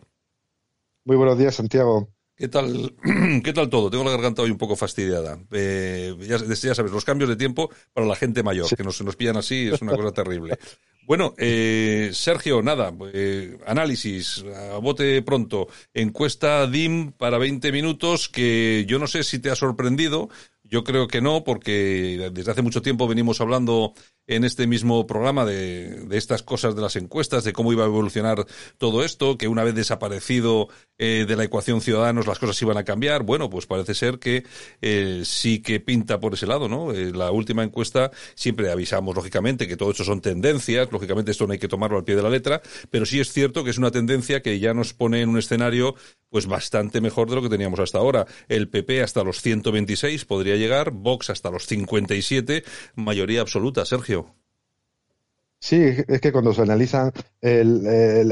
Muy 1.04 1.18
buenos 1.18 1.38
días, 1.38 1.56
Santiago. 1.56 2.08
¿Qué 2.42 2.48
tal, 2.48 2.96
¿Qué 3.44 3.54
tal 3.54 3.70
todo? 3.70 3.92
Tengo 3.92 4.04
la 4.04 4.10
garganta 4.10 4.42
hoy 4.42 4.50
un 4.50 4.58
poco 4.58 4.76
fastidiada. 4.76 5.38
Eh, 5.52 6.16
ya, 6.22 6.38
ya 6.38 6.74
sabes, 6.74 6.92
los 6.92 7.06
cambios 7.06 7.30
de 7.30 7.36
tiempo 7.36 7.70
para 7.94 8.08
la 8.08 8.16
gente 8.16 8.42
mayor, 8.42 8.68
que 8.76 8.84
nos, 8.84 9.00
nos 9.04 9.16
pillan 9.16 9.38
así, 9.38 9.70
es 9.72 9.80
una 9.84 9.96
cosa 9.96 10.12
terrible. 10.12 10.58
Bueno, 11.06 11.36
eh, 11.38 12.10
Sergio, 12.14 12.64
nada, 12.64 12.92
eh, 13.14 13.60
análisis, 13.68 14.44
a 14.72 14.80
bote 14.80 15.22
pronto, 15.22 15.68
encuesta 15.94 16.66
DIM 16.66 17.12
para 17.12 17.38
20 17.38 17.72
minutos 17.72 18.28
que 18.28 18.86
yo 18.88 18.98
no 18.98 19.06
sé 19.06 19.24
si 19.24 19.38
te 19.38 19.52
ha 19.52 19.56
sorprendido, 19.56 20.30
yo 20.64 20.84
creo 20.84 21.08
que 21.08 21.22
no, 21.22 21.44
porque 21.44 22.32
desde 22.34 22.52
hace 22.52 22.64
mucho 22.64 22.82
tiempo 22.82 23.08
venimos 23.08 23.40
hablando 23.40 23.94
en 24.32 24.46
este 24.46 24.66
mismo 24.66 25.06
programa 25.06 25.46
de, 25.46 26.06
de 26.06 26.18
estas 26.18 26.42
cosas 26.42 26.74
de 26.76 26.82
las 26.82 26.96
encuestas, 26.96 27.44
de 27.44 27.52
cómo 27.52 27.74
iba 27.74 27.84
a 27.84 27.88
evolucionar 27.88 28.46
todo 28.78 29.04
esto, 29.04 29.38
que 29.38 29.50
una 29.50 29.64
vez 29.64 29.76
desaparecido 29.76 30.70
eh, 31.04 31.26
de 31.28 31.36
la 31.36 31.44
ecuación 31.44 31.82
Ciudadanos 31.82 32.28
las 32.28 32.38
cosas 32.38 32.62
iban 32.62 32.78
a 32.78 32.84
cambiar. 32.84 33.24
Bueno, 33.24 33.50
pues 33.50 33.66
parece 33.66 33.96
ser 33.96 34.20
que 34.20 34.46
eh, 34.82 35.24
sí 35.26 35.60
que 35.60 35.80
pinta 35.80 36.20
por 36.20 36.36
ese 36.36 36.46
lado, 36.46 36.70
¿no? 36.70 36.94
Eh, 36.94 37.12
la 37.12 37.32
última 37.32 37.64
encuesta 37.64 38.12
siempre 38.36 38.72
avisamos, 38.72 39.16
lógicamente, 39.16 39.68
que 39.68 39.76
todo 39.76 39.90
esto 39.90 40.04
son 40.04 40.22
tendencias, 40.22 40.92
lógicamente 40.92 41.32
esto 41.32 41.48
no 41.48 41.54
hay 41.54 41.60
que 41.60 41.68
tomarlo 41.68 41.98
al 41.98 42.04
pie 42.04 42.16
de 42.16 42.22
la 42.22 42.30
letra, 42.30 42.62
pero 42.92 43.08
sí 43.08 43.20
es 43.20 43.34
cierto 43.34 43.64
que 43.64 43.72
es 43.72 43.80
una 43.80 43.90
tendencia 43.90 44.44
que 44.44 44.60
ya 44.60 44.76
nos 44.76 44.94
pone 44.94 45.22
en 45.22 45.30
un 45.30 45.40
escenario 45.40 45.96
pues 46.30 46.46
bastante 46.46 47.02
mejor 47.02 47.30
de 47.30 47.36
lo 47.36 47.42
que 47.42 47.50
teníamos 47.50 47.80
hasta 47.80 47.98
ahora. 47.98 48.28
El 48.48 48.70
PP 48.70 49.02
hasta 49.02 49.24
los 49.24 49.42
126 49.42 50.24
podría 50.26 50.56
llegar, 50.56 50.92
Vox 50.92 51.32
hasta 51.32 51.50
los 51.50 51.66
57, 51.66 52.64
mayoría 52.96 53.42
absoluta. 53.42 53.86
Sergio. 53.86 54.21
Sí, 55.64 55.76
es 56.08 56.22
que 56.22 56.32
cuando 56.32 56.54
se 56.54 56.62
analizan 56.64 57.12
el- 57.42 57.84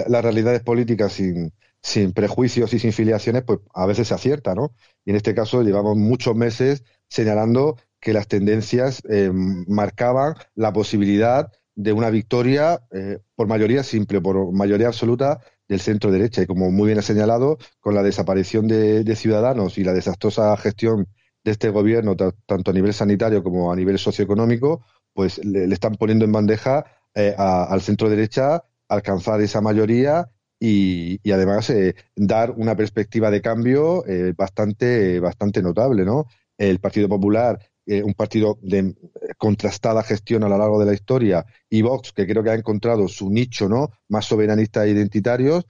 las 0.08 0.24
realidades 0.24 0.62
políticas 0.64 1.14
sin, 1.14 1.54
sin 1.82 2.12
prejuicios 2.14 2.74
y 2.74 2.80
sin 2.80 2.92
filiaciones, 2.92 3.44
pues 3.44 3.60
a 3.74 3.86
veces 3.86 4.08
se 4.08 4.14
acierta, 4.16 4.56
¿no? 4.56 4.74
Y 5.06 5.12
en 5.12 5.16
este 5.18 5.36
caso 5.36 5.62
llevamos 5.62 5.96
muchos 5.98 6.36
meses 6.36 6.84
señalando 7.08 7.78
que 8.00 8.14
las 8.14 8.28
tendencias 8.28 9.02
eh, 9.10 9.30
marcaban 9.34 10.34
la 10.56 10.74
posibilidad 10.74 11.52
de 11.76 11.94
una 11.94 12.10
victoria 12.10 12.82
eh, 12.92 13.20
por 13.36 13.48
mayoría 13.48 13.84
simple, 13.84 14.22
por 14.22 14.52
mayoría 14.52 14.88
absoluta 14.88 15.40
del 15.68 15.80
centro 15.82 16.12
derecha. 16.12 16.42
Y 16.42 16.48
como 16.48 16.72
muy 16.72 16.88
bien 16.88 17.00
ha 17.00 17.02
señalado, 17.04 17.58
con 17.80 17.94
la 17.96 18.04
desaparición 18.04 18.68
de, 18.68 19.16
Ciudadanos 19.16 19.78
y 19.78 19.84
la 19.84 19.94
desastrosa 19.94 20.56
gestión 20.58 21.08
de 21.44 21.52
este 21.52 21.70
gobierno, 21.70 22.16
ta- 22.16 22.34
tanto 22.46 22.72
a 22.72 22.74
nivel 22.74 22.94
sanitario 22.94 23.44
como 23.44 23.72
a 23.72 23.76
nivel 23.76 23.98
socioeconómico, 24.00 24.84
pues 25.14 25.44
le 25.46 25.74
están 25.74 25.96
poniendo 25.96 26.26
en 26.26 26.32
bandeja 26.32 26.86
eh, 27.16 27.36
a- 27.38 27.66
al 27.66 27.82
centro 27.82 28.10
derecha 28.10 28.64
alcanzar 28.88 29.42
esa 29.42 29.62
mayoría 29.62 30.30
y, 30.60 31.20
además 31.32 31.70
eh, 31.70 31.96
dar 32.16 32.52
una 32.52 32.76
perspectiva 32.76 33.32
de 33.32 33.42
cambio 33.42 34.06
eh, 34.08 34.34
bastante, 34.36 35.20
bastante 35.20 35.62
notable, 35.62 36.04
¿no? 36.06 36.26
El 36.58 36.80
Partido 36.80 37.08
Popular, 37.08 37.60
eh, 37.86 38.04
un 38.04 38.14
partido 38.14 38.58
de 38.62 38.80
eh, 38.80 38.96
contrastada 39.38 40.04
gestión 40.04 40.44
a 40.44 40.50
lo 40.50 40.58
largo 40.58 40.80
de 40.80 40.86
la 40.88 40.94
historia, 40.94 41.46
y 41.70 41.82
Vox, 41.82 42.12
que 42.12 42.28
creo 42.28 42.44
que 42.44 42.50
ha 42.50 42.56
encontrado 42.56 43.08
su 43.08 43.30
nicho, 43.30 43.70
¿no? 43.70 43.90
Más 44.10 44.26
soberanistas 44.26 44.86
e 44.86 44.90
identitarios, 44.92 45.66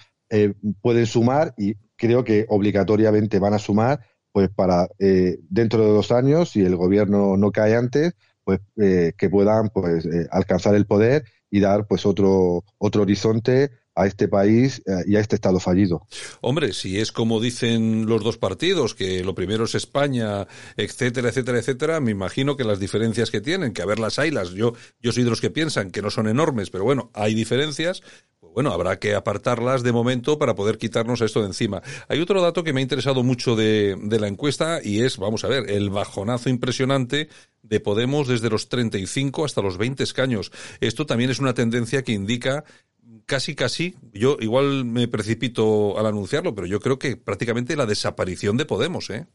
pueden 0.82 1.08
sumar 1.08 1.54
y 1.58 1.74
creo 1.96 2.24
que 2.24 2.46
obligatoriamente 2.50 3.40
van 3.40 3.56
a 3.56 3.60
sumar, 3.60 4.00
pues 4.32 4.50
para 4.50 4.88
dentro 5.00 5.84
de 5.84 5.92
dos 5.92 6.12
años, 6.12 6.52
si 6.52 6.62
el 6.64 6.76
gobierno 6.76 7.36
no 7.36 7.52
cae 7.52 7.76
antes, 7.76 8.14
pues 8.50 8.62
eh, 8.78 9.14
que 9.16 9.30
puedan 9.30 9.70
pues 9.70 10.08
eh, 10.08 10.28
alcanzar 10.32 10.74
el 10.74 10.88
poder 10.88 11.24
y 11.52 11.60
dar 11.60 11.86
pues 11.86 12.08
otro 12.08 12.64
otro 12.80 13.04
horizonte 13.04 13.70
a 14.00 14.08
este 14.08 14.30
país 14.30 14.82
eh, 14.86 15.04
y 15.06 15.18
a 15.18 15.20
este 15.20 15.36
Estado 15.36 15.60
fallido. 15.60 16.08
Hombre, 16.40 16.72
si 16.72 17.00
es 17.00 17.12
como 17.12 17.42
dicen 17.42 18.06
los 18.06 18.24
dos 18.24 18.38
partidos, 18.38 18.96
que 18.96 19.24
lo 19.26 19.36
primero 19.36 19.66
es 19.66 19.76
España, 19.76 20.48
etcétera, 20.78 21.30
etcétera, 21.30 21.60
etcétera, 21.60 22.00
me 22.00 22.12
imagino 22.12 22.56
que 22.56 22.64
las 22.64 22.80
diferencias 22.80 23.30
que 23.30 23.42
tienen, 23.42 23.74
que 23.74 23.82
a 23.82 23.86
ver 23.86 24.00
las 24.00 24.18
haylas, 24.18 24.52
yo, 24.52 24.74
yo 25.02 25.12
soy 25.12 25.24
de 25.24 25.30
los 25.30 25.42
que 25.42 25.50
piensan 25.50 25.92
que 25.92 26.02
no 26.02 26.10
son 26.12 26.28
enormes, 26.28 26.70
pero 26.70 26.86
bueno, 26.86 27.12
hay 27.14 27.34
diferencias, 27.34 28.02
pues 28.40 28.54
bueno, 28.54 28.72
habrá 28.72 29.00
que 29.00 29.16
apartarlas 29.16 29.84
de 29.84 29.92
momento 29.92 30.40
para 30.40 30.56
poder 30.56 30.78
quitarnos 30.78 31.20
esto 31.20 31.42
de 31.42 31.48
encima. 31.48 31.82
Hay 32.08 32.22
otro 32.22 32.42
dato 32.42 32.64
que 32.64 32.72
me 32.72 32.80
ha 32.80 32.84
interesado 32.84 33.22
mucho 33.22 33.58
de, 33.58 33.98
de 34.02 34.20
la 34.20 34.30
encuesta 34.30 34.80
y 34.82 35.02
es, 35.02 35.18
vamos 35.18 35.44
a 35.44 35.50
ver, 35.50 35.70
el 35.70 35.90
bajonazo 35.90 36.50
impresionante 36.50 37.28
de 37.64 37.80
Podemos 37.82 38.30
desde 38.30 38.50
los 38.50 38.70
35 38.70 39.44
hasta 39.44 39.62
los 39.62 39.78
20 39.78 40.04
escaños. 40.04 40.52
Esto 40.80 41.06
también 41.06 41.30
es 41.30 41.40
una 41.40 41.54
tendencia 41.54 42.04
que 42.04 42.14
indica 42.14 42.64
casi 43.26 43.56
casi, 43.56 43.96
yo 44.14 44.38
igual 44.40 44.86
me 44.86 45.08
precipito 45.08 45.98
al 45.98 46.06
anunciarlo, 46.06 46.56
pero 46.56 46.68
yo 46.68 46.80
creo 46.80 47.00
que 47.00 47.18
prácticamente 47.18 47.76
la 47.76 47.86
desaparición 47.86 48.58
de 48.58 48.66
Podemos, 48.66 49.10
¿eh? 49.10 49.26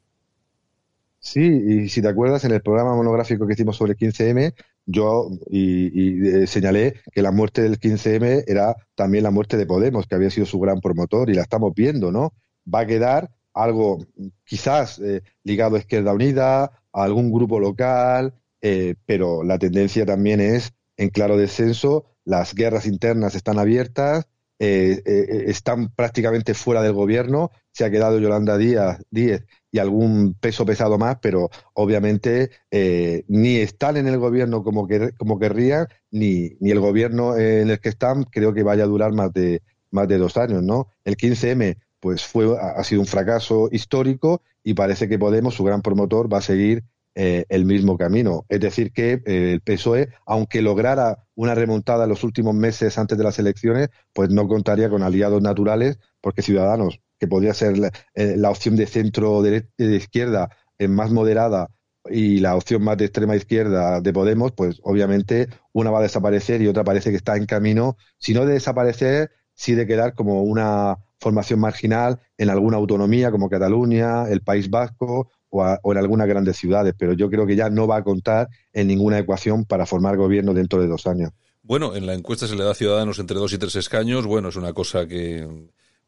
Sí, 1.18 1.40
y 1.40 1.88
si 1.88 2.02
te 2.02 2.08
acuerdas, 2.08 2.44
en 2.44 2.52
el 2.52 2.60
programa 2.60 2.94
monográfico 2.94 3.46
que 3.46 3.54
hicimos 3.54 3.76
sobre 3.76 3.92
el 3.92 3.98
15M, 3.98 4.54
yo 4.84 5.30
y, 5.50 6.26
eh, 6.28 6.46
señalé 6.46 7.00
que 7.12 7.22
la 7.22 7.30
muerte 7.30 7.62
del 7.62 7.80
15M 7.80 8.44
era 8.46 8.76
también 8.94 9.24
la 9.24 9.30
muerte 9.30 9.56
de 9.56 9.64
Podemos, 9.64 10.06
que 10.06 10.14
había 10.14 10.30
sido 10.30 10.44
su 10.44 10.60
gran 10.60 10.80
promotor, 10.80 11.30
y 11.30 11.34
la 11.34 11.42
estamos 11.42 11.72
viendo, 11.74 12.12
¿no? 12.12 12.34
Va 12.72 12.80
a 12.80 12.86
quedar 12.86 13.30
algo 13.54 14.04
quizás 14.44 14.98
eh, 14.98 15.22
ligado 15.44 15.76
a 15.76 15.78
Izquierda 15.78 16.12
Unida, 16.12 16.64
a 16.64 16.72
algún 16.92 17.32
grupo 17.32 17.58
local, 17.58 18.34
eh, 18.60 18.94
pero 19.06 19.42
la 19.44 19.58
tendencia 19.58 20.04
también 20.04 20.40
es 20.40 20.74
en 20.98 21.08
claro 21.08 21.36
descenso, 21.38 22.04
las 22.24 22.54
guerras 22.54 22.86
internas 22.86 23.34
están 23.34 23.58
abiertas, 23.58 24.26
eh, 24.58 25.02
eh, 25.04 25.44
están 25.48 25.88
prácticamente 25.94 26.54
fuera 26.54 26.80
del 26.80 26.92
gobierno, 26.92 27.50
se 27.72 27.84
ha 27.84 27.90
quedado 27.90 28.18
Yolanda 28.18 28.56
Díaz, 28.56 29.02
Díez 29.10 29.44
y 29.72 29.78
algún 29.80 30.34
peso 30.34 30.64
pesado 30.64 30.96
más, 30.96 31.18
pero 31.20 31.50
obviamente 31.74 32.50
eh, 32.70 33.24
ni 33.26 33.56
están 33.56 33.96
en 33.96 34.06
el 34.06 34.18
gobierno 34.18 34.62
como, 34.62 34.86
como 35.18 35.38
querrían, 35.40 35.88
ni, 36.12 36.56
ni 36.60 36.70
el 36.70 36.80
gobierno 36.80 37.36
en 37.36 37.70
el 37.70 37.80
que 37.80 37.88
están 37.88 38.24
creo 38.24 38.54
que 38.54 38.62
vaya 38.62 38.84
a 38.84 38.86
durar 38.86 39.12
más 39.12 39.32
de, 39.32 39.62
más 39.90 40.06
de 40.06 40.18
dos 40.18 40.36
años, 40.36 40.62
¿no? 40.62 40.88
El 41.04 41.16
15M 41.16 41.76
pues 41.98 42.24
fue, 42.24 42.56
ha 42.58 42.84
sido 42.84 43.00
un 43.00 43.06
fracaso 43.06 43.68
histórico 43.72 44.42
y 44.62 44.74
parece 44.74 45.08
que 45.08 45.18
Podemos, 45.18 45.54
su 45.54 45.64
gran 45.64 45.82
promotor, 45.82 46.32
va 46.32 46.38
a 46.38 46.42
seguir 46.42 46.84
eh, 47.16 47.44
el 47.48 47.64
mismo 47.64 47.96
camino. 47.96 48.44
Es 48.48 48.60
decir, 48.60 48.92
que 48.92 49.22
eh, 49.24 49.52
el 49.52 49.60
PSOE, 49.60 50.08
aunque 50.26 50.62
lograra 50.62 51.24
una 51.36 51.54
remontada 51.54 52.04
en 52.04 52.10
los 52.10 52.24
últimos 52.24 52.54
meses 52.54 52.98
antes 52.98 53.16
de 53.16 53.24
las 53.24 53.38
elecciones, 53.38 53.90
pues 54.12 54.30
no 54.30 54.48
contaría 54.48 54.90
con 54.90 55.02
aliados 55.02 55.40
naturales, 55.40 55.98
porque 56.20 56.42
Ciudadanos, 56.42 57.00
que 57.18 57.28
podría 57.28 57.54
ser 57.54 57.78
la, 57.78 57.92
eh, 58.14 58.36
opción 58.44 58.74
de 58.76 58.86
centro 58.86 59.42
de, 59.42 59.68
de 59.78 59.96
izquierda 59.96 60.50
más 60.88 61.12
moderada 61.12 61.70
y 62.10 62.38
la 62.38 62.56
opción 62.56 62.82
más 62.82 62.96
de 62.98 63.04
extrema 63.06 63.36
izquierda 63.36 64.00
de 64.00 64.12
Podemos, 64.12 64.52
pues 64.52 64.80
obviamente 64.82 65.48
una 65.72 65.90
va 65.90 66.00
a 66.00 66.02
desaparecer 66.02 66.60
y 66.62 66.66
otra 66.66 66.84
parece 66.84 67.10
que 67.10 67.16
está 67.16 67.36
en 67.36 67.46
camino, 67.46 67.96
si 68.18 68.34
no 68.34 68.44
de 68.44 68.54
desaparecer, 68.54 69.30
sí 69.54 69.74
de 69.74 69.86
quedar 69.86 70.14
como 70.14 70.42
una 70.42 70.98
formación 71.20 71.60
marginal 71.60 72.20
en 72.36 72.50
alguna 72.50 72.76
autonomía 72.76 73.30
como 73.30 73.48
Cataluña, 73.48 74.28
el 74.28 74.42
País 74.42 74.68
Vasco 74.68 75.30
o, 75.54 75.92
en 75.92 75.98
algunas 75.98 76.26
grandes 76.26 76.56
ciudades, 76.56 76.94
pero 76.98 77.12
yo 77.12 77.30
creo 77.30 77.46
que 77.46 77.56
ya 77.56 77.70
no 77.70 77.86
va 77.86 77.96
a 77.98 78.04
contar 78.04 78.48
en 78.72 78.88
ninguna 78.88 79.18
ecuación 79.18 79.64
para 79.64 79.86
formar 79.86 80.16
gobierno 80.16 80.52
dentro 80.54 80.80
de 80.80 80.88
dos 80.88 81.06
años. 81.06 81.30
Bueno, 81.62 81.94
en 81.94 82.06
la 82.06 82.14
encuesta 82.14 82.46
se 82.46 82.56
le 82.56 82.64
da 82.64 82.72
a 82.72 82.74
Ciudadanos 82.74 83.18
entre 83.18 83.38
dos 83.38 83.52
y 83.52 83.58
tres 83.58 83.76
escaños. 83.76 84.26
Bueno, 84.26 84.48
es 84.48 84.56
una 84.56 84.72
cosa 84.74 85.06
que 85.06 85.48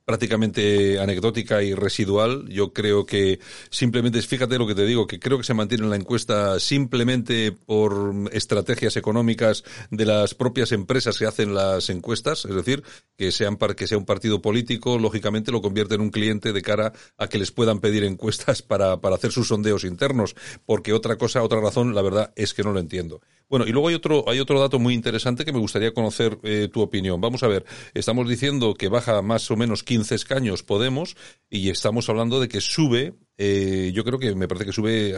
prácticamente 0.06 1.00
anecdótica 1.00 1.62
y 1.62 1.74
residual. 1.74 2.48
Yo 2.48 2.72
creo 2.72 3.04
que 3.04 3.40
simplemente, 3.70 4.22
fíjate 4.22 4.56
lo 4.56 4.66
que 4.66 4.76
te 4.76 4.86
digo, 4.86 5.06
que 5.06 5.18
creo 5.18 5.36
que 5.36 5.44
se 5.44 5.52
mantiene 5.52 5.84
en 5.84 5.90
la 5.90 5.96
encuesta 5.96 6.58
simplemente 6.60 7.52
por 7.52 8.14
estrategias 8.32 8.96
económicas 8.96 9.64
de 9.90 10.06
las 10.06 10.34
propias 10.34 10.70
empresas 10.70 11.18
que 11.18 11.26
hacen 11.26 11.54
las 11.54 11.90
encuestas, 11.90 12.44
es 12.44 12.54
decir, 12.54 12.84
que 13.16 13.32
sean 13.32 13.58
que 13.76 13.88
sea 13.88 13.98
un 13.98 14.04
partido 14.04 14.40
político, 14.40 14.98
lógicamente 14.98 15.50
lo 15.50 15.60
convierte 15.60 15.96
en 15.96 16.02
un 16.02 16.10
cliente 16.10 16.52
de 16.52 16.62
cara 16.62 16.92
a 17.18 17.26
que 17.26 17.38
les 17.38 17.50
puedan 17.50 17.80
pedir 17.80 18.04
encuestas 18.04 18.62
para, 18.62 19.00
para 19.00 19.16
hacer 19.16 19.32
sus 19.32 19.48
sondeos 19.48 19.82
internos, 19.82 20.36
porque 20.64 20.92
otra 20.92 21.16
cosa, 21.16 21.42
otra 21.42 21.60
razón, 21.60 21.94
la 21.94 22.02
verdad 22.02 22.32
es 22.36 22.54
que 22.54 22.62
no 22.62 22.72
lo 22.72 22.78
entiendo. 22.78 23.20
Bueno, 23.48 23.64
y 23.64 23.70
luego 23.70 23.88
hay 23.88 23.94
otro, 23.94 24.28
hay 24.28 24.40
otro 24.40 24.58
dato 24.58 24.80
muy 24.80 24.94
interesante 24.94 25.44
que 25.44 25.52
me 25.52 25.60
gustaría 25.60 25.94
conocer 25.94 26.38
eh, 26.42 26.68
tu 26.72 26.80
opinión. 26.80 27.20
Vamos 27.20 27.44
a 27.44 27.48
ver, 27.48 27.64
estamos 27.94 28.28
diciendo 28.28 28.74
que 28.74 28.88
baja 28.88 29.22
más 29.22 29.48
o 29.52 29.56
menos 29.56 29.84
15 29.84 29.95
escaños 30.12 30.62
Podemos 30.62 31.16
y 31.48 31.70
estamos 31.70 32.08
hablando 32.08 32.40
de 32.40 32.48
que 32.48 32.60
sube, 32.60 33.14
eh, 33.38 33.92
yo 33.94 34.04
creo 34.04 34.18
que 34.18 34.34
me 34.34 34.48
parece 34.48 34.66
que 34.66 34.72
sube, 34.72 35.14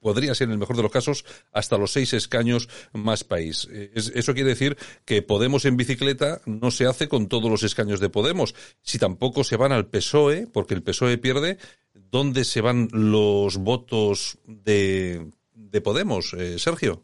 podría 0.00 0.34
ser 0.34 0.46
en 0.46 0.52
el 0.52 0.58
mejor 0.58 0.76
de 0.76 0.82
los 0.82 0.92
casos, 0.92 1.24
hasta 1.52 1.78
los 1.78 1.92
seis 1.92 2.12
escaños 2.12 2.68
más 2.92 3.24
país. 3.24 3.68
Es, 3.94 4.12
eso 4.14 4.34
quiere 4.34 4.50
decir 4.50 4.76
que 5.04 5.22
Podemos 5.22 5.64
en 5.64 5.76
bicicleta 5.76 6.40
no 6.46 6.70
se 6.70 6.86
hace 6.86 7.08
con 7.08 7.28
todos 7.28 7.50
los 7.50 7.62
escaños 7.62 8.00
de 8.00 8.10
Podemos. 8.10 8.54
Si 8.82 8.98
tampoco 8.98 9.44
se 9.44 9.56
van 9.56 9.72
al 9.72 9.86
PSOE, 9.86 10.46
porque 10.46 10.74
el 10.74 10.82
PSOE 10.82 11.18
pierde, 11.18 11.58
¿dónde 11.94 12.44
se 12.44 12.60
van 12.60 12.88
los 12.92 13.58
votos 13.58 14.38
de, 14.46 15.30
de 15.54 15.80
Podemos, 15.80 16.34
eh, 16.34 16.58
Sergio? 16.58 17.02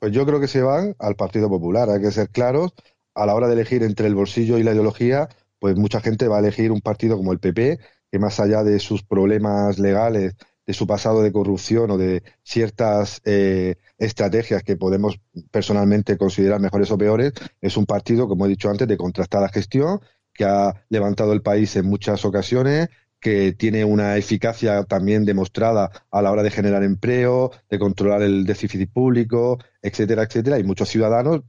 Pues 0.00 0.12
yo 0.12 0.24
creo 0.24 0.40
que 0.40 0.48
se 0.48 0.62
van 0.62 0.96
al 0.98 1.14
Partido 1.14 1.48
Popular. 1.48 1.90
Hay 1.90 2.00
que 2.00 2.10
ser 2.10 2.30
claros. 2.30 2.72
A 3.14 3.26
la 3.26 3.34
hora 3.34 3.48
de 3.48 3.54
elegir 3.54 3.82
entre 3.82 4.06
el 4.06 4.14
bolsillo 4.14 4.56
y 4.56 4.62
la 4.62 4.72
ideología, 4.72 5.28
pues 5.60 5.76
mucha 5.76 6.00
gente 6.00 6.26
va 6.26 6.38
a 6.38 6.40
elegir 6.40 6.72
un 6.72 6.80
partido 6.80 7.16
como 7.16 7.32
el 7.32 7.38
PP, 7.38 7.78
que 8.10 8.18
más 8.18 8.40
allá 8.40 8.64
de 8.64 8.80
sus 8.80 9.04
problemas 9.04 9.78
legales, 9.78 10.34
de 10.66 10.74
su 10.74 10.86
pasado 10.86 11.22
de 11.22 11.32
corrupción 11.32 11.90
o 11.90 11.98
de 11.98 12.22
ciertas 12.42 13.20
eh, 13.24 13.76
estrategias 13.98 14.62
que 14.62 14.76
podemos 14.76 15.20
personalmente 15.50 16.16
considerar 16.16 16.60
mejores 16.60 16.90
o 16.90 16.98
peores, 16.98 17.32
es 17.60 17.76
un 17.76 17.86
partido, 17.86 18.26
como 18.28 18.46
he 18.46 18.48
dicho 18.48 18.70
antes, 18.70 18.88
de 18.88 18.96
contrastada 18.96 19.48
gestión, 19.48 20.00
que 20.32 20.44
ha 20.44 20.84
levantado 20.88 21.32
el 21.32 21.42
país 21.42 21.76
en 21.76 21.86
muchas 21.86 22.24
ocasiones, 22.24 22.88
que 23.20 23.52
tiene 23.52 23.84
una 23.84 24.16
eficacia 24.16 24.84
también 24.84 25.24
demostrada 25.24 25.90
a 26.10 26.22
la 26.22 26.32
hora 26.32 26.42
de 26.42 26.50
generar 26.50 26.82
empleo, 26.82 27.50
de 27.68 27.78
controlar 27.78 28.22
el 28.22 28.46
déficit 28.46 28.90
público, 28.90 29.58
etcétera, 29.82 30.22
etcétera, 30.22 30.58
y 30.58 30.64
muchos 30.64 30.88
ciudadanos, 30.88 31.42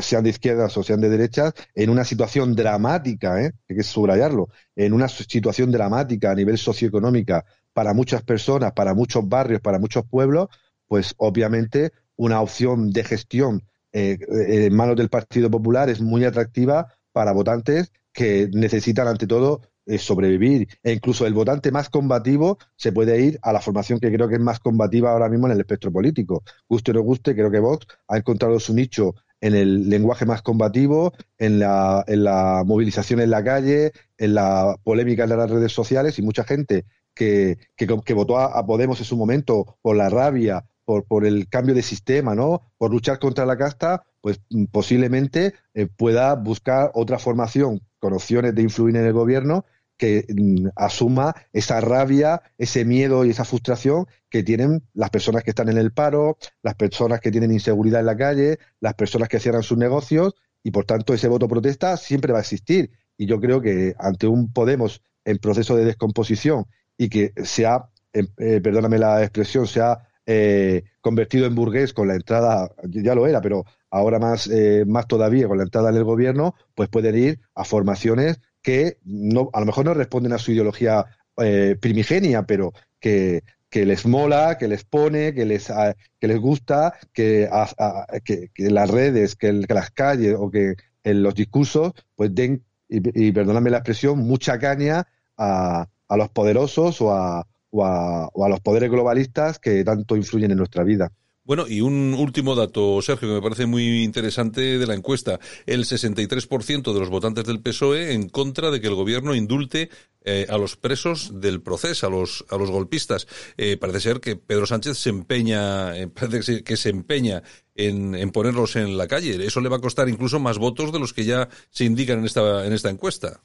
sean 0.00 0.24
de 0.24 0.30
izquierdas 0.30 0.76
o 0.76 0.82
sean 0.82 1.00
de 1.00 1.08
derechas, 1.08 1.52
en 1.74 1.90
una 1.90 2.04
situación 2.04 2.54
dramática, 2.54 3.42
¿eh? 3.42 3.52
hay 3.68 3.76
que 3.76 3.82
subrayarlo, 3.82 4.48
en 4.76 4.92
una 4.92 5.08
situación 5.08 5.70
dramática 5.70 6.30
a 6.30 6.34
nivel 6.34 6.58
socioeconómica 6.58 7.44
para 7.72 7.94
muchas 7.94 8.22
personas, 8.22 8.72
para 8.72 8.94
muchos 8.94 9.28
barrios, 9.28 9.60
para 9.60 9.78
muchos 9.78 10.04
pueblos, 10.04 10.48
pues 10.86 11.14
obviamente 11.18 11.92
una 12.16 12.40
opción 12.40 12.90
de 12.90 13.04
gestión 13.04 13.64
eh, 13.92 14.18
en 14.28 14.74
manos 14.74 14.96
del 14.96 15.08
Partido 15.08 15.50
Popular 15.50 15.88
es 15.88 16.00
muy 16.00 16.24
atractiva 16.24 16.88
para 17.12 17.32
votantes 17.32 17.92
que 18.12 18.48
necesitan 18.52 19.08
ante 19.08 19.26
todo 19.26 19.62
eh, 19.86 19.98
sobrevivir. 19.98 20.68
E 20.82 20.92
incluso 20.92 21.26
el 21.26 21.34
votante 21.34 21.70
más 21.70 21.90
combativo 21.90 22.58
se 22.76 22.90
puede 22.92 23.20
ir 23.20 23.38
a 23.42 23.52
la 23.52 23.60
formación 23.60 24.00
que 24.00 24.10
creo 24.10 24.28
que 24.28 24.36
es 24.36 24.40
más 24.40 24.58
combativa 24.58 25.10
ahora 25.12 25.28
mismo 25.28 25.46
en 25.46 25.52
el 25.52 25.60
espectro 25.60 25.92
político. 25.92 26.42
Guste 26.68 26.92
o 26.92 26.94
no 26.94 27.02
guste, 27.02 27.34
creo 27.34 27.50
que 27.50 27.60
Vox 27.60 27.86
ha 28.08 28.16
encontrado 28.16 28.58
su 28.58 28.72
nicho 28.74 29.14
en 29.40 29.54
el 29.54 29.88
lenguaje 29.88 30.26
más 30.26 30.42
combativo, 30.42 31.12
en 31.38 31.58
la, 31.58 32.04
en 32.06 32.24
la 32.24 32.62
movilización 32.64 33.20
en 33.20 33.30
la 33.30 33.44
calle, 33.44 33.92
en 34.18 34.34
la 34.34 34.76
polémica 34.84 35.24
en 35.24 35.30
las 35.30 35.50
redes 35.50 35.72
sociales 35.72 36.18
y 36.18 36.22
mucha 36.22 36.44
gente 36.44 36.86
que, 37.14 37.58
que, 37.76 37.86
que 37.86 38.14
votó 38.14 38.38
a, 38.38 38.66
Podemos 38.66 38.98
en 38.98 39.04
su 39.04 39.16
momento 39.16 39.78
por 39.82 39.96
la 39.96 40.08
rabia, 40.08 40.64
por, 40.84 41.04
por 41.04 41.24
el 41.26 41.48
cambio 41.48 41.74
de 41.74 41.82
sistema, 41.82 42.34
¿no? 42.34 42.72
Por 42.78 42.90
luchar 42.90 43.18
contra 43.18 43.46
la 43.46 43.56
casta, 43.56 44.04
pues 44.20 44.40
posiblemente 44.72 45.54
eh, 45.74 45.86
pueda 45.86 46.34
buscar 46.34 46.90
otra 46.94 47.18
formación 47.18 47.80
con 47.98 48.12
opciones 48.12 48.54
de 48.54 48.62
influir 48.62 48.96
en 48.96 49.04
el 49.06 49.12
gobierno 49.12 49.64
que 49.96 50.26
mm, 50.28 50.68
asuma 50.76 51.34
esa 51.52 51.80
rabia, 51.80 52.42
ese 52.58 52.84
miedo 52.84 53.24
y 53.24 53.30
esa 53.30 53.44
frustración 53.44 54.06
que 54.28 54.42
tienen 54.42 54.82
las 54.92 55.10
personas 55.10 55.42
que 55.42 55.50
están 55.50 55.68
en 55.68 55.78
el 55.78 55.92
paro, 55.92 56.38
las 56.62 56.74
personas 56.74 57.20
que 57.20 57.30
tienen 57.30 57.52
inseguridad 57.52 58.00
en 58.00 58.06
la 58.06 58.16
calle, 58.16 58.58
las 58.80 58.94
personas 58.94 59.28
que 59.28 59.40
cierran 59.40 59.62
sus 59.62 59.78
negocios 59.78 60.34
y 60.62 60.70
por 60.70 60.84
tanto 60.84 61.14
ese 61.14 61.28
voto 61.28 61.48
protesta 61.48 61.96
siempre 61.96 62.32
va 62.32 62.38
a 62.38 62.42
existir. 62.42 62.90
Y 63.16 63.26
yo 63.26 63.40
creo 63.40 63.60
que 63.60 63.94
ante 63.98 64.26
un 64.26 64.52
Podemos 64.52 65.02
en 65.24 65.38
proceso 65.38 65.76
de 65.76 65.84
descomposición 65.84 66.66
y 66.98 67.08
que 67.08 67.32
se 67.44 67.66
ha, 67.66 67.88
eh, 68.12 68.26
eh, 68.38 68.60
perdóname 68.60 68.98
la 68.98 69.22
expresión, 69.22 69.66
se 69.66 69.80
ha 69.80 70.06
eh, 70.26 70.84
convertido 71.02 71.46
en 71.46 71.54
burgués 71.54 71.92
con 71.92 72.08
la 72.08 72.14
entrada, 72.14 72.70
ya 72.84 73.14
lo 73.14 73.26
era, 73.26 73.42
pero 73.42 73.64
ahora 73.90 74.18
más, 74.18 74.46
eh, 74.46 74.84
más 74.86 75.06
todavía 75.06 75.46
con 75.48 75.58
la 75.58 75.64
entrada 75.64 75.90
en 75.90 75.96
el 75.96 76.04
gobierno, 76.04 76.54
pues 76.74 76.88
pueden 76.88 77.16
ir 77.16 77.40
a 77.54 77.64
formaciones 77.64 78.40
que 78.64 78.96
no, 79.04 79.50
a 79.52 79.60
lo 79.60 79.66
mejor 79.66 79.84
no 79.84 79.94
responden 79.94 80.32
a 80.32 80.38
su 80.38 80.50
ideología 80.50 81.04
eh, 81.36 81.76
primigenia, 81.78 82.44
pero 82.44 82.72
que, 82.98 83.44
que, 83.68 83.84
les 83.84 84.06
mola, 84.06 84.56
que 84.58 84.68
les 84.68 84.84
pone, 84.84 85.34
que 85.34 85.44
les, 85.44 85.68
a, 85.68 85.94
que 86.18 86.28
les 86.28 86.38
gusta, 86.38 86.94
que, 87.12 87.46
a, 87.52 88.06
que, 88.24 88.48
que, 88.54 88.70
las 88.70 88.90
redes, 88.90 89.36
que, 89.36 89.52
las 89.52 89.90
calles 89.90 90.34
o 90.38 90.50
que 90.50 90.76
en 91.04 91.22
los 91.22 91.34
discursos 91.34 91.92
pues 92.16 92.34
den, 92.34 92.64
y, 92.88 93.32
perdóname 93.32 93.68
la 93.68 93.78
expresión, 93.78 94.20
mucha 94.20 94.58
caña 94.58 95.06
a, 95.36 95.86
a 96.08 96.16
los 96.16 96.30
poderosos 96.30 97.02
a, 97.02 97.46
o, 97.68 97.84
a, 97.84 98.28
o 98.28 98.44
a 98.46 98.48
los 98.48 98.60
poderes 98.60 98.90
globalistas 98.90 99.58
que 99.58 99.84
tanto 99.84 100.16
influyen 100.16 100.52
en 100.52 100.56
nuestra 100.56 100.84
vida. 100.84 101.12
Bueno, 101.46 101.66
y 101.68 101.82
un 101.82 102.14
último 102.14 102.54
dato, 102.54 103.02
Sergio, 103.02 103.28
que 103.28 103.34
me 103.34 103.42
parece 103.42 103.66
muy 103.66 104.02
interesante 104.02 104.78
de 104.78 104.86
la 104.86 104.94
encuesta. 104.94 105.38
El 105.66 105.84
63% 105.84 106.94
de 106.94 106.98
los 106.98 107.10
votantes 107.10 107.44
del 107.44 107.60
PSOE 107.60 108.14
en 108.14 108.30
contra 108.30 108.70
de 108.70 108.80
que 108.80 108.86
el 108.86 108.94
gobierno 108.94 109.34
indulte 109.34 109.90
eh, 110.22 110.46
a 110.48 110.56
los 110.56 110.76
presos 110.76 111.42
del 111.42 111.60
proceso, 111.60 112.06
a 112.06 112.10
los, 112.10 112.46
a 112.48 112.56
los 112.56 112.70
golpistas. 112.70 113.26
Eh, 113.58 113.76
parece 113.76 114.00
ser 114.00 114.20
que 114.20 114.36
Pedro 114.36 114.64
Sánchez 114.64 114.96
se 114.96 115.10
empeña, 115.10 115.94
eh, 115.98 116.08
parece 116.20 116.64
que 116.64 116.78
se 116.78 116.88
empeña 116.88 117.42
en, 117.74 118.14
en 118.14 118.30
ponerlos 118.30 118.76
en 118.76 118.96
la 118.96 119.06
calle. 119.06 119.44
Eso 119.44 119.60
le 119.60 119.68
va 119.68 119.76
a 119.76 119.82
costar 119.82 120.08
incluso 120.08 120.40
más 120.40 120.56
votos 120.56 120.92
de 120.92 120.98
los 120.98 121.12
que 121.12 121.26
ya 121.26 121.50
se 121.68 121.84
indican 121.84 122.20
en 122.20 122.24
esta, 122.24 122.64
en 122.64 122.72
esta 122.72 122.88
encuesta. 122.88 123.42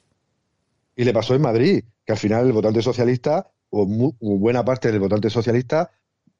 Y 0.96 1.04
le 1.04 1.12
pasó 1.12 1.34
en 1.34 1.42
Madrid, 1.42 1.84
que 2.06 2.12
al 2.12 2.18
final 2.18 2.46
el 2.46 2.52
votante 2.52 2.80
socialista, 2.80 3.52
o 3.68 3.86
buena 3.86 4.64
parte 4.64 4.90
del 4.90 5.00
votante 5.00 5.28
socialista, 5.28 5.90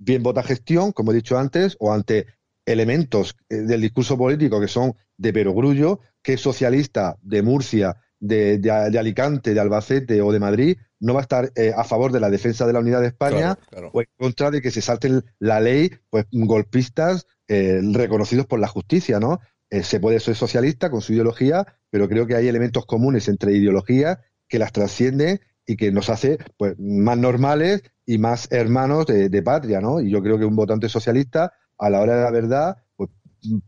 bien 0.00 0.22
vota 0.24 0.42
gestión, 0.42 0.90
como 0.92 1.12
he 1.12 1.14
dicho 1.14 1.38
antes, 1.38 1.76
o 1.78 1.92
ante 1.92 2.26
elementos 2.66 3.36
eh, 3.48 3.56
del 3.56 3.80
discurso 3.82 4.16
político 4.18 4.60
que 4.60 4.68
son 4.68 4.94
de 5.16 5.32
perogrullo, 5.32 6.00
que 6.22 6.32
es 6.34 6.40
socialista 6.40 7.16
de 7.22 7.42
Murcia, 7.42 7.96
de, 8.18 8.58
de- 8.58 8.90
de 8.90 8.98
Alicante, 8.98 9.54
de 9.54 9.60
Albacete 9.60 10.20
o 10.22 10.32
de 10.32 10.40
Madrid, 10.40 10.76
no 11.00 11.14
va 11.14 11.20
a 11.20 11.22
estar 11.22 11.52
eh, 11.54 11.72
a 11.74 11.84
favor 11.84 12.12
de 12.12 12.20
la 12.20 12.28
defensa 12.30 12.66
de 12.66 12.72
la 12.74 12.80
unidad 12.80 13.00
de 13.00 13.06
España 13.08 13.54
Claro, 13.56 13.60
claro. 13.70 13.90
o 13.94 14.00
en 14.02 14.08
contra 14.18 14.50
de 14.50 14.60
que 14.60 14.70
se 14.70 14.82
salten 14.82 15.22
la 15.38 15.60
ley, 15.60 15.90
pues 16.10 16.26
golpistas 16.30 17.26
eh, 17.48 17.80
reconocidos 17.92 18.46
por 18.46 18.60
la 18.60 18.68
justicia, 18.68 19.18
¿no? 19.20 19.40
Eh, 19.70 19.82
se 19.82 20.00
puede 20.00 20.20
ser 20.20 20.34
socialista 20.36 20.90
con 20.90 21.00
su 21.00 21.12
ideología, 21.14 21.66
pero 21.90 22.08
creo 22.08 22.26
que 22.26 22.34
hay 22.36 22.48
elementos 22.48 22.84
comunes 22.86 23.28
entre 23.28 23.52
ideologías 23.54 24.18
que 24.48 24.58
las 24.58 24.72
trascienden 24.72 25.40
y 25.64 25.76
que 25.76 25.92
nos 25.92 26.10
hace 26.10 26.38
pues 26.58 26.74
más 26.78 27.16
normales 27.16 27.82
y 28.10 28.18
más 28.18 28.48
hermanos 28.50 29.06
de, 29.06 29.42
patria, 29.44 29.80
¿no? 29.80 30.00
Y 30.00 30.10
yo 30.10 30.20
creo 30.20 30.36
que 30.36 30.44
un 30.44 30.56
votante 30.56 30.88
socialista, 30.88 31.52
a 31.78 31.90
la 31.90 32.00
hora 32.00 32.16
de 32.16 32.24
la 32.24 32.32
verdad, 32.32 32.76
pues 32.96 33.08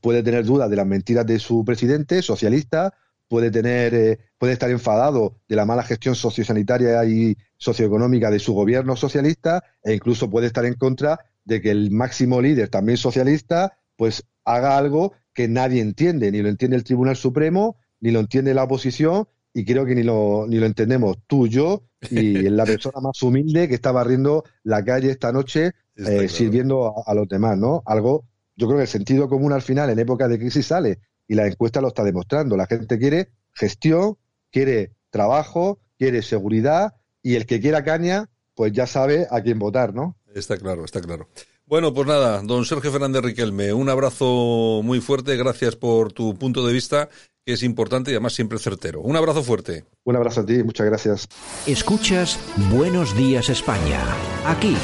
puede 0.01 0.24
tener 0.24 0.45
dudas 0.45 0.68
de 0.68 0.74
las 0.74 0.84
mentiras 0.84 1.24
de 1.24 1.38
su 1.38 1.64
presidente 1.64 2.22
socialista, 2.22 2.93
puede 3.28 3.53
tener, 3.53 3.95
eh, 3.95 4.18
puede 4.38 4.55
estar 4.55 4.68
enfadado 4.68 5.36
de 5.49 5.55
la 5.55 5.64
mala 5.64 5.84
gestión 5.84 6.16
sociosanitaria 6.16 7.05
y 7.05 7.36
socioeconómica 7.57 8.32
de 8.32 8.40
su 8.40 8.53
gobierno 8.53 8.97
socialista, 8.97 9.62
e 9.84 9.95
incluso 9.95 10.28
puede 10.28 10.49
estar 10.49 10.64
en 10.64 10.74
contra 10.74 11.20
de 11.45 11.61
que 11.61 11.70
el 11.70 11.93
máximo 11.93 12.40
líder, 12.40 12.68
también 12.68 12.99
socialista, 12.99 13.78
pues 13.95 14.24
haga 14.45 14.76
algo 14.76 15.12
que 15.34 15.47
nadie 15.47 15.80
entiende, 15.80 16.32
ni 16.32 16.43
lo 16.43 16.49
entiende 16.49 16.76
el 16.76 16.82
Tribunal 16.82 17.14
Supremo, 17.14 17.76
ni 18.01 18.11
lo 18.11 18.18
entiende 18.18 18.55
la 18.55 18.64
oposición, 18.64 19.28
y 19.55 19.64
creo 19.64 19.84
que 19.84 19.94
ni 19.94 20.03
lo, 20.03 20.46
ni 20.48 20.57
lo 20.57 20.66
entendemos 20.66 21.18
tú, 21.26 21.46
yo, 21.46 21.84
y 22.11 22.32
la 22.50 22.64
persona 22.64 23.00
más 23.00 23.22
humilde 23.22 23.68
que 23.68 23.74
está 23.74 23.92
barriendo 23.92 24.44
la 24.62 24.84
calle 24.84 25.11
esta 25.11 25.32
noche, 25.32 25.66
eh, 25.66 25.72
claro. 25.94 26.28
sirviendo 26.28 26.86
a, 26.86 27.11
a 27.11 27.14
los 27.14 27.28
demás, 27.28 27.59
¿no? 27.59 27.82
Algo, 27.86 28.24
yo 28.57 28.66
creo 28.66 28.78
que 28.78 28.84
el 28.84 28.88
sentido 28.88 29.28
común 29.28 29.53
al 29.53 29.62
final, 29.62 29.90
en 29.90 29.98
época 29.98 30.28
de 30.28 30.38
crisis, 30.38 30.66
sale, 30.66 31.00
y 31.28 31.34
la 31.34 31.46
encuesta 31.46 31.80
lo 31.80 31.88
está 31.88 32.05
demostrando. 32.05 32.57
La 32.57 32.66
gente 32.66 32.98
quiere 32.98 33.30
gestión, 33.53 34.16
quiere 34.50 34.92
trabajo, 35.11 35.80
quiere 35.98 36.22
seguridad, 36.22 36.94
y 37.22 37.36
el 37.36 37.46
que 37.46 37.61
quiera 37.61 37.84
caña, 37.84 38.30
pues 38.55 38.72
ya 38.72 38.86
sabe 38.86 39.26
a 39.30 39.40
quién 39.40 39.59
votar, 39.59 39.94
¿no? 39.94 40.16
Está 40.34 40.57
claro, 40.57 40.84
está 40.84 41.00
claro. 41.00 41.28
Bueno, 41.66 41.94
pues 41.94 42.07
nada, 42.07 42.42
don 42.42 42.64
Sergio 42.64 42.90
Fernández 42.90 43.22
Riquelme, 43.22 43.72
un 43.72 43.88
abrazo 43.88 44.80
muy 44.82 45.00
fuerte, 45.00 45.36
gracias 45.36 45.76
por 45.76 46.12
tu 46.12 46.34
punto 46.34 46.66
de 46.66 46.72
vista, 46.72 47.09
que 47.45 47.53
es 47.53 47.62
importante 47.62 48.11
y 48.11 48.14
además 48.14 48.34
siempre 48.34 48.59
certero. 48.59 49.01
Un 49.01 49.16
abrazo 49.16 49.43
fuerte. 49.43 49.84
Un 50.05 50.16
abrazo 50.16 50.43
a 50.43 50.47
ti, 50.47 50.62
muchas 50.62 50.86
gracias. 50.86 51.28
Escuchas 51.66 52.38
Buenos 52.70 53.16
Días 53.16 53.49
España. 53.49 54.01
Aquí 54.47 54.76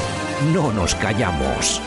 no 0.53 0.73
nos 0.73 0.95
callamos. 0.95 1.81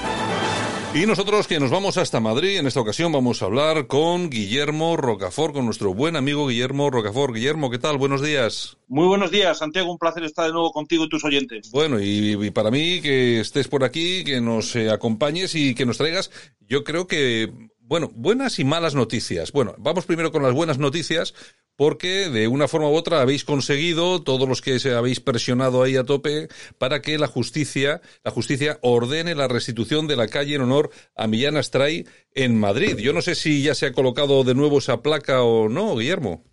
Y 0.95 1.07
nosotros 1.07 1.47
que 1.47 1.59
nos 1.59 1.71
vamos 1.71 1.97
hasta 1.97 2.21
Madrid, 2.21 2.59
en 2.59 2.67
esta 2.67 2.81
ocasión 2.81 3.13
vamos 3.13 3.41
a 3.41 3.47
hablar 3.47 3.87
con 3.87 4.29
Guillermo 4.29 4.99
Rocafort, 4.99 5.55
con 5.55 5.65
nuestro 5.65 5.95
buen 5.95 6.17
amigo 6.17 6.49
Guillermo 6.49 6.91
Rocafort. 6.91 7.35
Guillermo, 7.35 7.71
¿qué 7.71 7.79
tal? 7.79 7.97
Buenos 7.97 8.21
días. 8.21 8.77
Muy 8.89 9.07
buenos 9.07 9.31
días, 9.31 9.57
Santiago. 9.57 9.91
Un 9.91 9.97
placer 9.97 10.23
estar 10.25 10.47
de 10.47 10.53
nuevo 10.53 10.71
contigo 10.71 11.05
y 11.05 11.09
tus 11.09 11.25
oyentes. 11.25 11.71
Bueno, 11.71 11.99
y, 11.99 12.37
y 12.39 12.51
para 12.51 12.71
mí 12.71 13.01
que 13.01 13.41
estés 13.41 13.69
por 13.69 13.85
aquí, 13.85 14.23
que 14.23 14.43
nos 14.43 14.77
eh, 14.77 14.91
acompañes 14.91 15.55
y 15.55 15.75
que 15.75 15.87
nos 15.87 15.97
traigas, 15.97 16.31
yo 16.69 16.85
creo 16.85 17.07
que, 17.07 17.51
bueno, 17.93 18.11
buenas 18.15 18.59
y 18.59 18.65
malas 18.65 18.95
noticias. 18.95 19.53
Bueno, 19.53 19.75
vamos 19.77 20.07
primero 20.07 20.33
con 20.33 20.43
las 20.43 20.55
buenas 20.55 20.79
noticias, 20.79 21.35
porque 21.77 22.31
de 22.31 22.49
una 22.49 22.67
forma 22.67 22.89
u 22.89 22.95
otra 22.95 23.21
habéis 23.21 23.45
conseguido, 23.45 24.23
todos 24.23 24.49
los 24.49 24.63
que 24.63 24.79
se 24.79 24.95
habéis 24.95 25.21
presionado 25.21 25.83
ahí 25.83 25.97
a 25.97 26.05
tope, 26.05 26.49
para 26.79 27.03
que 27.03 27.19
la 27.19 27.27
justicia, 27.27 28.01
la 28.25 28.31
justicia 28.31 28.79
ordene 28.81 29.35
la 29.35 29.47
restitución 29.47 30.07
de 30.07 30.17
la 30.17 30.29
calle 30.29 30.55
en 30.55 30.63
honor 30.63 30.89
a 31.15 31.27
Millán 31.27 31.59
Astray 31.59 32.07
en 32.31 32.59
Madrid. 32.59 32.97
Yo 32.97 33.13
no 33.13 33.21
sé 33.21 33.35
si 33.35 33.63
ya 33.63 33.75
se 33.75 33.85
ha 33.85 33.93
colocado 33.93 34.43
de 34.43 34.55
nuevo 34.55 34.79
esa 34.79 35.03
placa 35.03 35.43
o 35.43 35.69
no, 35.69 35.95
Guillermo. 35.95 36.45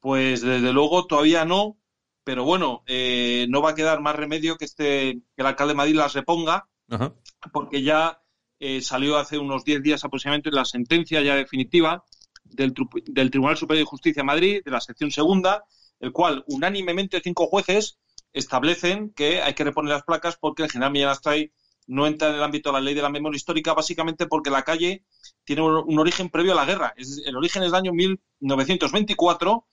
Pues 0.00 0.42
desde 0.42 0.74
luego 0.74 1.06
todavía 1.06 1.46
no, 1.46 1.78
pero 2.24 2.44
bueno, 2.44 2.82
eh, 2.86 3.46
no 3.48 3.62
va 3.62 3.70
a 3.70 3.74
quedar 3.74 4.02
más 4.02 4.16
remedio 4.16 4.58
que 4.58 4.66
este 4.66 5.22
que 5.34 5.40
el 5.40 5.46
alcalde 5.46 5.72
de 5.72 5.78
Madrid 5.78 5.94
las 5.94 6.12
reponga, 6.12 6.68
Ajá. 6.90 7.14
porque 7.54 7.82
ya 7.82 8.21
eh, 8.64 8.80
salió 8.80 9.16
hace 9.16 9.38
unos 9.38 9.64
10 9.64 9.82
días 9.82 10.04
aproximadamente 10.04 10.52
la 10.52 10.64
sentencia 10.64 11.20
ya 11.20 11.34
definitiva 11.34 12.04
del, 12.44 12.72
del 13.06 13.28
Tribunal 13.28 13.56
Superior 13.56 13.84
de 13.84 13.90
Justicia 13.90 14.20
de 14.20 14.26
Madrid, 14.26 14.62
de 14.64 14.70
la 14.70 14.80
sección 14.80 15.10
segunda, 15.10 15.64
el 15.98 16.12
cual 16.12 16.44
unánimemente 16.46 17.20
cinco 17.24 17.48
jueces 17.48 17.98
establecen 18.32 19.10
que 19.14 19.42
hay 19.42 19.54
que 19.54 19.64
reponer 19.64 19.90
las 19.90 20.04
placas 20.04 20.36
porque 20.36 20.62
el 20.62 20.70
general 20.70 20.92
Millán 20.92 21.10
Astray 21.10 21.50
no 21.88 22.06
entra 22.06 22.28
en 22.28 22.36
el 22.36 22.42
ámbito 22.44 22.68
de 22.68 22.74
la 22.74 22.80
ley 22.80 22.94
de 22.94 23.02
la 23.02 23.08
memoria 23.08 23.36
histórica, 23.36 23.74
básicamente 23.74 24.26
porque 24.28 24.50
la 24.50 24.62
calle 24.62 25.02
tiene 25.42 25.62
un, 25.62 25.98
origen 25.98 26.30
previo 26.30 26.52
a 26.52 26.54
la 26.54 26.64
guerra. 26.64 26.94
El 27.26 27.36
origen 27.36 27.64
es 27.64 27.72
del 27.72 27.80
año 27.80 27.92
1924 27.92 29.66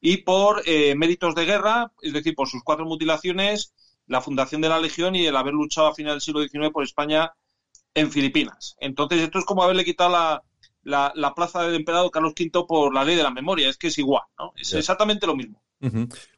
y 0.00 0.18
por 0.18 0.62
eh, 0.66 0.94
méritos 0.94 1.34
de 1.34 1.46
guerra, 1.46 1.90
es 2.00 2.12
decir, 2.12 2.36
por 2.36 2.48
sus 2.48 2.62
cuatro 2.62 2.84
mutilaciones, 2.84 3.74
la 4.06 4.20
fundación 4.20 4.60
de 4.60 4.68
la 4.68 4.78
Legión 4.78 5.16
y 5.16 5.26
el 5.26 5.34
haber 5.34 5.54
luchado 5.54 5.88
a 5.88 5.94
final 5.96 6.12
del 6.12 6.20
siglo 6.20 6.42
XIX 6.46 6.70
por 6.70 6.84
España 6.84 7.32
en 7.96 8.12
Filipinas. 8.12 8.76
Entonces, 8.78 9.20
esto 9.22 9.40
es 9.40 9.44
como 9.44 9.62
haberle 9.64 9.84
quitado 9.84 10.10
la, 10.10 10.42
la, 10.84 11.12
la 11.16 11.34
plaza 11.34 11.62
del 11.64 11.74
emperador 11.74 12.10
Carlos 12.12 12.34
V 12.38 12.64
por 12.68 12.94
la 12.94 13.04
ley 13.04 13.16
de 13.16 13.22
la 13.24 13.30
memoria. 13.32 13.68
Es 13.68 13.76
que 13.76 13.88
es 13.88 13.98
igual, 13.98 14.22
¿no? 14.38 14.52
Es 14.56 14.72
exactamente 14.74 15.26
lo 15.26 15.34
mismo. 15.34 15.60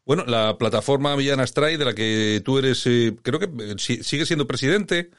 Bueno, 0.04 0.24
la 0.26 0.56
plataforma 0.58 1.16
Millán 1.16 1.40
Astray, 1.40 1.76
de 1.76 1.84
la 1.84 1.94
que 1.94 2.40
tú 2.44 2.58
eres, 2.58 2.86
eh, 2.86 3.14
creo 3.22 3.38
que 3.38 3.46
eh, 3.46 3.74
si- 3.78 4.02
sigue 4.02 4.24
siendo 4.26 4.46
presidente, 4.46 5.10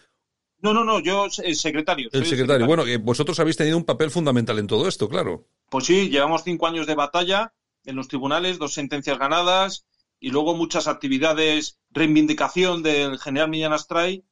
No, 0.62 0.74
no, 0.74 0.84
no, 0.84 1.00
yo 1.00 1.28
el 1.44 1.56
secretario. 1.56 2.10
el 2.12 2.26
secretario. 2.26 2.66
Bueno, 2.68 2.84
que 2.84 2.98
vosotros 2.98 3.40
habéis 3.40 3.56
tenido 3.56 3.78
un 3.78 3.86
papel 3.86 4.12
fundamental 4.12 4.60
en 4.60 4.68
todo 4.68 4.88
esto, 4.90 5.08
claro. 5.08 5.48
Pues 5.70 5.86
sí, 5.86 6.10
llevamos 6.10 6.44
cinco 6.44 6.68
años 6.68 6.86
de 6.86 6.96
batalla 6.96 7.54
en 7.86 7.96
los 7.96 8.08
tribunales, 8.10 8.60
dos 8.60 8.74
sentencias 8.74 9.18
ganadas 9.18 9.86
y 10.20 10.32
luego 10.32 10.54
muchas 10.56 10.88
actividades, 10.90 11.80
reivindicación 11.92 12.84
del 12.84 13.18
general 13.20 13.50
Millán 13.50 13.72
Astray, 13.74 14.26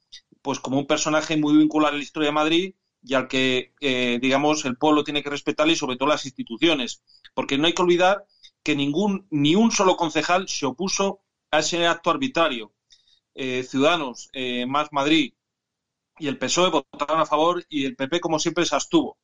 pues 0.47 0.61
como 0.61 0.79
un 0.79 0.87
personaje 0.87 1.35
muy 1.35 1.57
vinculado 1.57 1.93
a 1.93 1.97
la 1.97 2.01
historia 2.01 2.27
de 2.27 2.33
Madrid 2.33 2.75
y 3.03 3.15
al 3.15 3.27
que, 3.27 3.73
eh, 3.81 4.17
digamos, 4.21 4.63
el 4.63 4.77
pueblo 4.77 5.03
tiene 5.03 5.21
que 5.21 5.29
respetar 5.29 5.67
y 5.67 5.75
sobre 5.75 5.97
todo 5.97 6.07
las 6.07 6.23
instituciones. 6.23 7.03
Porque 7.33 7.57
no 7.57 7.67
hay 7.67 7.73
que 7.73 7.81
olvidar 7.81 8.23
que 8.63 8.73
ningún, 8.73 9.27
ni 9.29 9.55
un 9.55 9.71
solo 9.71 9.97
concejal 9.97 10.47
se 10.47 10.65
opuso 10.65 11.19
a 11.51 11.59
ese 11.59 11.85
acto 11.85 12.11
arbitrario. 12.11 12.71
Eh, 13.35 13.65
Ciudadanos, 13.69 14.29
eh, 14.31 14.65
Más 14.65 14.87
Madrid 14.93 15.33
y 16.17 16.27
el 16.29 16.37
PSOE 16.37 16.69
votaron 16.69 17.19
a 17.19 17.25
favor 17.25 17.65
y 17.67 17.83
el 17.83 17.97
PP, 17.97 18.21
como 18.21 18.39
siempre, 18.39 18.65
se 18.65 18.75
abstuvo 18.75 19.17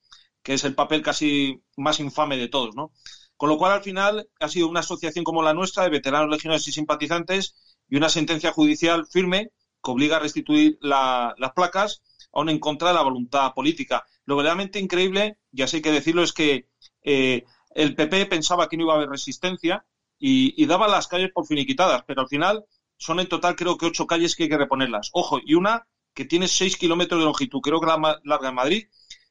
que 0.44 0.56
es 0.56 0.66
el 0.66 0.76
papel 0.76 1.02
casi 1.02 1.64
más 1.78 2.02
infame 2.02 2.36
de 2.36 2.50
todos, 2.50 2.76
¿no? 2.76 2.92
Con 3.38 3.48
lo 3.48 3.58
cual, 3.58 3.72
al 3.72 3.82
final, 3.82 4.28
ha 4.42 4.50
sido 4.50 4.68
una 4.68 4.82
asociación 4.82 5.24
como 5.24 5.42
la 5.42 5.54
nuestra 5.54 5.84
de 5.84 5.90
veteranos 5.90 6.30
legionarios 6.30 6.68
y 6.68 6.74
simpatizantes 6.74 7.56
y 7.88 7.96
una 7.96 8.10
sentencia 8.10 8.52
judicial 8.52 9.08
firme 9.08 9.52
que 9.84 9.92
obliga 9.92 10.18
a 10.18 10.20
restituir 10.20 10.78
la- 10.82 11.34
las 11.38 11.52
placas, 11.54 12.02
aún 12.32 12.50
en 12.50 12.60
contra 12.60 12.90
de 12.90 12.96
la 12.96 13.02
voluntad 13.04 13.54
política. 13.54 14.04
Lo 14.26 14.36
verdaderamente 14.36 14.80
increíble, 14.80 15.38
y 15.52 15.62
así 15.62 15.78
hay 15.78 15.82
que 15.82 15.92
decirlo, 15.92 16.24
es 16.24 16.34
que 16.34 16.68
eh, 17.04 17.44
el 17.76 17.96
PP 17.96 18.26
pensaba 18.28 18.68
que 18.68 18.78
no 18.78 18.84
iba 18.84 18.94
a 18.94 18.98
haber 18.98 19.10
resistencia 19.10 19.86
y, 20.18 20.54
y 20.62 20.66
daba 20.66 20.88
las 20.88 21.08
calles 21.08 21.32
por 21.34 21.46
finiquitadas, 21.46 22.04
pero 22.08 22.22
al 22.22 22.28
final 22.28 22.64
son 22.98 23.20
en 23.20 23.28
total 23.28 23.56
creo 23.56 23.78
que 23.78 23.88
ocho 23.88 24.08
calles 24.08 24.36
que 24.36 24.44
hay 24.44 24.50
que 24.50 24.58
reponerlas. 24.58 25.10
Ojo, 25.14 25.40
y 25.44 25.56
una 25.56 25.86
que 26.14 26.26
tiene 26.26 26.48
seis 26.48 26.78
kilómetros 26.78 27.20
de 27.20 27.26
longitud, 27.26 27.60
creo 27.62 27.80
que 27.82 27.88
la 27.88 27.98
más 27.98 28.18
larga 28.24 28.50
en 28.50 28.56
Madrid, 28.56 28.84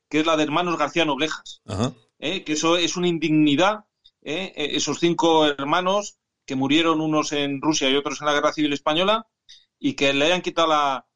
que 0.09 0.21
es 0.21 0.27
la 0.27 0.37
de 0.37 0.43
Hermanos 0.43 0.77
García 0.77 1.05
Noblejas. 1.05 1.63
Ajá. 1.67 1.93
¿eh? 2.19 2.45
que 2.45 2.53
eso 2.53 2.77
es 2.77 2.97
una 2.97 3.09
indignidad, 3.09 3.85
¿eh? 4.23 4.53
Eh, 4.55 4.71
esos 4.75 4.99
cinco 5.01 5.47
hermanos 5.47 6.19
que 6.45 6.57
murieron 6.57 7.01
unos 7.01 7.33
en 7.33 7.61
Rusia 7.63 7.89
y 7.89 7.95
otros 7.97 8.21
en 8.21 8.27
la 8.27 8.33
Guerra 8.35 8.53
Civil 8.53 8.73
Española 8.73 9.27
y 9.83 9.95
que 9.95 10.13
le 10.13 10.27
hayan 10.27 10.43
quitado 10.43 10.69
la, 10.69 11.07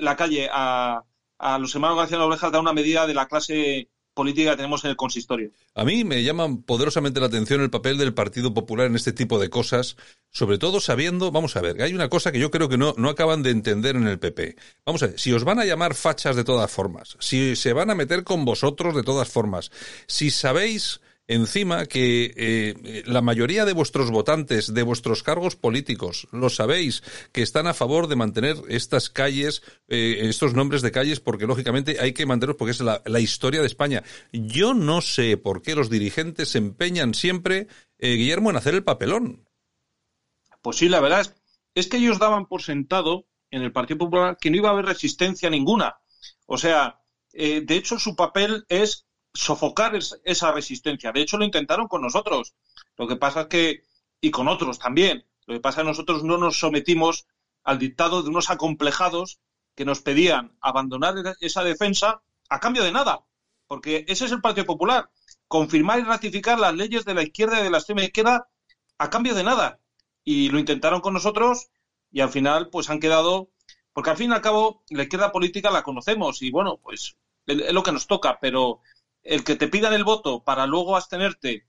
la- 0.00 0.16
calle 0.16 0.48
a, 0.52 1.04
a 1.38 1.58
los 1.58 1.74
hermanos 1.74 1.96
García 1.98 2.18
Noblejas 2.18 2.50
da 2.52 2.58
una 2.60 2.72
medida 2.72 3.06
de 3.06 3.14
la 3.14 3.26
clase 3.26 3.88
política 4.12 4.50
que 4.50 4.56
tenemos 4.56 4.82
en 4.84 4.90
el 4.90 4.96
consistorio. 4.96 5.52
A 5.76 5.84
mí 5.84 6.02
me 6.02 6.24
llama 6.24 6.48
poderosamente 6.66 7.20
la 7.20 7.26
atención 7.26 7.60
el 7.60 7.70
papel 7.70 7.96
del 7.98 8.14
Partido 8.14 8.52
Popular 8.52 8.86
en 8.88 8.96
este 8.96 9.12
tipo 9.12 9.38
de 9.38 9.48
cosas, 9.48 9.96
sobre 10.32 10.58
todo 10.58 10.80
sabiendo, 10.80 11.30
vamos 11.30 11.54
a 11.56 11.60
ver, 11.60 11.80
hay 11.80 11.94
una 11.94 12.08
cosa 12.08 12.32
que 12.32 12.40
yo 12.40 12.50
creo 12.50 12.68
que 12.68 12.76
no, 12.78 12.94
no 12.96 13.10
acaban 13.10 13.44
de 13.44 13.50
entender 13.50 13.94
en 13.94 14.08
el 14.08 14.18
PP. 14.18 14.56
Vamos 14.84 15.04
a 15.04 15.06
ver, 15.06 15.20
si 15.20 15.32
os 15.32 15.44
van 15.44 15.60
a 15.60 15.64
llamar 15.64 15.94
fachas 15.94 16.34
de 16.34 16.42
todas 16.42 16.68
formas, 16.68 17.16
si 17.20 17.54
se 17.54 17.72
van 17.72 17.90
a 17.90 17.94
meter 17.94 18.24
con 18.24 18.44
vosotros 18.44 18.96
de 18.96 19.04
todas 19.04 19.28
formas, 19.28 19.70
si 20.08 20.32
sabéis 20.32 21.00
encima 21.28 21.86
que 21.86 22.32
eh, 22.36 23.02
la 23.06 23.20
mayoría 23.20 23.64
de 23.64 23.74
vuestros 23.74 24.10
votantes, 24.10 24.72
de 24.72 24.82
vuestros 24.82 25.22
cargos 25.22 25.54
políticos, 25.54 26.26
lo 26.32 26.48
sabéis, 26.48 27.02
que 27.32 27.42
están 27.42 27.66
a 27.66 27.74
favor 27.74 28.08
de 28.08 28.16
mantener 28.16 28.56
estas 28.68 29.10
calles, 29.10 29.62
eh, 29.88 30.20
estos 30.22 30.54
nombres 30.54 30.82
de 30.82 30.90
calles, 30.90 31.20
porque 31.20 31.46
lógicamente 31.46 32.00
hay 32.00 32.12
que 32.12 32.26
mantenerlos 32.26 32.56
porque 32.56 32.72
es 32.72 32.80
la, 32.80 33.20
historia 33.20 33.60
de 33.60 33.66
España. 33.66 34.02
Yo 34.32 34.74
no 34.74 35.02
sé 35.02 35.36
por 35.36 35.60
qué 35.60 35.74
los 35.74 35.90
dirigentes 35.90 36.50
se 36.50 36.58
empeñan 36.58 37.14
siempre, 37.14 37.68
eh, 37.98 38.14
Guillermo, 38.14 38.50
en 38.50 38.56
hacer 38.56 38.74
el 38.74 38.84
papelón. 38.84 39.46
Pues 40.62 40.78
sí, 40.78 40.88
la 40.88 41.00
verdad 41.00 41.20
es, 41.20 41.34
es 41.74 41.88
que 41.88 41.98
ellos 41.98 42.18
daban 42.18 42.46
por 42.46 42.62
sentado 42.62 43.26
en 43.50 43.62
el 43.62 43.72
Partido 43.72 43.98
Popular 43.98 44.38
que 44.40 44.50
no 44.50 44.56
iba 44.56 44.70
a 44.70 44.72
haber 44.72 44.86
resistencia 44.86 45.50
ninguna. 45.50 45.98
O 46.46 46.56
sea, 46.58 47.02
eh, 47.32 47.60
de 47.60 47.76
hecho 47.76 47.98
su 47.98 48.16
papel 48.16 48.64
es 48.68 49.07
sofocar 49.38 49.94
es- 49.96 50.20
esa 50.24 50.52
resistencia. 50.52 51.12
De 51.12 51.20
hecho 51.22 51.38
lo 51.38 51.44
intentaron 51.44 51.86
con 51.88 52.02
nosotros. 52.02 52.54
Lo 52.96 53.06
que 53.08 53.16
pasa 53.16 53.42
es 53.42 53.46
que, 53.48 53.82
y 54.20 54.30
con 54.30 54.48
otros 54.48 54.78
también, 54.78 55.24
lo 55.46 55.54
que 55.54 55.60
pasa 55.60 55.80
es 55.80 55.84
que 55.84 55.88
nosotros 55.90 56.24
no 56.24 56.36
nos 56.38 56.58
sometimos 56.58 57.26
al 57.64 57.78
dictado 57.78 58.22
de 58.22 58.30
unos 58.30 58.50
acomplejados 58.50 59.38
que 59.76 59.84
nos 59.84 60.00
pedían 60.00 60.56
abandonar 60.60 61.14
esa 61.40 61.62
defensa 61.64 62.22
a 62.48 62.60
cambio 62.60 62.82
de 62.82 62.92
nada. 62.92 63.24
Porque 63.66 64.04
ese 64.08 64.24
es 64.24 64.32
el 64.32 64.40
Partido 64.40 64.66
Popular. 64.66 65.10
Confirmar 65.46 65.98
y 66.00 66.02
ratificar 66.02 66.58
las 66.58 66.74
leyes 66.74 67.04
de 67.04 67.14
la 67.14 67.22
izquierda 67.22 67.60
y 67.60 67.62
de 67.64 67.70
la 67.70 67.78
extrema 67.78 68.02
izquierda 68.02 68.48
a 68.98 69.10
cambio 69.10 69.34
de 69.34 69.44
nada. 69.44 69.80
Y 70.24 70.48
lo 70.50 70.58
intentaron 70.58 71.00
con 71.00 71.14
nosotros 71.14 71.68
y 72.10 72.20
al 72.20 72.30
final 72.30 72.70
pues 72.70 72.90
han 72.90 73.00
quedado, 73.00 73.50
porque 73.92 74.10
al 74.10 74.16
fin 74.16 74.30
y 74.30 74.34
al 74.34 74.40
cabo 74.40 74.82
la 74.90 75.02
izquierda 75.04 75.32
política 75.32 75.70
la 75.70 75.82
conocemos 75.82 76.42
y 76.42 76.50
bueno, 76.50 76.78
pues 76.82 77.16
es 77.46 77.60
es 77.60 77.72
lo 77.72 77.82
que 77.82 77.92
nos 77.92 78.06
toca, 78.06 78.38
pero 78.40 78.80
el 79.22 79.44
que 79.44 79.56
te 79.56 79.68
pidan 79.68 79.92
el 79.92 80.04
voto 80.04 80.42
para 80.44 80.66
luego 80.66 80.96
abstenerte, 80.96 81.66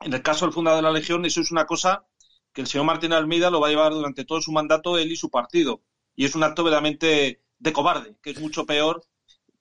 en 0.00 0.12
el 0.12 0.22
caso 0.22 0.44
del 0.44 0.54
fundador 0.54 0.78
de 0.78 0.82
la 0.82 0.92
Legión, 0.92 1.24
eso 1.24 1.40
es 1.40 1.50
una 1.50 1.66
cosa 1.66 2.06
que 2.52 2.60
el 2.62 2.66
señor 2.66 2.86
Martín 2.86 3.12
Almeida 3.12 3.50
lo 3.50 3.60
va 3.60 3.68
a 3.68 3.70
llevar 3.70 3.92
durante 3.92 4.24
todo 4.24 4.40
su 4.40 4.52
mandato 4.52 4.98
él 4.98 5.12
y 5.12 5.16
su 5.16 5.30
partido. 5.30 5.82
Y 6.14 6.24
es 6.24 6.34
un 6.34 6.42
acto 6.42 6.64
verdaderamente 6.64 7.42
de 7.58 7.72
cobarde, 7.72 8.16
que 8.22 8.30
es 8.30 8.40
mucho 8.40 8.66
peor 8.66 9.04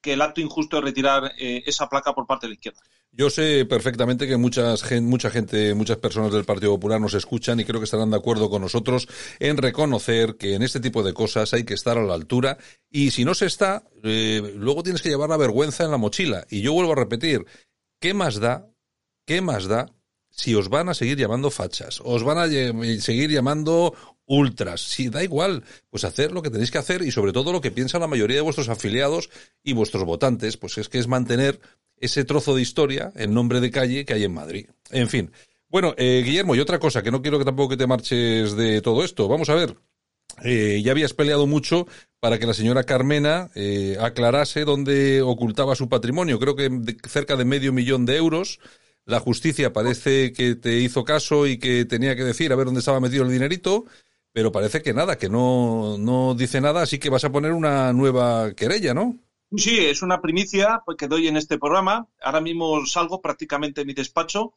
que 0.02 0.14
el 0.14 0.22
acto 0.22 0.40
injusto 0.40 0.78
de 0.78 0.84
retirar 0.84 1.32
eh, 1.38 1.64
esa 1.66 1.90
placa 1.90 2.14
por 2.14 2.28
parte 2.28 2.46
de 2.46 2.50
la 2.50 2.56
izquierda. 2.56 2.80
Yo 3.18 3.30
sé 3.30 3.64
perfectamente 3.64 4.28
que 4.28 4.36
muchas, 4.36 4.92
mucha 5.02 5.30
gente, 5.30 5.74
muchas 5.74 5.98
personas 5.98 6.34
del 6.34 6.44
Partido 6.44 6.74
Popular 6.74 7.00
nos 7.00 7.14
escuchan 7.14 7.58
y 7.62 7.64
creo 7.64 7.80
que 7.80 7.86
estarán 7.86 8.12
de 8.12 8.18
acuerdo 8.18 8.50
con 8.50 8.62
nosotros 8.62 9.08
en 9.40 9.56
reconocer 9.56 10.36
que 10.36 10.54
en 10.56 10.64
este 10.64 10.82
tipo 10.82 11.02
de 11.02 11.14
cosas 11.14 11.54
hay 11.54 11.64
que 11.64 11.76
estar 11.76 11.98
a 11.98 12.04
la 12.04 12.14
altura 12.14 12.58
y 12.90 13.12
si 13.12 13.24
no 13.24 13.34
se 13.34 13.46
está, 13.46 13.84
eh, 14.04 14.54
luego 14.58 14.84
tienes 14.84 15.02
que 15.02 15.08
llevar 15.08 15.30
la 15.30 15.38
vergüenza 15.38 15.86
en 15.86 15.92
la 15.92 15.98
mochila. 15.98 16.46
Y 16.50 16.62
yo 16.62 16.74
vuelvo 16.74 16.92
a 16.92 16.96
repetir, 16.96 17.46
¿qué 18.02 18.14
más 18.14 18.42
da? 18.42 18.68
¿Qué 19.26 19.40
más 19.40 19.68
da 19.70 19.94
si 20.30 20.54
os 20.54 20.68
van 20.68 20.90
a 20.90 20.94
seguir 20.94 21.18
llamando 21.18 21.52
fachas? 21.52 22.02
¿Os 22.04 22.22
van 22.24 22.38
a 22.38 22.48
seguir 23.00 23.32
llamando 23.32 23.96
ultras? 24.26 24.82
Si 24.82 25.08
da 25.08 25.24
igual, 25.24 25.64
pues 25.90 26.04
hacer 26.04 26.34
lo 26.34 26.42
que 26.42 26.50
tenéis 26.50 26.70
que 26.70 26.80
hacer 26.80 27.02
y 27.02 27.12
sobre 27.12 27.32
todo 27.32 27.54
lo 27.54 27.62
que 27.62 27.72
piensa 27.72 27.98
la 27.98 28.08
mayoría 28.08 28.36
de 28.36 28.42
vuestros 28.42 28.68
afiliados 28.68 29.30
y 29.64 29.72
vuestros 29.72 30.04
votantes, 30.04 30.58
pues 30.58 30.78
es 30.78 30.90
que 30.90 31.00
es 31.00 31.08
mantener 31.08 31.62
ese 31.98 32.26
trozo 32.26 32.56
de 32.56 32.62
historia 32.62 33.12
en 33.16 33.34
nombre 33.34 33.60
de 33.60 33.72
calle 33.72 34.06
que 34.06 34.14
hay 34.14 34.24
en 34.24 34.34
Madrid. 34.34 34.68
En 34.92 35.10
fin. 35.10 35.32
Bueno, 35.70 35.94
eh, 35.98 36.22
Guillermo, 36.26 36.56
y 36.56 36.60
otra 36.60 36.80
cosa, 36.80 37.04
que 37.04 37.12
no 37.12 37.22
quiero 37.22 37.40
que 37.40 37.46
tampoco 37.46 37.70
que 37.70 37.78
te 37.78 37.88
marches 37.88 38.56
de 38.56 38.82
todo 38.82 39.04
esto. 39.04 39.28
Vamos 39.28 39.50
a 39.50 39.56
ver. 39.56 39.76
Eh, 40.44 40.82
ya 40.84 40.92
habías 40.92 41.14
peleado 41.14 41.48
mucho 41.48 41.88
para 42.20 42.40
que 42.40 42.46
la 42.46 42.54
señora 42.54 42.84
Carmena 42.84 43.50
eh, 43.56 43.98
aclarase 44.00 44.66
dónde 44.66 45.22
ocultaba 45.22 45.76
su 45.76 45.90
patrimonio. 45.90 46.40
Creo 46.40 46.56
que 46.56 46.70
cerca 47.08 47.36
de 47.36 47.46
medio 47.46 47.74
millón 47.74 48.06
de 48.06 48.18
euros. 48.18 48.60
La 49.06 49.20
justicia 49.20 49.72
parece 49.72 50.34
que 50.34 50.56
te 50.56 50.80
hizo 50.80 51.04
caso 51.04 51.48
y 51.48 51.58
que 51.58 51.86
tenía 51.86 52.16
que 52.16 52.24
decir 52.24 52.52
a 52.52 52.56
ver 52.56 52.66
dónde 52.66 52.80
estaba 52.80 53.00
metido 53.00 53.24
el 53.24 53.32
dinerito, 53.32 53.86
pero 54.34 54.52
parece 54.52 54.82
que 54.82 54.94
nada, 54.94 55.18
que 55.18 55.30
no, 55.30 55.98
no 56.00 56.34
dice 56.34 56.60
nada, 56.60 56.82
así 56.82 56.98
que 56.98 57.10
vas 57.10 57.24
a 57.24 57.32
poner 57.32 57.52
una 57.52 57.94
nueva 57.94 58.54
querella, 58.54 58.94
¿no? 58.94 59.16
Sí, 59.52 59.80
es 59.80 60.02
una 60.02 60.22
primicia 60.22 60.82
pues, 60.86 60.98
que 60.98 61.08
doy 61.08 61.28
en 61.28 61.38
este 61.38 61.58
programa. 61.58 62.08
Ahora 62.22 62.42
mismo 62.42 62.86
salgo 62.86 63.22
prácticamente 63.22 63.82
de 63.82 63.86
mi 63.86 63.94
despacho 63.94 64.54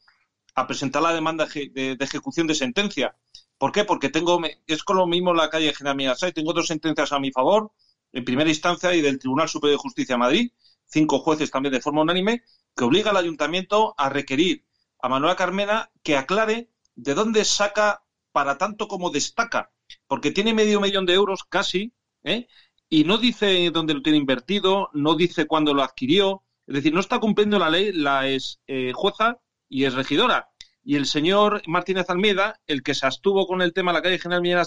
a 0.55 0.67
presentar 0.67 1.03
la 1.03 1.13
demanda 1.13 1.47
de, 1.47 1.97
ejecución 2.01 2.47
de 2.47 2.55
sentencia. 2.55 3.17
¿Por 3.59 3.73
qué? 3.73 3.85
Porque 3.85 4.09
tengo, 4.09 4.41
es 4.67 4.83
con 4.83 4.97
lo 4.97 5.07
mismo 5.07 5.35
la 5.35 5.51
calle 5.51 5.75
General 5.75 5.97
Mirasay, 5.97 6.33
tengo 6.33 6.53
dos 6.53 6.67
sentencias 6.67 7.13
a 7.13 7.19
mi 7.19 7.31
favor, 7.31 7.73
en 8.13 8.25
primera 8.25 8.49
instancia 8.49 8.95
y 8.95 9.01
del 9.01 9.19
Tribunal 9.19 9.49
Superior 9.49 9.79
de 9.79 9.83
Justicia 9.83 10.15
de 10.15 10.21
Madrid, 10.21 10.51
cinco 10.87 11.21
jueces 11.21 11.51
también 11.51 11.73
de 11.73 11.81
forma 11.81 12.03
unánime, 12.03 12.43
que 12.75 12.85
obliga 12.85 13.11
al 13.11 13.17
ayuntamiento 13.17 13.95
a 13.99 14.09
requerir 14.09 14.65
a 15.01 15.09
Manuela 15.09 15.37
Carmena 15.37 15.91
que 16.03 16.17
aclare 16.17 16.71
de 16.95 17.15
dónde 17.15 17.45
saca 17.45 18.05
para 18.33 18.59
tanto 18.59 18.89
como 18.89 19.11
destaca, 19.11 19.73
porque 20.07 20.31
tiene 20.31 20.55
medio 20.55 20.81
millón 20.81 21.07
de 21.07 21.15
euros 21.15 21.45
casi, 21.45 21.93
¿eh? 22.25 22.49
Y 22.89 23.05
no 23.05 23.19
dice 23.19 23.71
dónde 23.71 23.95
lo 23.95 24.03
tiene 24.03 24.19
invertido, 24.19 24.91
no 24.93 25.15
dice 25.15 25.47
cuándo 25.47 25.75
lo 25.75 25.83
adquirió, 25.83 26.43
es 26.67 26.75
decir, 26.75 26.93
no 26.93 27.01
está 27.01 27.19
cumpliendo 27.19 27.59
la 27.59 27.71
ley, 27.71 27.93
la 27.93 28.29
es 28.29 28.61
eh, 28.67 28.93
jueza 28.95 29.39
y 29.69 29.85
es 29.85 29.95
regidora. 29.95 30.49
Y 30.83 30.97
el 30.97 31.07
señor 31.07 31.63
Martínez 31.67 32.09
Almeida, 32.09 32.61
el 32.67 32.83
que 32.83 32.95
se 32.95 33.07
abstuvo 33.07 33.47
con 33.47 33.61
el 33.63 33.73
tema 33.73 33.93
de 33.93 33.99
la 33.99 34.03
calle 34.03 34.19
General 34.19 34.43
Millán 34.43 34.67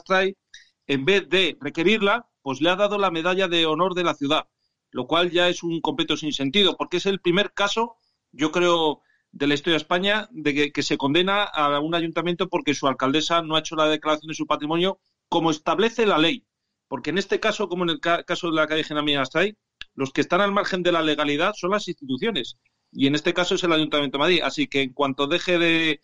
en 0.88 1.06
vez 1.06 1.30
de 1.30 1.58
requerirla, 1.60 2.28
pues 2.42 2.62
le 2.62 2.70
ha 2.70 2.76
dado 2.76 2.98
la 2.98 3.12
medalla 3.12 3.48
de 3.48 3.66
honor 3.66 3.94
de 3.96 4.04
la 4.04 4.14
ciudad, 4.14 4.48
lo 4.92 5.08
cual 5.08 5.32
ya 5.32 5.48
es 5.48 5.64
un 5.64 5.80
completo 5.82 6.18
sinsentido, 6.18 6.76
porque 6.78 6.98
es 6.98 7.06
el 7.06 7.22
primer 7.22 7.54
caso, 7.54 7.98
yo 8.32 8.52
creo, 8.52 9.02
de 9.32 9.48
la 9.48 9.54
historia 9.54 9.76
de 9.76 9.84
España, 9.84 10.28
de 10.32 10.72
que 10.72 10.84
se 10.84 10.98
condena 10.98 11.44
a 11.44 11.80
un 11.80 11.96
ayuntamiento 11.96 12.50
porque 12.50 12.74
su 12.74 12.88
alcaldesa 12.88 13.42
no 13.42 13.56
ha 13.56 13.60
hecho 13.60 13.76
la 13.76 13.88
declaración 13.88 14.28
de 14.28 14.36
su 14.36 14.46
patrimonio 14.46 15.00
como 15.30 15.52
establece 15.52 16.06
la 16.06 16.18
ley. 16.18 16.46
Porque 16.92 17.12
en 17.12 17.18
este 17.18 17.40
caso, 17.40 17.70
como 17.70 17.86
en 17.86 17.90
el 17.92 18.02
ca- 18.02 18.24
caso 18.24 18.48
de 18.50 18.54
la 18.58 18.68
calle 18.68 18.84
Millán 19.02 19.22
Astray, 19.22 19.56
los 19.96 20.12
que 20.12 20.20
están 20.20 20.42
al 20.42 20.52
margen 20.52 20.84
de 20.84 20.92
la 20.92 21.02
legalidad 21.02 21.54
son 21.56 21.72
las 21.72 21.88
instituciones. 21.88 22.58
Y 22.92 23.08
en 23.08 23.16
este 23.16 23.34
caso 23.34 23.56
es 23.56 23.64
el 23.64 23.72
Ayuntamiento 23.72 24.18
de 24.18 24.20
Madrid. 24.20 24.42
Así 24.44 24.68
que 24.68 24.82
en 24.82 24.92
cuanto 24.92 25.26
deje 25.28 25.58
de 25.58 26.02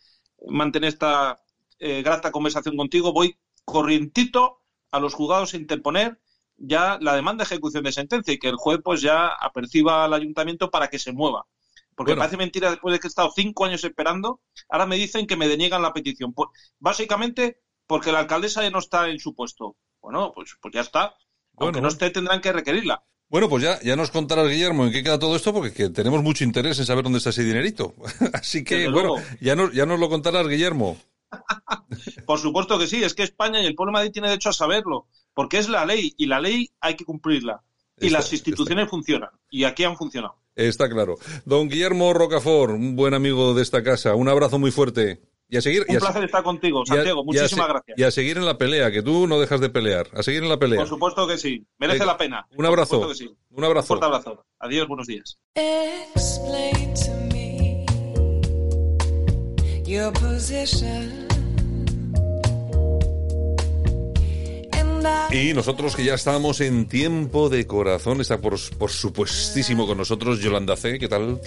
mantener 0.48 0.88
esta 0.88 1.42
eh, 1.80 2.04
grata 2.04 2.32
conversación 2.32 2.78
contigo, 2.78 3.12
voy 3.12 3.38
corrientito 3.66 4.62
a 4.90 5.02
los 5.02 5.14
juzgados 5.14 5.54
a 5.54 5.58
interponer 5.58 6.22
ya 6.56 6.98
la 7.02 7.16
demanda 7.18 7.44
de 7.44 7.48
ejecución 7.54 7.84
de 7.84 7.92
sentencia 7.92 8.34
y 8.34 8.40
que 8.40 8.48
el 8.48 8.56
juez 8.56 8.80
pues 8.82 9.02
ya 9.02 9.28
aperciba 9.28 10.06
al 10.06 10.14
ayuntamiento 10.14 10.72
para 10.72 10.88
que 10.88 11.00
se 11.00 11.12
mueva. 11.12 11.46
Porque 11.96 12.12
Bueno. 12.14 12.22
parece 12.22 12.38
mentira 12.38 12.70
después 12.72 12.94
de 12.94 13.00
que 13.02 13.08
he 13.08 13.10
estado 13.10 13.30
cinco 13.36 13.66
años 13.66 13.84
esperando, 13.84 14.40
ahora 14.70 14.86
me 14.86 14.96
dicen 14.96 15.28
que 15.28 15.36
me 15.36 15.50
deniegan 15.50 15.82
la 15.82 15.92
petición. 15.92 16.34
Pues, 16.34 16.48
básicamente 16.80 17.60
porque 17.88 18.14
la 18.14 18.20
alcaldesa 18.20 18.62
ya 18.64 18.70
no 18.70 18.80
está 18.80 19.10
en 19.10 19.20
su 19.20 19.36
puesto. 19.36 19.76
Bueno, 20.08 20.32
pues, 20.34 20.56
pues 20.62 20.74
ya 20.74 20.80
está. 20.82 21.14
Aunque 21.58 21.82
no 21.82 21.90
esté, 21.90 22.10
tendrán 22.12 22.40
que 22.40 22.54
requerirla. 22.54 23.04
Bueno, 23.28 23.50
pues 23.50 23.62
ya, 23.62 23.78
ya 23.82 23.98
nos 23.98 24.10
contarás, 24.10 24.48
Guillermo, 24.48 24.86
en 24.86 24.94
qué 24.94 25.04
queda 25.04 25.20
todo 25.20 25.36
esto, 25.36 25.52
porque 25.54 25.74
que 25.74 25.90
tenemos 25.90 26.24
mucho 26.24 26.46
interés 26.46 26.80
en 26.80 26.86
saber 26.86 27.04
dónde 27.04 27.18
está 27.18 27.32
ese 27.32 27.44
dinerito. 27.44 27.94
Así 28.34 28.64
que, 28.64 28.76
Desde 28.78 28.92
bueno, 28.92 29.16
luego. 29.18 29.28
ya 29.42 29.56
nos, 29.58 29.74
ya 29.74 29.86
nos 29.86 30.00
lo 30.00 30.08
contarás, 30.08 30.48
Guillermo. 30.48 30.98
Por 32.26 32.40
supuesto 32.40 32.80
que 32.80 32.88
sí, 32.88 33.04
es 33.04 33.14
que 33.14 33.24
España 33.24 33.62
y 33.62 33.66
el 33.66 33.76
pueblo 33.76 33.92
de 33.92 33.96
Madrid 33.96 34.12
tiene 34.14 34.30
derecho 34.30 34.48
a 34.50 34.54
saberlo, 34.54 35.08
porque 35.34 35.58
es 35.58 35.68
la 35.68 35.86
ley 35.86 36.14
y 36.18 36.28
la 36.28 36.40
ley 36.40 36.70
hay 36.80 36.96
que 36.96 37.04
cumplirla. 37.04 37.64
Y 38.00 38.06
Está- 38.08 38.20
las 38.20 38.32
instituciones 38.32 38.90
funcionan, 38.90 39.32
y 39.50 39.66
aquí 39.66 39.84
han 39.84 39.98
funcionado. 39.98 40.36
Está 40.56 40.90
claro. 40.90 41.18
Don 41.44 41.68
Guillermo 41.68 42.14
Rocafort, 42.14 42.72
un 42.74 42.96
buen 42.96 43.14
amigo 43.14 43.54
de 43.54 43.62
esta 43.62 43.84
casa, 43.84 44.16
un 44.16 44.30
abrazo 44.30 44.58
muy 44.58 44.72
fuerte. 44.72 45.20
Y 45.50 45.58
a 45.58 45.62
seguir. 45.62 45.86
y 45.88 45.92
Un 45.92 45.98
a- 45.98 46.00
placer 46.02 46.24
estar 46.26 46.44
contigo, 46.44 46.80
y 46.86 46.92
a- 46.92 46.96
Santiago. 46.96 47.20
y 47.20 47.22
a 47.22 47.26
Muchísimas 47.26 47.68
gracias. 47.70 47.98
Y 47.98 48.04
a 48.04 48.12
seguir 48.12 48.38
en 48.38 48.46
la 48.46 48.58
pelea, 48.58 48.92
que 48.92 49.02
tú 49.02 49.28
no 49.28 49.40
dejas 49.40 49.62
de 49.62 49.70
pelear. 49.70 50.08
A 50.14 50.22
seguir 50.24 50.44
en 50.44 50.50
la 50.50 50.58
pelea. 50.58 50.80
Por 50.80 50.90
supuesto 50.90 51.26
que 51.28 51.38
sí, 51.38 51.66
merece 51.78 52.00
Venga, 52.00 52.12
la 52.14 52.18
pena. 52.18 52.48
un 52.58 52.66
abrazo. 52.66 53.00
Por 53.00 53.08
supuesto 53.16 53.24
que 53.26 53.30
sí. 53.32 53.38
Un 53.52 53.64
abrazo. 53.64 53.94
Un 53.94 54.00
fuerte 54.00 54.06
abrazo. 54.18 54.46
Adiós, 54.60 54.88
buenos 54.88 55.08
días. 55.08 55.38
Explain 55.56 56.94
to 56.96 57.12
me 57.34 57.86
your 59.86 60.12
position. 60.14 61.27
Y 65.32 65.54
nosotros 65.54 65.96
que 65.96 66.04
ya 66.06 66.14
estamos 66.14 66.62
en 66.62 66.88
tiempo 66.88 67.50
de 67.50 67.68
corazón, 67.68 68.22
está 68.22 68.38
por, 68.40 68.56
por 68.78 68.90
supuestísimo 68.90 69.86
con 69.86 69.98
nosotros 69.98 70.40
Yolanda 70.40 70.76
C. 70.78 70.98
¿Qué 71.00 71.08
tal? 71.08 71.40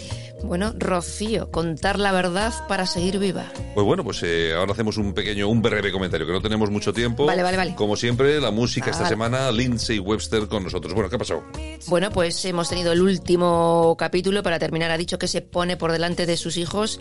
Bueno, 0.44 0.74
Rocío, 0.78 1.50
contar 1.50 1.98
la 1.98 2.12
verdad 2.12 2.52
para 2.68 2.86
seguir 2.86 3.18
viva. 3.18 3.50
Pues 3.74 3.84
bueno, 3.86 4.04
pues 4.04 4.22
eh, 4.22 4.52
ahora 4.54 4.72
hacemos 4.72 4.96
un 4.98 5.14
pequeño, 5.14 5.48
un 5.48 5.62
breve 5.62 5.90
comentario, 5.92 6.26
que 6.26 6.32
no 6.32 6.40
tenemos 6.42 6.70
mucho 6.70 6.92
tiempo. 6.92 7.26
Vale, 7.26 7.42
vale, 7.42 7.56
vale. 7.56 7.74
Como 7.74 7.96
siempre, 7.96 8.40
la 8.40 8.50
música 8.50 8.90
esta 8.90 9.04
Vale. 9.04 9.14
semana, 9.14 9.50
Lindsay 9.50 9.98
Webster 9.98 10.46
con 10.46 10.64
nosotros. 10.64 10.92
Bueno, 10.94 11.08
¿qué 11.08 11.16
ha 11.16 11.18
pasado? 11.18 11.42
Bueno, 11.86 12.10
pues 12.10 12.44
hemos 12.44 12.68
tenido 12.68 12.92
el 12.92 13.00
último 13.02 13.96
capítulo 13.98 14.42
para 14.42 14.58
terminar. 14.58 14.90
Ha 14.90 14.98
dicho 14.98 15.18
que 15.18 15.28
se 15.28 15.40
pone 15.40 15.76
por 15.76 15.92
delante 15.92 16.26
de 16.26 16.36
sus 16.36 16.56
hijos. 16.56 17.00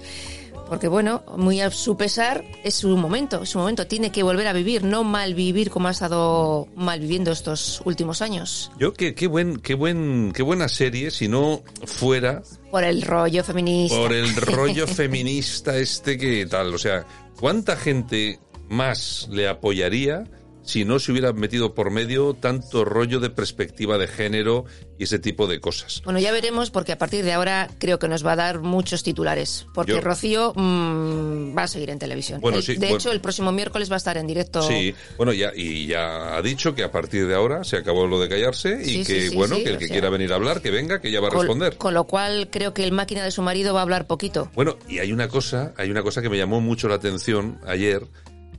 Porque 0.69 0.87
bueno, 0.87 1.23
muy 1.35 1.61
a 1.61 1.71
su 1.71 1.97
pesar, 1.97 2.45
es 2.63 2.75
su 2.75 2.95
momento, 2.95 3.41
es 3.41 3.49
su 3.49 3.57
momento. 3.57 3.87
Tiene 3.87 4.11
que 4.11 4.21
volver 4.21 4.47
a 4.47 4.53
vivir, 4.53 4.83
no 4.83 5.03
mal 5.03 5.33
vivir 5.33 5.71
como 5.71 5.87
ha 5.87 5.91
estado 5.91 6.67
mal 6.75 6.99
viviendo 6.99 7.31
estos 7.31 7.81
últimos 7.85 8.21
años. 8.21 8.71
Yo, 8.77 8.93
qué, 8.93 9.15
qué, 9.15 9.25
buen, 9.25 9.57
qué, 9.57 9.73
buen, 9.73 10.31
qué 10.31 10.43
buena 10.43 10.69
serie 10.69 11.09
si 11.09 11.27
no 11.27 11.63
fuera 11.85 12.43
Por 12.69 12.83
el 12.83 13.01
rollo 13.01 13.43
feminista. 13.43 13.97
por 13.97 14.13
el 14.13 14.35
rollo 14.35 14.85
feminista 14.85 15.75
este 15.75 16.17
que 16.19 16.45
tal. 16.45 16.73
O 16.73 16.77
sea, 16.77 17.03
¿cuánta 17.39 17.75
gente 17.75 18.39
más 18.69 19.27
le 19.31 19.47
apoyaría 19.47 20.25
si 20.63 20.85
no 20.85 20.99
se 20.99 21.11
hubiera 21.11 21.33
metido 21.33 21.73
por 21.73 21.89
medio 21.91 22.33
tanto 22.35 22.85
rollo 22.85 23.19
de 23.19 23.29
perspectiva 23.29 23.97
de 23.97 24.07
género 24.07 24.65
y 24.97 25.03
ese 25.05 25.17
tipo 25.19 25.47
de 25.47 25.59
cosas? 25.59 26.01
Bueno, 26.03 26.19
ya 26.19 26.31
veremos 26.31 26.69
porque 26.71 26.91
a 26.91 26.97
partir 26.97 27.23
de 27.25 27.33
ahora 27.33 27.69
creo 27.79 27.97
que 27.99 28.07
nos 28.07 28.25
va 28.25 28.33
a 28.33 28.35
dar 28.35 28.59
muchos 28.59 29.01
titulares. 29.03 29.65
Porque 29.73 29.93
Yo- 29.93 30.01
Rocío 30.01 30.53
mm, 30.55 31.57
va 31.57 31.63
a 31.63 31.67
seguir 31.67 31.89
en 31.89 31.99
televisión. 31.99 32.39
Bueno, 32.41 32.57
El- 32.57 32.63
sí, 32.63 32.73
de 32.73 32.79
bueno. 32.79 32.95
hecho, 32.97 33.11
el 33.11 33.21
próximo 33.21 33.51
miércoles 33.51 33.89
va 33.89 33.95
a 33.95 33.97
estar 33.97 34.17
en 34.17 34.27
directo. 34.27 34.61
Sí, 34.61 34.93
bueno, 35.17 35.33
ya 35.33 35.51
y 35.55 35.87
ya 35.87 36.35
ha 36.35 36.41
dicho 36.41 36.75
que 36.75 36.83
a 36.83 36.91
partir 36.91 37.25
de 37.27 37.33
ahora 37.35 37.63
se 37.63 37.77
acabó 37.77 38.05
lo 38.07 38.19
de 38.19 38.29
callarse 38.29 38.79
y 38.81 38.85
Sí, 38.85 39.03
que 39.05 39.29
sí, 39.29 39.35
bueno, 39.35 39.55
que 39.55 39.63
el 39.69 39.77
que 39.77 39.87
sea- 39.87 39.93
quiera 39.95 40.09
venir 40.09 40.31
a 40.33 40.35
hablar, 40.35 40.61
que 40.61 40.71
venga, 40.71 40.99
que 41.01 41.11
ya 41.11 41.19
va 41.21 41.27
a 41.27 41.31
Con- 41.31 41.41
responder. 41.41 41.77
Con, 41.77 41.93
lo 41.93 42.03
cual 42.05 42.49
creo 42.51 42.73
que 42.73 42.83
el 42.83 42.91
máquina 42.91 43.23
de 43.23 43.31
su 43.31 43.41
marido 43.41 43.73
va 43.73 43.79
a 43.79 43.83
hablar 43.83 44.05
poquito. 44.07 44.51
Bueno, 44.55 44.77
y 44.87 44.99
hay 44.99 45.11
una 45.11 45.27
cosa, 45.29 45.73
hay 45.77 45.89
una 45.89 46.03
cosa 46.03 46.21
que 46.21 46.29
me 46.29 46.37
llamó 46.37 46.61
mucho 46.61 46.87
la 46.87 46.95
atención 46.95 47.59
ayer, 47.65 48.05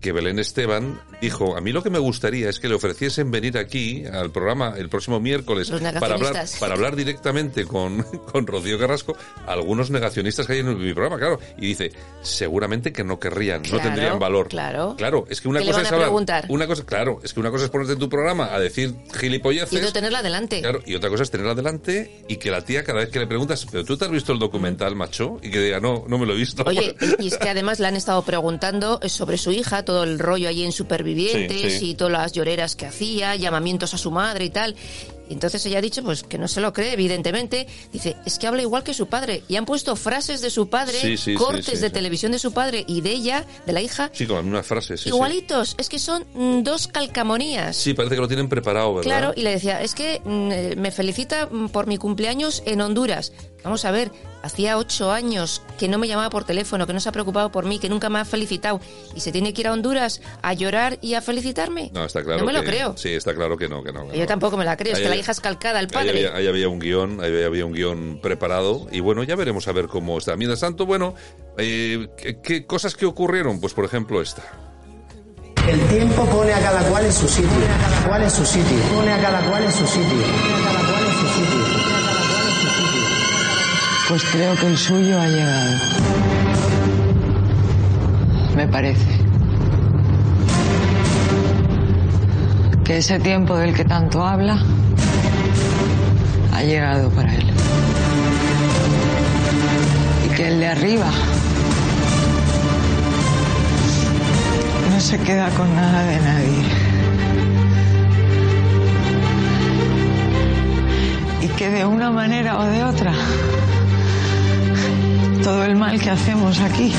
que 0.01 0.13
Belén 0.13 0.39
Esteban 0.39 1.01
dijo, 1.21 1.57
a 1.57 1.61
mí 1.61 1.73
lo 1.73 1.83
que 1.83 1.91
me 1.91 1.99
gustaría 1.99 2.49
es 2.49 2.59
que 2.59 2.69
le 2.69 2.75
ofreciesen 2.75 3.31
venir 3.31 3.59
aquí 3.59 4.05
al 4.07 4.31
programa 4.31 4.75
el 4.77 4.89
próximo 4.89 5.21
miércoles 5.21 5.71
para 6.01 6.15
hablar, 6.15 6.47
para 6.59 6.75
hablar 6.75 6.97
directamente 6.97 7.65
con, 7.67 8.03
con 8.33 8.47
Rocío 8.47 8.79
Carrasco, 8.79 9.17
algunos 9.47 9.91
negacionistas 9.91 10.47
que 10.47 10.55
hay 10.55 10.59
en 10.61 10.79
mi 10.79 10.93
programa, 10.95 11.19
claro, 11.19 11.39
y 11.59 11.67
dice, 11.67 11.93
seguramente 12.23 12.93
que 12.93 13.05
no 13.05 13.19
querrían, 13.19 13.63
no 13.71 13.79
tendrían 13.79 14.19
valor. 14.19 14.49
claro. 14.49 14.95
Claro, 14.97 15.27
es 15.29 15.41
que 15.41 15.49
una 15.49 15.61
¿Qué 15.61 15.67
le 15.67 15.71
cosa 15.73 15.83
es 15.83 15.93
hablar, 15.93 16.09
preguntar? 16.09 16.47
una 16.49 16.67
cosa, 16.67 16.85
claro, 16.85 17.21
es 17.23 17.33
que 17.33 17.41
una 17.41 17.51
cosa 17.51 17.65
es 17.65 17.71
ponerte 17.71 17.93
en 17.95 17.99
tu 17.99 18.09
programa 18.09 18.55
a 18.55 18.59
decir 18.59 18.95
gilipolleces. 19.19 19.79
Y 19.79 19.83
no 19.83 19.93
tenerla 19.93 20.23
delante. 20.23 20.61
Claro, 20.61 20.81
y 20.85 20.95
otra 20.95 21.11
cosa 21.11 21.23
es 21.23 21.31
tenerla 21.31 21.55
delante 21.55 22.25
y 22.29 22.37
que 22.37 22.51
la 22.51 22.63
tía 22.63 22.85
cada 22.85 23.01
vez 23.01 23.11
que 23.11 23.19
le 23.19 23.27
preguntas, 23.27 23.67
pero 23.71 23.85
tú 23.85 23.97
te 23.97 24.05
has 24.07 24.11
visto 24.11 24.33
el 24.33 24.39
documental, 24.39 24.97
macho, 24.97 25.39
y 25.43 25.51
que 25.51 25.61
diga, 25.61 25.81
no, 25.81 26.05
no 26.09 26.19
me 26.19 26.27
lo 26.27 26.33
he 26.35 26.37
visto. 26.37 26.63
Oye, 26.67 26.95
y 27.19 27.29
es 27.29 27.37
que 27.39 27.49
además 27.49 27.79
le 27.81 27.89
han 27.89 27.97
estado 27.97 28.23
preguntando 28.23 29.01
sobre 29.09 29.39
su 29.39 29.53
hija, 29.53 29.85
todo 29.91 30.05
el 30.05 30.21
rollo 30.21 30.49
allí 30.49 30.65
en 30.65 30.71
Supervivientes 30.73 31.73
Sí, 31.75 31.79
sí. 31.81 31.91
y 31.91 31.95
todas 31.97 32.13
las 32.13 32.33
lloreras 32.33 32.77
que 32.77 32.87
hacía, 32.87 33.35
llamamientos 33.35 33.93
a 33.93 33.99
su 33.99 34.13
madre 34.13 34.45
y 34.45 34.51
tal. 34.51 34.77
Entonces 35.29 35.65
ella 35.67 35.79
ha 35.79 35.81
dicho 35.81 36.03
pues 36.03 36.25
que 36.25 36.39
no 36.39 36.49
se 36.49 36.61
lo 36.61 36.73
cree, 36.73 36.93
evidentemente. 36.93 37.67
Dice, 37.93 38.17
es 38.27 38.39
que 38.39 38.47
habla 38.49 38.63
igual 38.63 38.83
que 38.83 38.95
su 38.95 39.07
padre. 39.07 39.43
Y 39.49 39.55
han 39.57 39.65
puesto 39.65 39.95
frases 39.95 40.41
de 40.41 40.51
su 40.51 40.69
padre, 40.69 40.95
Sí, 41.01 41.17
sí, 41.17 41.33
sí, 41.33 41.35
cortes 41.35 41.67
sí, 41.67 41.77
de 41.79 41.91
televisión 41.91 42.33
de 42.33 42.39
su 42.41 42.53
padre 42.53 42.85
y 42.87 43.01
de 43.01 43.11
ella, 43.13 43.45
de 43.67 43.73
la 43.73 43.81
hija, 43.81 44.11
Sí, 44.13 44.27
con 44.27 44.47
una 44.47 44.63
frase, 44.65 44.97
sí, 44.97 45.05
sí. 45.05 45.09
igualitos. 45.11 45.77
Es 45.79 45.89
que 45.89 45.99
son 46.01 46.25
mm, 46.35 46.63
dos 46.65 46.89
calcamonías. 46.89 47.77
Sí, 47.77 47.95
parece 47.95 48.17
que 48.17 48.21
lo 48.21 48.27
tienen 48.29 48.49
preparado, 48.49 48.95
¿verdad? 48.95 49.09
Claro, 49.09 49.33
y 49.37 49.43
le 49.43 49.51
decía, 49.51 49.81
es 49.83 49.95
que 49.95 50.21
mm, 50.25 50.51
eh, 50.53 50.75
me 50.77 50.91
felicita 50.91 51.47
mm, 51.47 51.69
por 51.69 51.87
mi 51.87 51.97
cumpleaños 51.97 52.63
en 52.67 52.81
Honduras. 52.81 53.33
Vamos 53.63 53.85
a 53.85 53.91
ver, 53.91 54.11
hacía 54.43 54.79
ocho 54.79 55.13
años 55.13 55.61
que 55.79 55.87
no 55.87 55.99
me 55.99 56.09
llamaba 56.09 56.31
por 56.31 56.45
teléfono, 56.45 56.87
que 56.87 56.93
no 56.95 57.01
se 57.01 57.09
ha 57.09 57.13
preocupado 57.13 57.53
por 57.53 57.67
mí, 57.67 57.79
que 57.79 57.89
nunca 57.91 58.09
me 58.09 58.19
ha 58.19 58.25
felicitado. 58.25 58.81
¿Y 59.15 59.21
se 59.21 59.33
tiene 59.33 59.53
que 59.53 59.61
ir 59.61 59.69
a 59.69 59.73
Honduras 59.73 60.23
a 60.43 60.55
llorar 60.55 60.99
y 61.03 61.13
a 61.15 61.21
felicitarme? 61.21 61.91
No, 61.93 62.05
está 62.07 62.23
claro 62.23 62.41
No 62.41 62.47
me 62.47 62.53
lo 62.55 62.61
que- 62.63 62.69
creo. 62.69 62.97
Sí, 62.97 63.11
está 63.11 63.35
claro 63.35 63.57
que 63.59 63.69
no, 63.69 63.83
que 63.83 63.93
no. 63.93 64.09
que 64.09 64.15
Yo 64.17 64.23
no. 64.23 64.27
tampoco 64.27 64.57
me 64.57 64.65
la 64.65 64.77
creo, 64.79 64.93
es 64.93 64.99
Ahí 64.99 65.03
que 65.03 65.09
la 65.09 65.13
había- 65.15 65.21
hija 65.23 65.33
es 65.33 65.41
calcada 65.41 65.79
al 65.79 65.85
Ahí 65.87 65.91
padre. 65.93 66.11
había, 66.11 66.35
ahí 66.35 66.47
había 66.47 66.69
un 66.69 66.79
guion, 66.79 67.21
ahí 67.23 67.43
había 67.45 67.67
un 67.67 67.73
guion 67.73 68.19
preparado 68.23 68.87
y 68.91 69.01
bueno, 69.01 69.23
ya 69.25 69.37
veremos 69.37 69.69
a 69.69 69.73
ver 69.73 69.89
cómo 69.89 70.17
está. 70.17 70.37
Mientras 70.37 70.61
tanto, 70.61 70.87
bueno, 70.87 71.15
eh, 71.59 72.09
¿qué, 72.17 72.41
qué 72.41 72.67
cosas 72.67 72.95
que 72.95 73.05
ocurrieron? 73.07 73.61
Pues 73.61 73.75
por 73.75 73.85
ejemplo 73.85 74.23
esta. 74.23 74.43
El 75.69 75.81
tiempo 75.89 76.25
pone 76.25 76.53
a 76.55 76.61
cada 76.61 76.83
cual 76.89 77.05
en 77.05 77.13
su 77.13 77.29
sitio. 77.29 77.51
Pone 77.51 77.69
a 77.69 77.79
cada 77.79 78.09
cual 78.09 78.23
en 78.23 78.31
su 78.31 78.47
sitio. 78.47 78.79
Pone 78.95 79.13
a 79.13 79.21
cada 79.21 79.51
cual 79.51 79.65
en 79.65 79.73
su 79.73 79.87
sitio. 79.87 80.07
Pone 80.09 80.23
a 80.23 80.63
cada 80.65 80.81
cual 80.81 80.85
en 80.87 80.93
su 80.93 80.97
sitio. 80.97 81.00
Pues 84.11 84.25
creo 84.25 84.57
que 84.57 84.67
el 84.67 84.77
suyo 84.77 85.21
ha 85.21 85.29
llegado. 85.29 85.77
Me 88.57 88.67
parece. 88.67 89.07
Que 92.83 92.97
ese 92.97 93.21
tiempo 93.21 93.57
del 93.57 93.73
que 93.73 93.85
tanto 93.85 94.27
habla 94.27 94.59
ha 96.53 96.63
llegado 96.65 97.09
para 97.11 97.33
él. 97.33 97.53
Y 100.27 100.35
que 100.35 100.49
el 100.49 100.59
de 100.59 100.67
arriba 100.67 101.11
no 104.91 105.01
se 105.01 105.19
queda 105.21 105.51
con 105.51 105.73
nada 105.77 106.03
de 106.03 106.17
nadie. 106.19 106.65
Y 111.43 111.47
que 111.47 111.71
de 111.71 111.87
una 111.87 112.11
manera 112.11 112.59
o 112.59 112.65
de 112.65 112.83
otra 112.83 113.13
todo 115.43 115.65
el 115.65 115.77
mal 115.77 116.01
que 116.01 116.11
hacemos 116.11 116.61
aquí 116.61 116.93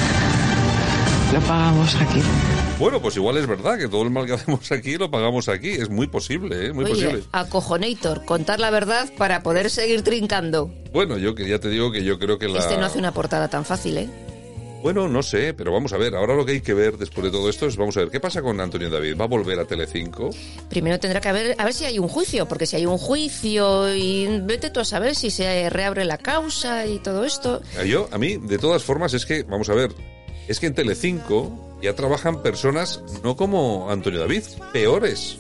lo 1.33 1.39
pagamos 1.41 1.95
aquí. 1.95 2.21
Bueno, 2.77 3.01
pues 3.01 3.15
igual 3.15 3.37
es 3.37 3.47
verdad 3.47 3.77
que 3.77 3.87
todo 3.87 4.03
el 4.03 4.09
mal 4.09 4.25
que 4.25 4.33
hacemos 4.33 4.69
aquí 4.71 4.97
lo 4.97 5.09
pagamos 5.09 5.47
aquí. 5.47 5.69
Es 5.69 5.89
muy 5.89 6.07
posible, 6.07 6.67
¿eh? 6.67 6.73
Muy 6.73 6.85
Oye, 6.85 6.93
posible. 6.93 7.23
acojonator, 7.31 8.25
contar 8.25 8.59
la 8.59 8.69
verdad 8.69 9.09
para 9.17 9.41
poder 9.41 9.69
seguir 9.69 10.01
trincando. 10.01 10.73
Bueno, 10.91 11.17
yo 11.17 11.33
que 11.33 11.47
ya 11.47 11.59
te 11.59 11.69
digo 11.69 11.91
que 11.91 12.03
yo 12.03 12.19
creo 12.19 12.37
que 12.37 12.49
la... 12.49 12.59
Este 12.59 12.77
no 12.77 12.85
hace 12.85 12.99
una 12.99 13.13
portada 13.13 13.47
tan 13.47 13.63
fácil, 13.63 13.97
¿eh? 13.97 14.09
Bueno, 14.81 15.07
no 15.07 15.21
sé, 15.21 15.53
pero 15.53 15.71
vamos 15.71 15.93
a 15.93 15.97
ver. 15.97 16.15
Ahora 16.15 16.35
lo 16.35 16.45
que 16.45 16.53
hay 16.53 16.61
que 16.61 16.73
ver 16.73 16.97
después 16.97 17.25
de 17.25 17.31
todo 17.31 17.49
esto 17.49 17.67
es, 17.67 17.77
vamos 17.77 17.95
a 17.97 18.01
ver, 18.01 18.09
¿qué 18.09 18.19
pasa 18.19 18.41
con 18.41 18.59
Antonio 18.59 18.89
David? 18.89 19.15
¿Va 19.19 19.25
a 19.25 19.27
volver 19.27 19.59
a 19.59 19.65
Telecinco? 19.65 20.31
Primero 20.69 20.99
tendrá 20.99 21.21
que 21.21 21.29
haber, 21.29 21.55
a 21.57 21.65
ver 21.65 21.73
si 21.73 21.85
hay 21.85 21.99
un 21.99 22.07
juicio, 22.07 22.47
porque 22.47 22.65
si 22.65 22.77
hay 22.77 22.85
un 22.85 22.97
juicio 22.97 23.93
y 23.93 24.41
vete 24.41 24.71
tú 24.71 24.79
a 24.79 24.85
saber 24.85 25.15
si 25.15 25.29
se 25.29 25.69
reabre 25.69 26.03
la 26.05 26.17
causa 26.17 26.87
y 26.87 26.99
todo 26.99 27.25
esto. 27.25 27.61
A 27.79 27.83
Yo, 27.83 28.09
a 28.11 28.17
mí, 28.17 28.37
de 28.37 28.57
todas 28.57 28.83
formas, 28.83 29.13
es 29.13 29.25
que, 29.25 29.43
vamos 29.43 29.69
a 29.69 29.75
ver, 29.75 29.91
es 30.47 30.59
que 30.59 30.67
en 30.67 30.73
Telecinco 30.73 31.77
ya 31.81 31.95
trabajan 31.95 32.41
personas 32.41 33.03
no 33.23 33.35
como 33.35 33.89
Antonio 33.91 34.19
David, 34.19 34.43
peores. 34.73 35.37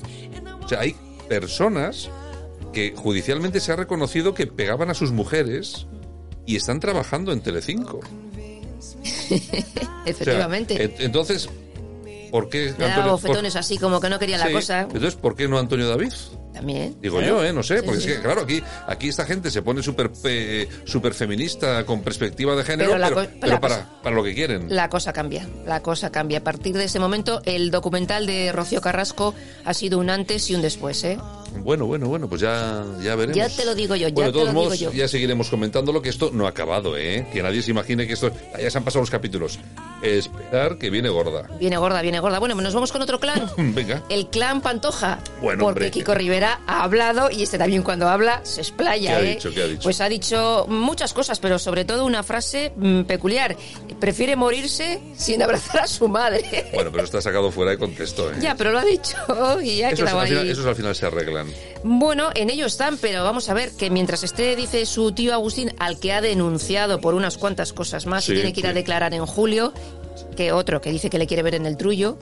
O 0.63 0.67
sea, 0.67 0.81
hay 0.81 0.95
personas 1.27 2.09
que 2.73 2.93
judicialmente 2.95 3.59
se 3.59 3.71
ha 3.71 3.75
reconocido 3.75 4.33
que 4.33 4.47
pegaban 4.47 4.89
a 4.89 4.93
sus 4.93 5.11
mujeres 5.11 5.87
y 6.45 6.55
están 6.55 6.79
trabajando 6.79 7.31
en 7.31 7.41
Telecinco. 7.41 7.99
O 9.31 9.37
sea, 9.37 10.03
Efectivamente. 10.05 10.83
en- 10.83 10.93
entonces, 10.99 11.47
¿por 12.31 12.49
qué 12.49 12.73
Me 12.77 13.09
bofetones 13.09 13.55
así 13.55 13.77
como 13.77 13.99
que 13.99 14.09
no 14.09 14.17
querían 14.19 14.39
la 14.39 14.47
Sí, 14.47 14.53
cosa. 14.53 14.81
Entonces, 14.81 15.15
¿por 15.15 15.35
qué 15.35 15.47
no 15.47 15.59
Antonio 15.59 15.87
David? 15.87 16.11
También. 16.53 16.97
Digo 17.01 17.21
yo, 17.21 17.45
¿eh? 17.45 17.53
No 17.53 17.63
sé, 17.63 17.79
Sí, 17.79 17.83
porque 17.85 18.01
sí. 18.01 18.09
es 18.09 18.17
que, 18.17 18.21
claro, 18.23 18.41
aquí, 18.41 18.61
aquí 18.85 19.07
esta 19.07 19.25
gente 19.25 19.49
se 19.49 19.61
pone 19.61 19.81
súper 19.81 20.11
pe- 20.11 20.67
súper 20.83 21.13
feminista 21.13 21.85
con 21.85 22.01
perspectiva 22.01 22.55
de 22.57 22.63
género, 22.65 22.91
Pero 22.91 23.03
pero, 23.03 23.15
la 23.15 23.21
co- 23.27 23.31
pero 23.39 23.53
la 23.53 23.59
para, 23.61 23.75
cosa- 23.77 24.01
para 24.03 24.15
lo 24.17 24.23
que 24.23 24.33
quieren. 24.35 24.65
La 24.75 24.89
cosa 24.89 25.13
cambia, 25.13 25.47
la 25.65 25.81
cosa 25.81 26.11
cambia. 26.11 26.39
A 26.39 26.43
partir 26.43 26.75
de 26.75 26.83
ese 26.83 26.99
momento, 26.99 27.41
el 27.45 27.71
documental 27.71 28.25
de 28.25 28.51
Rocío 28.51 28.81
Carrasco 28.81 29.33
ha 29.63 29.73
sido 29.73 29.97
un 29.97 30.09
antes 30.09 30.49
y 30.49 30.55
un 30.55 30.61
después, 30.61 31.01
¿eh? 31.05 31.17
Bueno, 31.59 31.85
bueno, 31.85 32.07
bueno, 32.07 32.27
pues 32.27 32.41
ya, 32.41 32.83
ya 33.01 33.15
veremos. 33.15 33.35
Ya 33.37 33.49
te 33.49 33.65
lo 33.65 33.75
digo 33.75 33.95
yo, 33.95 34.07
ya 34.07 34.13
bueno, 34.13 34.31
de 34.31 34.33
te 34.33 34.39
todos 34.39 34.45
lo 34.47 34.51
digo 34.51 34.63
modos, 34.63 34.79
yo. 34.79 34.91
ya 34.91 35.07
seguiremos 35.07 35.49
comentándolo, 35.49 36.01
que 36.01 36.09
esto 36.09 36.31
no 36.33 36.45
ha 36.45 36.49
acabado, 36.49 36.97
¿eh? 36.97 37.27
Que 37.31 37.43
nadie 37.43 37.61
se 37.61 37.71
imagine 37.71 38.07
que 38.07 38.13
esto... 38.13 38.31
Ya 38.59 38.69
se 38.71 38.77
han 38.77 38.83
pasado 38.83 39.01
los 39.01 39.09
capítulos. 39.09 39.59
Esperar 40.01 40.77
que 40.77 40.89
viene 40.89 41.09
gorda. 41.09 41.47
Viene 41.59 41.77
gorda, 41.77 42.01
viene 42.01 42.19
gorda. 42.19 42.39
Bueno, 42.39 42.55
nos 42.55 42.73
vamos 42.73 42.91
con 42.91 43.01
otro 43.01 43.19
clan. 43.19 43.49
Venga. 43.57 44.01
El 44.09 44.27
clan 44.27 44.61
Pantoja. 44.61 45.19
Bueno, 45.41 45.63
porque 45.65 45.85
hombre. 45.85 45.91
Kiko 45.91 46.13
Rivera 46.15 46.61
ha 46.65 46.83
hablado 46.83 47.29
y 47.29 47.43
este 47.43 47.57
también 47.57 47.83
cuando 47.83 48.07
habla 48.07 48.41
se 48.43 48.61
explaya. 48.61 49.19
¿Qué 49.19 49.25
ha 49.25 49.29
¿eh? 49.29 49.33
dicho? 49.35 49.51
¿Qué 49.53 49.61
ha 49.61 49.67
dicho? 49.67 49.83
Pues 49.83 50.01
ha 50.01 50.09
dicho 50.09 50.65
muchas 50.67 51.13
cosas, 51.13 51.39
pero 51.39 51.59
sobre 51.59 51.85
todo 51.85 52.05
una 52.05 52.23
frase 52.23 52.73
mm, 52.75 53.01
peculiar. 53.03 53.55
Prefiere 53.99 54.35
morirse 54.35 54.99
sin 55.15 55.43
abrazar 55.43 55.81
a 55.81 55.87
su 55.87 56.07
madre. 56.07 56.71
Bueno, 56.73 56.91
pero 56.91 57.03
está 57.03 57.21
sacado 57.21 57.51
fuera 57.51 57.71
de 57.71 57.77
contexto, 57.77 58.31
¿eh? 58.31 58.35
ya, 58.39 58.55
pero 58.55 58.71
lo 58.71 58.79
ha 58.79 58.85
dicho 58.85 59.15
y 59.61 59.83
ha 59.83 59.89
esos, 59.89 59.99
quedado 60.05 60.19
al 60.21 60.27
final, 60.27 60.43
ahí. 60.43 60.49
esos 60.49 60.65
al 60.65 60.75
final 60.75 60.95
se 60.95 61.05
Bueno, 61.83 62.29
en 62.35 62.49
ello 62.49 62.65
están, 62.65 62.97
pero 62.97 63.23
vamos 63.23 63.49
a 63.49 63.53
ver 63.53 63.71
que 63.71 63.89
mientras 63.89 64.23
esté, 64.23 64.55
dice 64.55 64.85
su 64.85 65.11
tío 65.11 65.33
Agustín, 65.33 65.73
al 65.79 65.99
que 65.99 66.13
ha 66.13 66.21
denunciado 66.21 67.01
por 67.01 67.13
unas 67.13 67.37
cuantas 67.37 67.73
cosas 67.73 68.05
más 68.05 68.25
Sí, 68.25 68.33
y 68.33 68.35
tiene 68.35 68.53
que 68.53 68.59
ir 68.59 68.67
a 68.67 68.73
declarar 68.73 69.13
en 69.13 69.25
julio, 69.25 69.73
que 70.35 70.51
otro 70.51 70.81
que 70.81 70.91
dice 70.91 71.09
que 71.09 71.17
le 71.17 71.27
quiere 71.27 71.43
ver 71.43 71.55
en 71.55 71.65
el 71.65 71.77
trullo, 71.77 72.17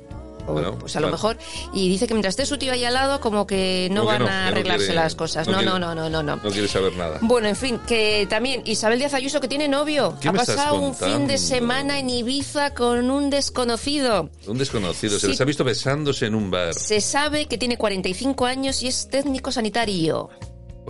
O, 0.50 0.54
Bueno, 0.54 0.78
pues 0.80 0.96
a 0.96 1.00
lo 1.00 1.08
claro. 1.08 1.18
mejor. 1.18 1.38
Y 1.74 1.90
dice 1.90 2.08
que 2.08 2.14
mientras 2.14 2.34
esté 2.34 2.46
su 2.46 2.58
tío 2.58 2.72
ahí 2.74 2.84
al 2.86 2.94
lado, 2.94 3.20
como 3.20 3.46
que 3.48 3.88
no 3.92 4.02
Como 4.02 4.18
que 4.18 4.20
van 4.20 4.22
no, 4.24 4.26
a 4.26 4.30
que 4.30 4.42
no 4.44 4.48
arreglarse 4.48 4.86
quiere- 4.88 5.02
las 5.02 5.16
cosas. 5.16 5.48
no 5.48 5.62
No, 5.62 5.80
no, 5.80 5.94
no, 5.96 6.10
no, 6.10 6.24
no, 6.24 6.38
no. 6.38 6.50
Quiere 6.52 6.68
saber 6.68 6.96
nada. 6.96 7.18
Bueno, 7.22 7.48
en 7.48 7.56
fin, 7.56 7.80
que 7.88 8.26
también 8.30 8.62
Isabel 8.66 9.00
Díaz 9.00 9.14
Ayuso 9.14 9.40
que 9.42 9.48
tiene 9.48 9.68
novio. 9.68 10.16
¿Qué 10.22 10.30
ha 10.30 10.34
pasado 10.34 10.76
un 10.80 10.96
fin 10.96 11.28
de 11.28 11.38
semana 11.38 12.00
en 12.00 12.10
Ibiza 12.10 12.74
con 12.74 13.10
un 13.12 13.30
desconocido. 13.30 14.30
Un 14.48 14.58
desconocido. 14.58 15.14
Se 15.20 15.26
Sí. 15.26 15.28
les 15.28 15.42
ha 15.42 15.46
visto 15.46 15.64
besándose 15.64 16.26
en 16.26 16.36
un 16.36 16.50
bar. 16.52 16.74
Se 16.74 17.02
sabe 17.02 17.46
que 17.46 17.58
tiene 17.58 17.78
45 17.78 18.46
años 18.46 18.82
y 18.84 18.88
es 18.88 19.08
técnico 19.10 19.52
sanitario. 19.52 20.30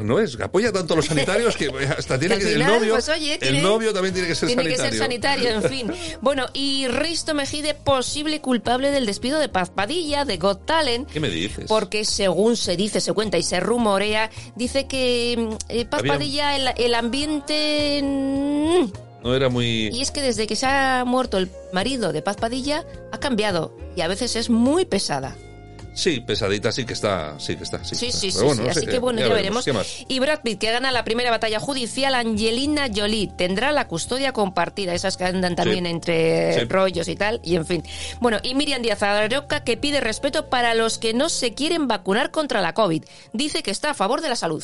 No 0.04 0.20
es, 0.20 0.40
apoya 0.40 0.72
tanto 0.72 0.94
a 0.94 0.98
los 0.98 1.06
sanitarios 1.06 1.56
que 1.58 1.68
hasta 1.98 2.18
tiene 2.20 2.36
al 2.36 2.42
que, 2.42 2.54
el 2.54 2.66
novio, 2.66 2.94
pues, 2.94 3.10
oye, 3.10 3.38
tiene- 3.38 3.58
el 3.58 3.64
novio 3.64 3.94
también 3.94 4.14
tiene 4.14 4.28
que 4.30 4.36
ser 4.36 4.48
Tiene 4.48 4.64
sanitario. 4.64 4.90
que 4.92 4.98
ser 4.98 5.00
sanitario, 5.00 5.50
en 5.50 5.64
fin. 5.64 5.92
Bueno, 6.22 6.46
y 6.54 6.88
Risto 6.88 7.34
Mejide, 7.34 7.74
posible 7.74 8.42
culpable 8.42 8.92
del 8.92 9.06
despido 9.06 9.40
de 9.40 9.50
Paz 9.50 9.70
Padilla, 9.70 10.26
de 10.26 10.38
Got 10.38 10.66
Talent. 10.66 11.10
¿Qué 11.10 11.20
me 11.20 11.30
dices? 11.30 11.66
Porque 11.68 12.06
según 12.06 12.56
se 12.58 12.76
dice, 12.78 13.02
se 13.02 13.14
cuenta 13.14 13.38
y 13.38 13.44
se 13.44 13.60
rumorea, 13.60 14.30
dice 14.56 14.88
que 14.88 15.36
mm, 15.38 15.56
eh, 15.70 15.86
Paz 15.86 16.00
Había- 16.02 16.14
Padilla, 16.14 16.56
el, 16.56 16.70
el 16.78 16.96
ambiente... 16.96 18.02
mm, 18.04 18.92
No 19.24 19.36
era 19.36 19.50
muy... 19.50 19.90
Y 19.90 20.02
es 20.02 20.12
que 20.12 20.22
desde 20.22 20.48
que 20.48 20.56
se 20.56 20.66
ha 20.66 21.04
muerto 21.06 21.38
el 21.38 21.50
marido 21.74 22.14
de 22.14 22.22
Paz 22.22 22.38
Padilla, 22.38 22.86
ha 23.12 23.20
cambiado. 23.20 23.76
Y 23.96 24.02
a 24.02 24.08
veces 24.08 24.36
es 24.36 24.50
muy 24.50 24.86
pesada. 24.86 25.36
Sí, 26.00 26.22
pesadita 26.22 26.72
sí 26.72 26.86
que 26.86 26.94
está, 26.94 27.38
sí 27.40 27.58
que 27.58 27.64
está. 27.64 27.84
Sí, 27.84 27.94
Sí, 27.96 28.08
está. 28.08 28.20
sí, 28.20 28.32
sí, 28.32 28.68
Así 28.70 28.86
que 28.88 29.00
bueno, 29.00 29.20
ya, 29.20 29.28
veremos. 29.34 29.66
Y 30.08 30.20
Brad 30.20 30.40
Pitt, 30.42 30.60
que 30.60 30.72
gana 30.72 30.92
la 30.92 31.04
primera 31.04 31.30
batalla 31.30 31.60
judicial, 31.60 32.16
Angelina 32.16 32.88
Jolie 32.94 33.28
tendrá 33.38 33.74
la 33.74 33.88
custodia 33.88 34.32
compartida, 34.32 34.94
esas 34.94 35.18
que 35.18 35.26
andan 35.26 35.56
también 35.58 35.84
Sí. 35.84 35.92
entre 35.92 36.66
rollos 36.66 37.08
y 37.10 37.16
tal, 37.18 37.42
y 37.44 37.56
en 37.58 37.66
fin. 37.66 37.84
Bueno, 38.22 38.38
y 38.44 38.56
Miriam 38.56 38.82
Díaz 38.82 39.04
Aroca, 39.04 39.64
que 39.66 39.76
pide 39.76 40.00
respeto 40.00 40.50
para 40.50 40.74
los 40.74 40.98
que 40.98 41.14
no 41.14 41.28
se 41.28 41.54
quieren 41.54 41.88
vacunar 41.90 42.32
contra 42.32 42.62
la 42.62 42.74
COVID. 42.74 43.04
Dice 43.34 43.62
que 43.62 43.72
está 43.72 43.90
a 43.92 43.94
favor 43.94 44.22
de 44.22 44.30
la 44.30 44.36
salud. 44.38 44.64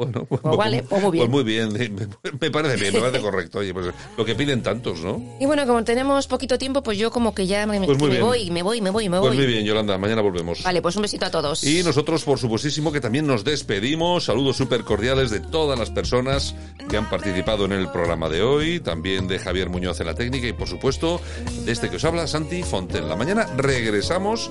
Bueno, 0.00 0.24
pues, 0.24 0.40
vale, 0.42 0.82
pues 0.82 1.02
muy 1.02 1.10
bien. 1.12 1.30
Pues 1.30 1.30
muy 1.30 1.44
bien, 1.44 1.72
me, 1.72 2.06
me 2.40 2.50
parece 2.50 2.76
bien, 2.76 2.94
me 2.94 3.00
parece 3.00 3.20
correcto. 3.20 3.58
Oye, 3.58 3.74
pues 3.74 3.86
lo 4.16 4.24
que 4.24 4.34
piden 4.34 4.62
tantos, 4.62 5.00
¿no? 5.00 5.22
Y 5.38 5.44
bueno, 5.44 5.66
como 5.66 5.84
tenemos 5.84 6.26
poquito 6.26 6.56
tiempo, 6.56 6.82
pues 6.82 6.96
yo 6.96 7.10
como 7.10 7.34
que 7.34 7.46
ya 7.46 7.66
me, 7.66 7.80
Pues 7.82 7.98
muy 7.98 8.10
me 8.10 8.22
voy, 8.22 8.50
me 8.50 8.62
voy, 8.62 8.80
me 8.80 8.88
voy, 8.90 9.08
me 9.10 9.18
Pues 9.18 9.28
voy. 9.34 9.36
muy 9.36 9.46
bien, 9.46 9.64
Yolanda, 9.66 9.98
mañana 9.98 10.22
volvemos. 10.22 10.62
Vale, 10.62 10.80
pues 10.80 10.96
un 10.96 11.02
besito 11.02 11.26
a 11.26 11.30
todos. 11.30 11.62
Y 11.64 11.82
nosotros, 11.82 12.24
por 12.24 12.38
supuestísimo, 12.38 12.92
que 12.92 13.00
también 13.00 13.26
nos 13.26 13.44
despedimos. 13.44 14.24
Saludos 14.24 14.56
súper 14.56 14.84
cordiales 14.84 15.30
de 15.30 15.40
todas 15.40 15.78
las 15.78 15.90
personas 15.90 16.54
que 16.88 16.96
han 16.96 17.10
participado 17.10 17.66
en 17.66 17.72
el 17.72 17.90
programa 17.90 18.28
de 18.30 18.42
hoy. 18.42 18.80
También 18.80 19.28
de 19.28 19.38
Javier 19.38 19.68
Muñoz 19.68 20.00
en 20.00 20.06
la 20.06 20.14
técnica 20.14 20.46
y, 20.46 20.52
por 20.54 20.68
supuesto, 20.68 21.20
de 21.66 21.72
este 21.72 21.90
que 21.90 21.96
os 21.96 22.04
habla, 22.04 22.26
Santi 22.26 22.62
Fonten. 22.62 23.06
La 23.08 23.16
mañana 23.16 23.46
regresamos 23.56 24.50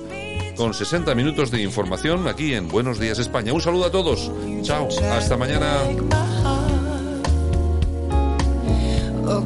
con 0.60 0.74
60 0.74 1.14
minutos 1.14 1.50
de 1.50 1.62
información 1.62 2.28
aquí 2.28 2.52
en 2.52 2.68
Buenos 2.68 2.98
Días 3.00 3.18
España. 3.18 3.50
Un 3.50 3.62
saludo 3.62 3.86
a 3.86 3.90
todos. 3.90 4.30
Chao. 4.60 4.88
Hasta 5.10 5.34
mañana. 5.38 5.78
Oh, 9.24 9.42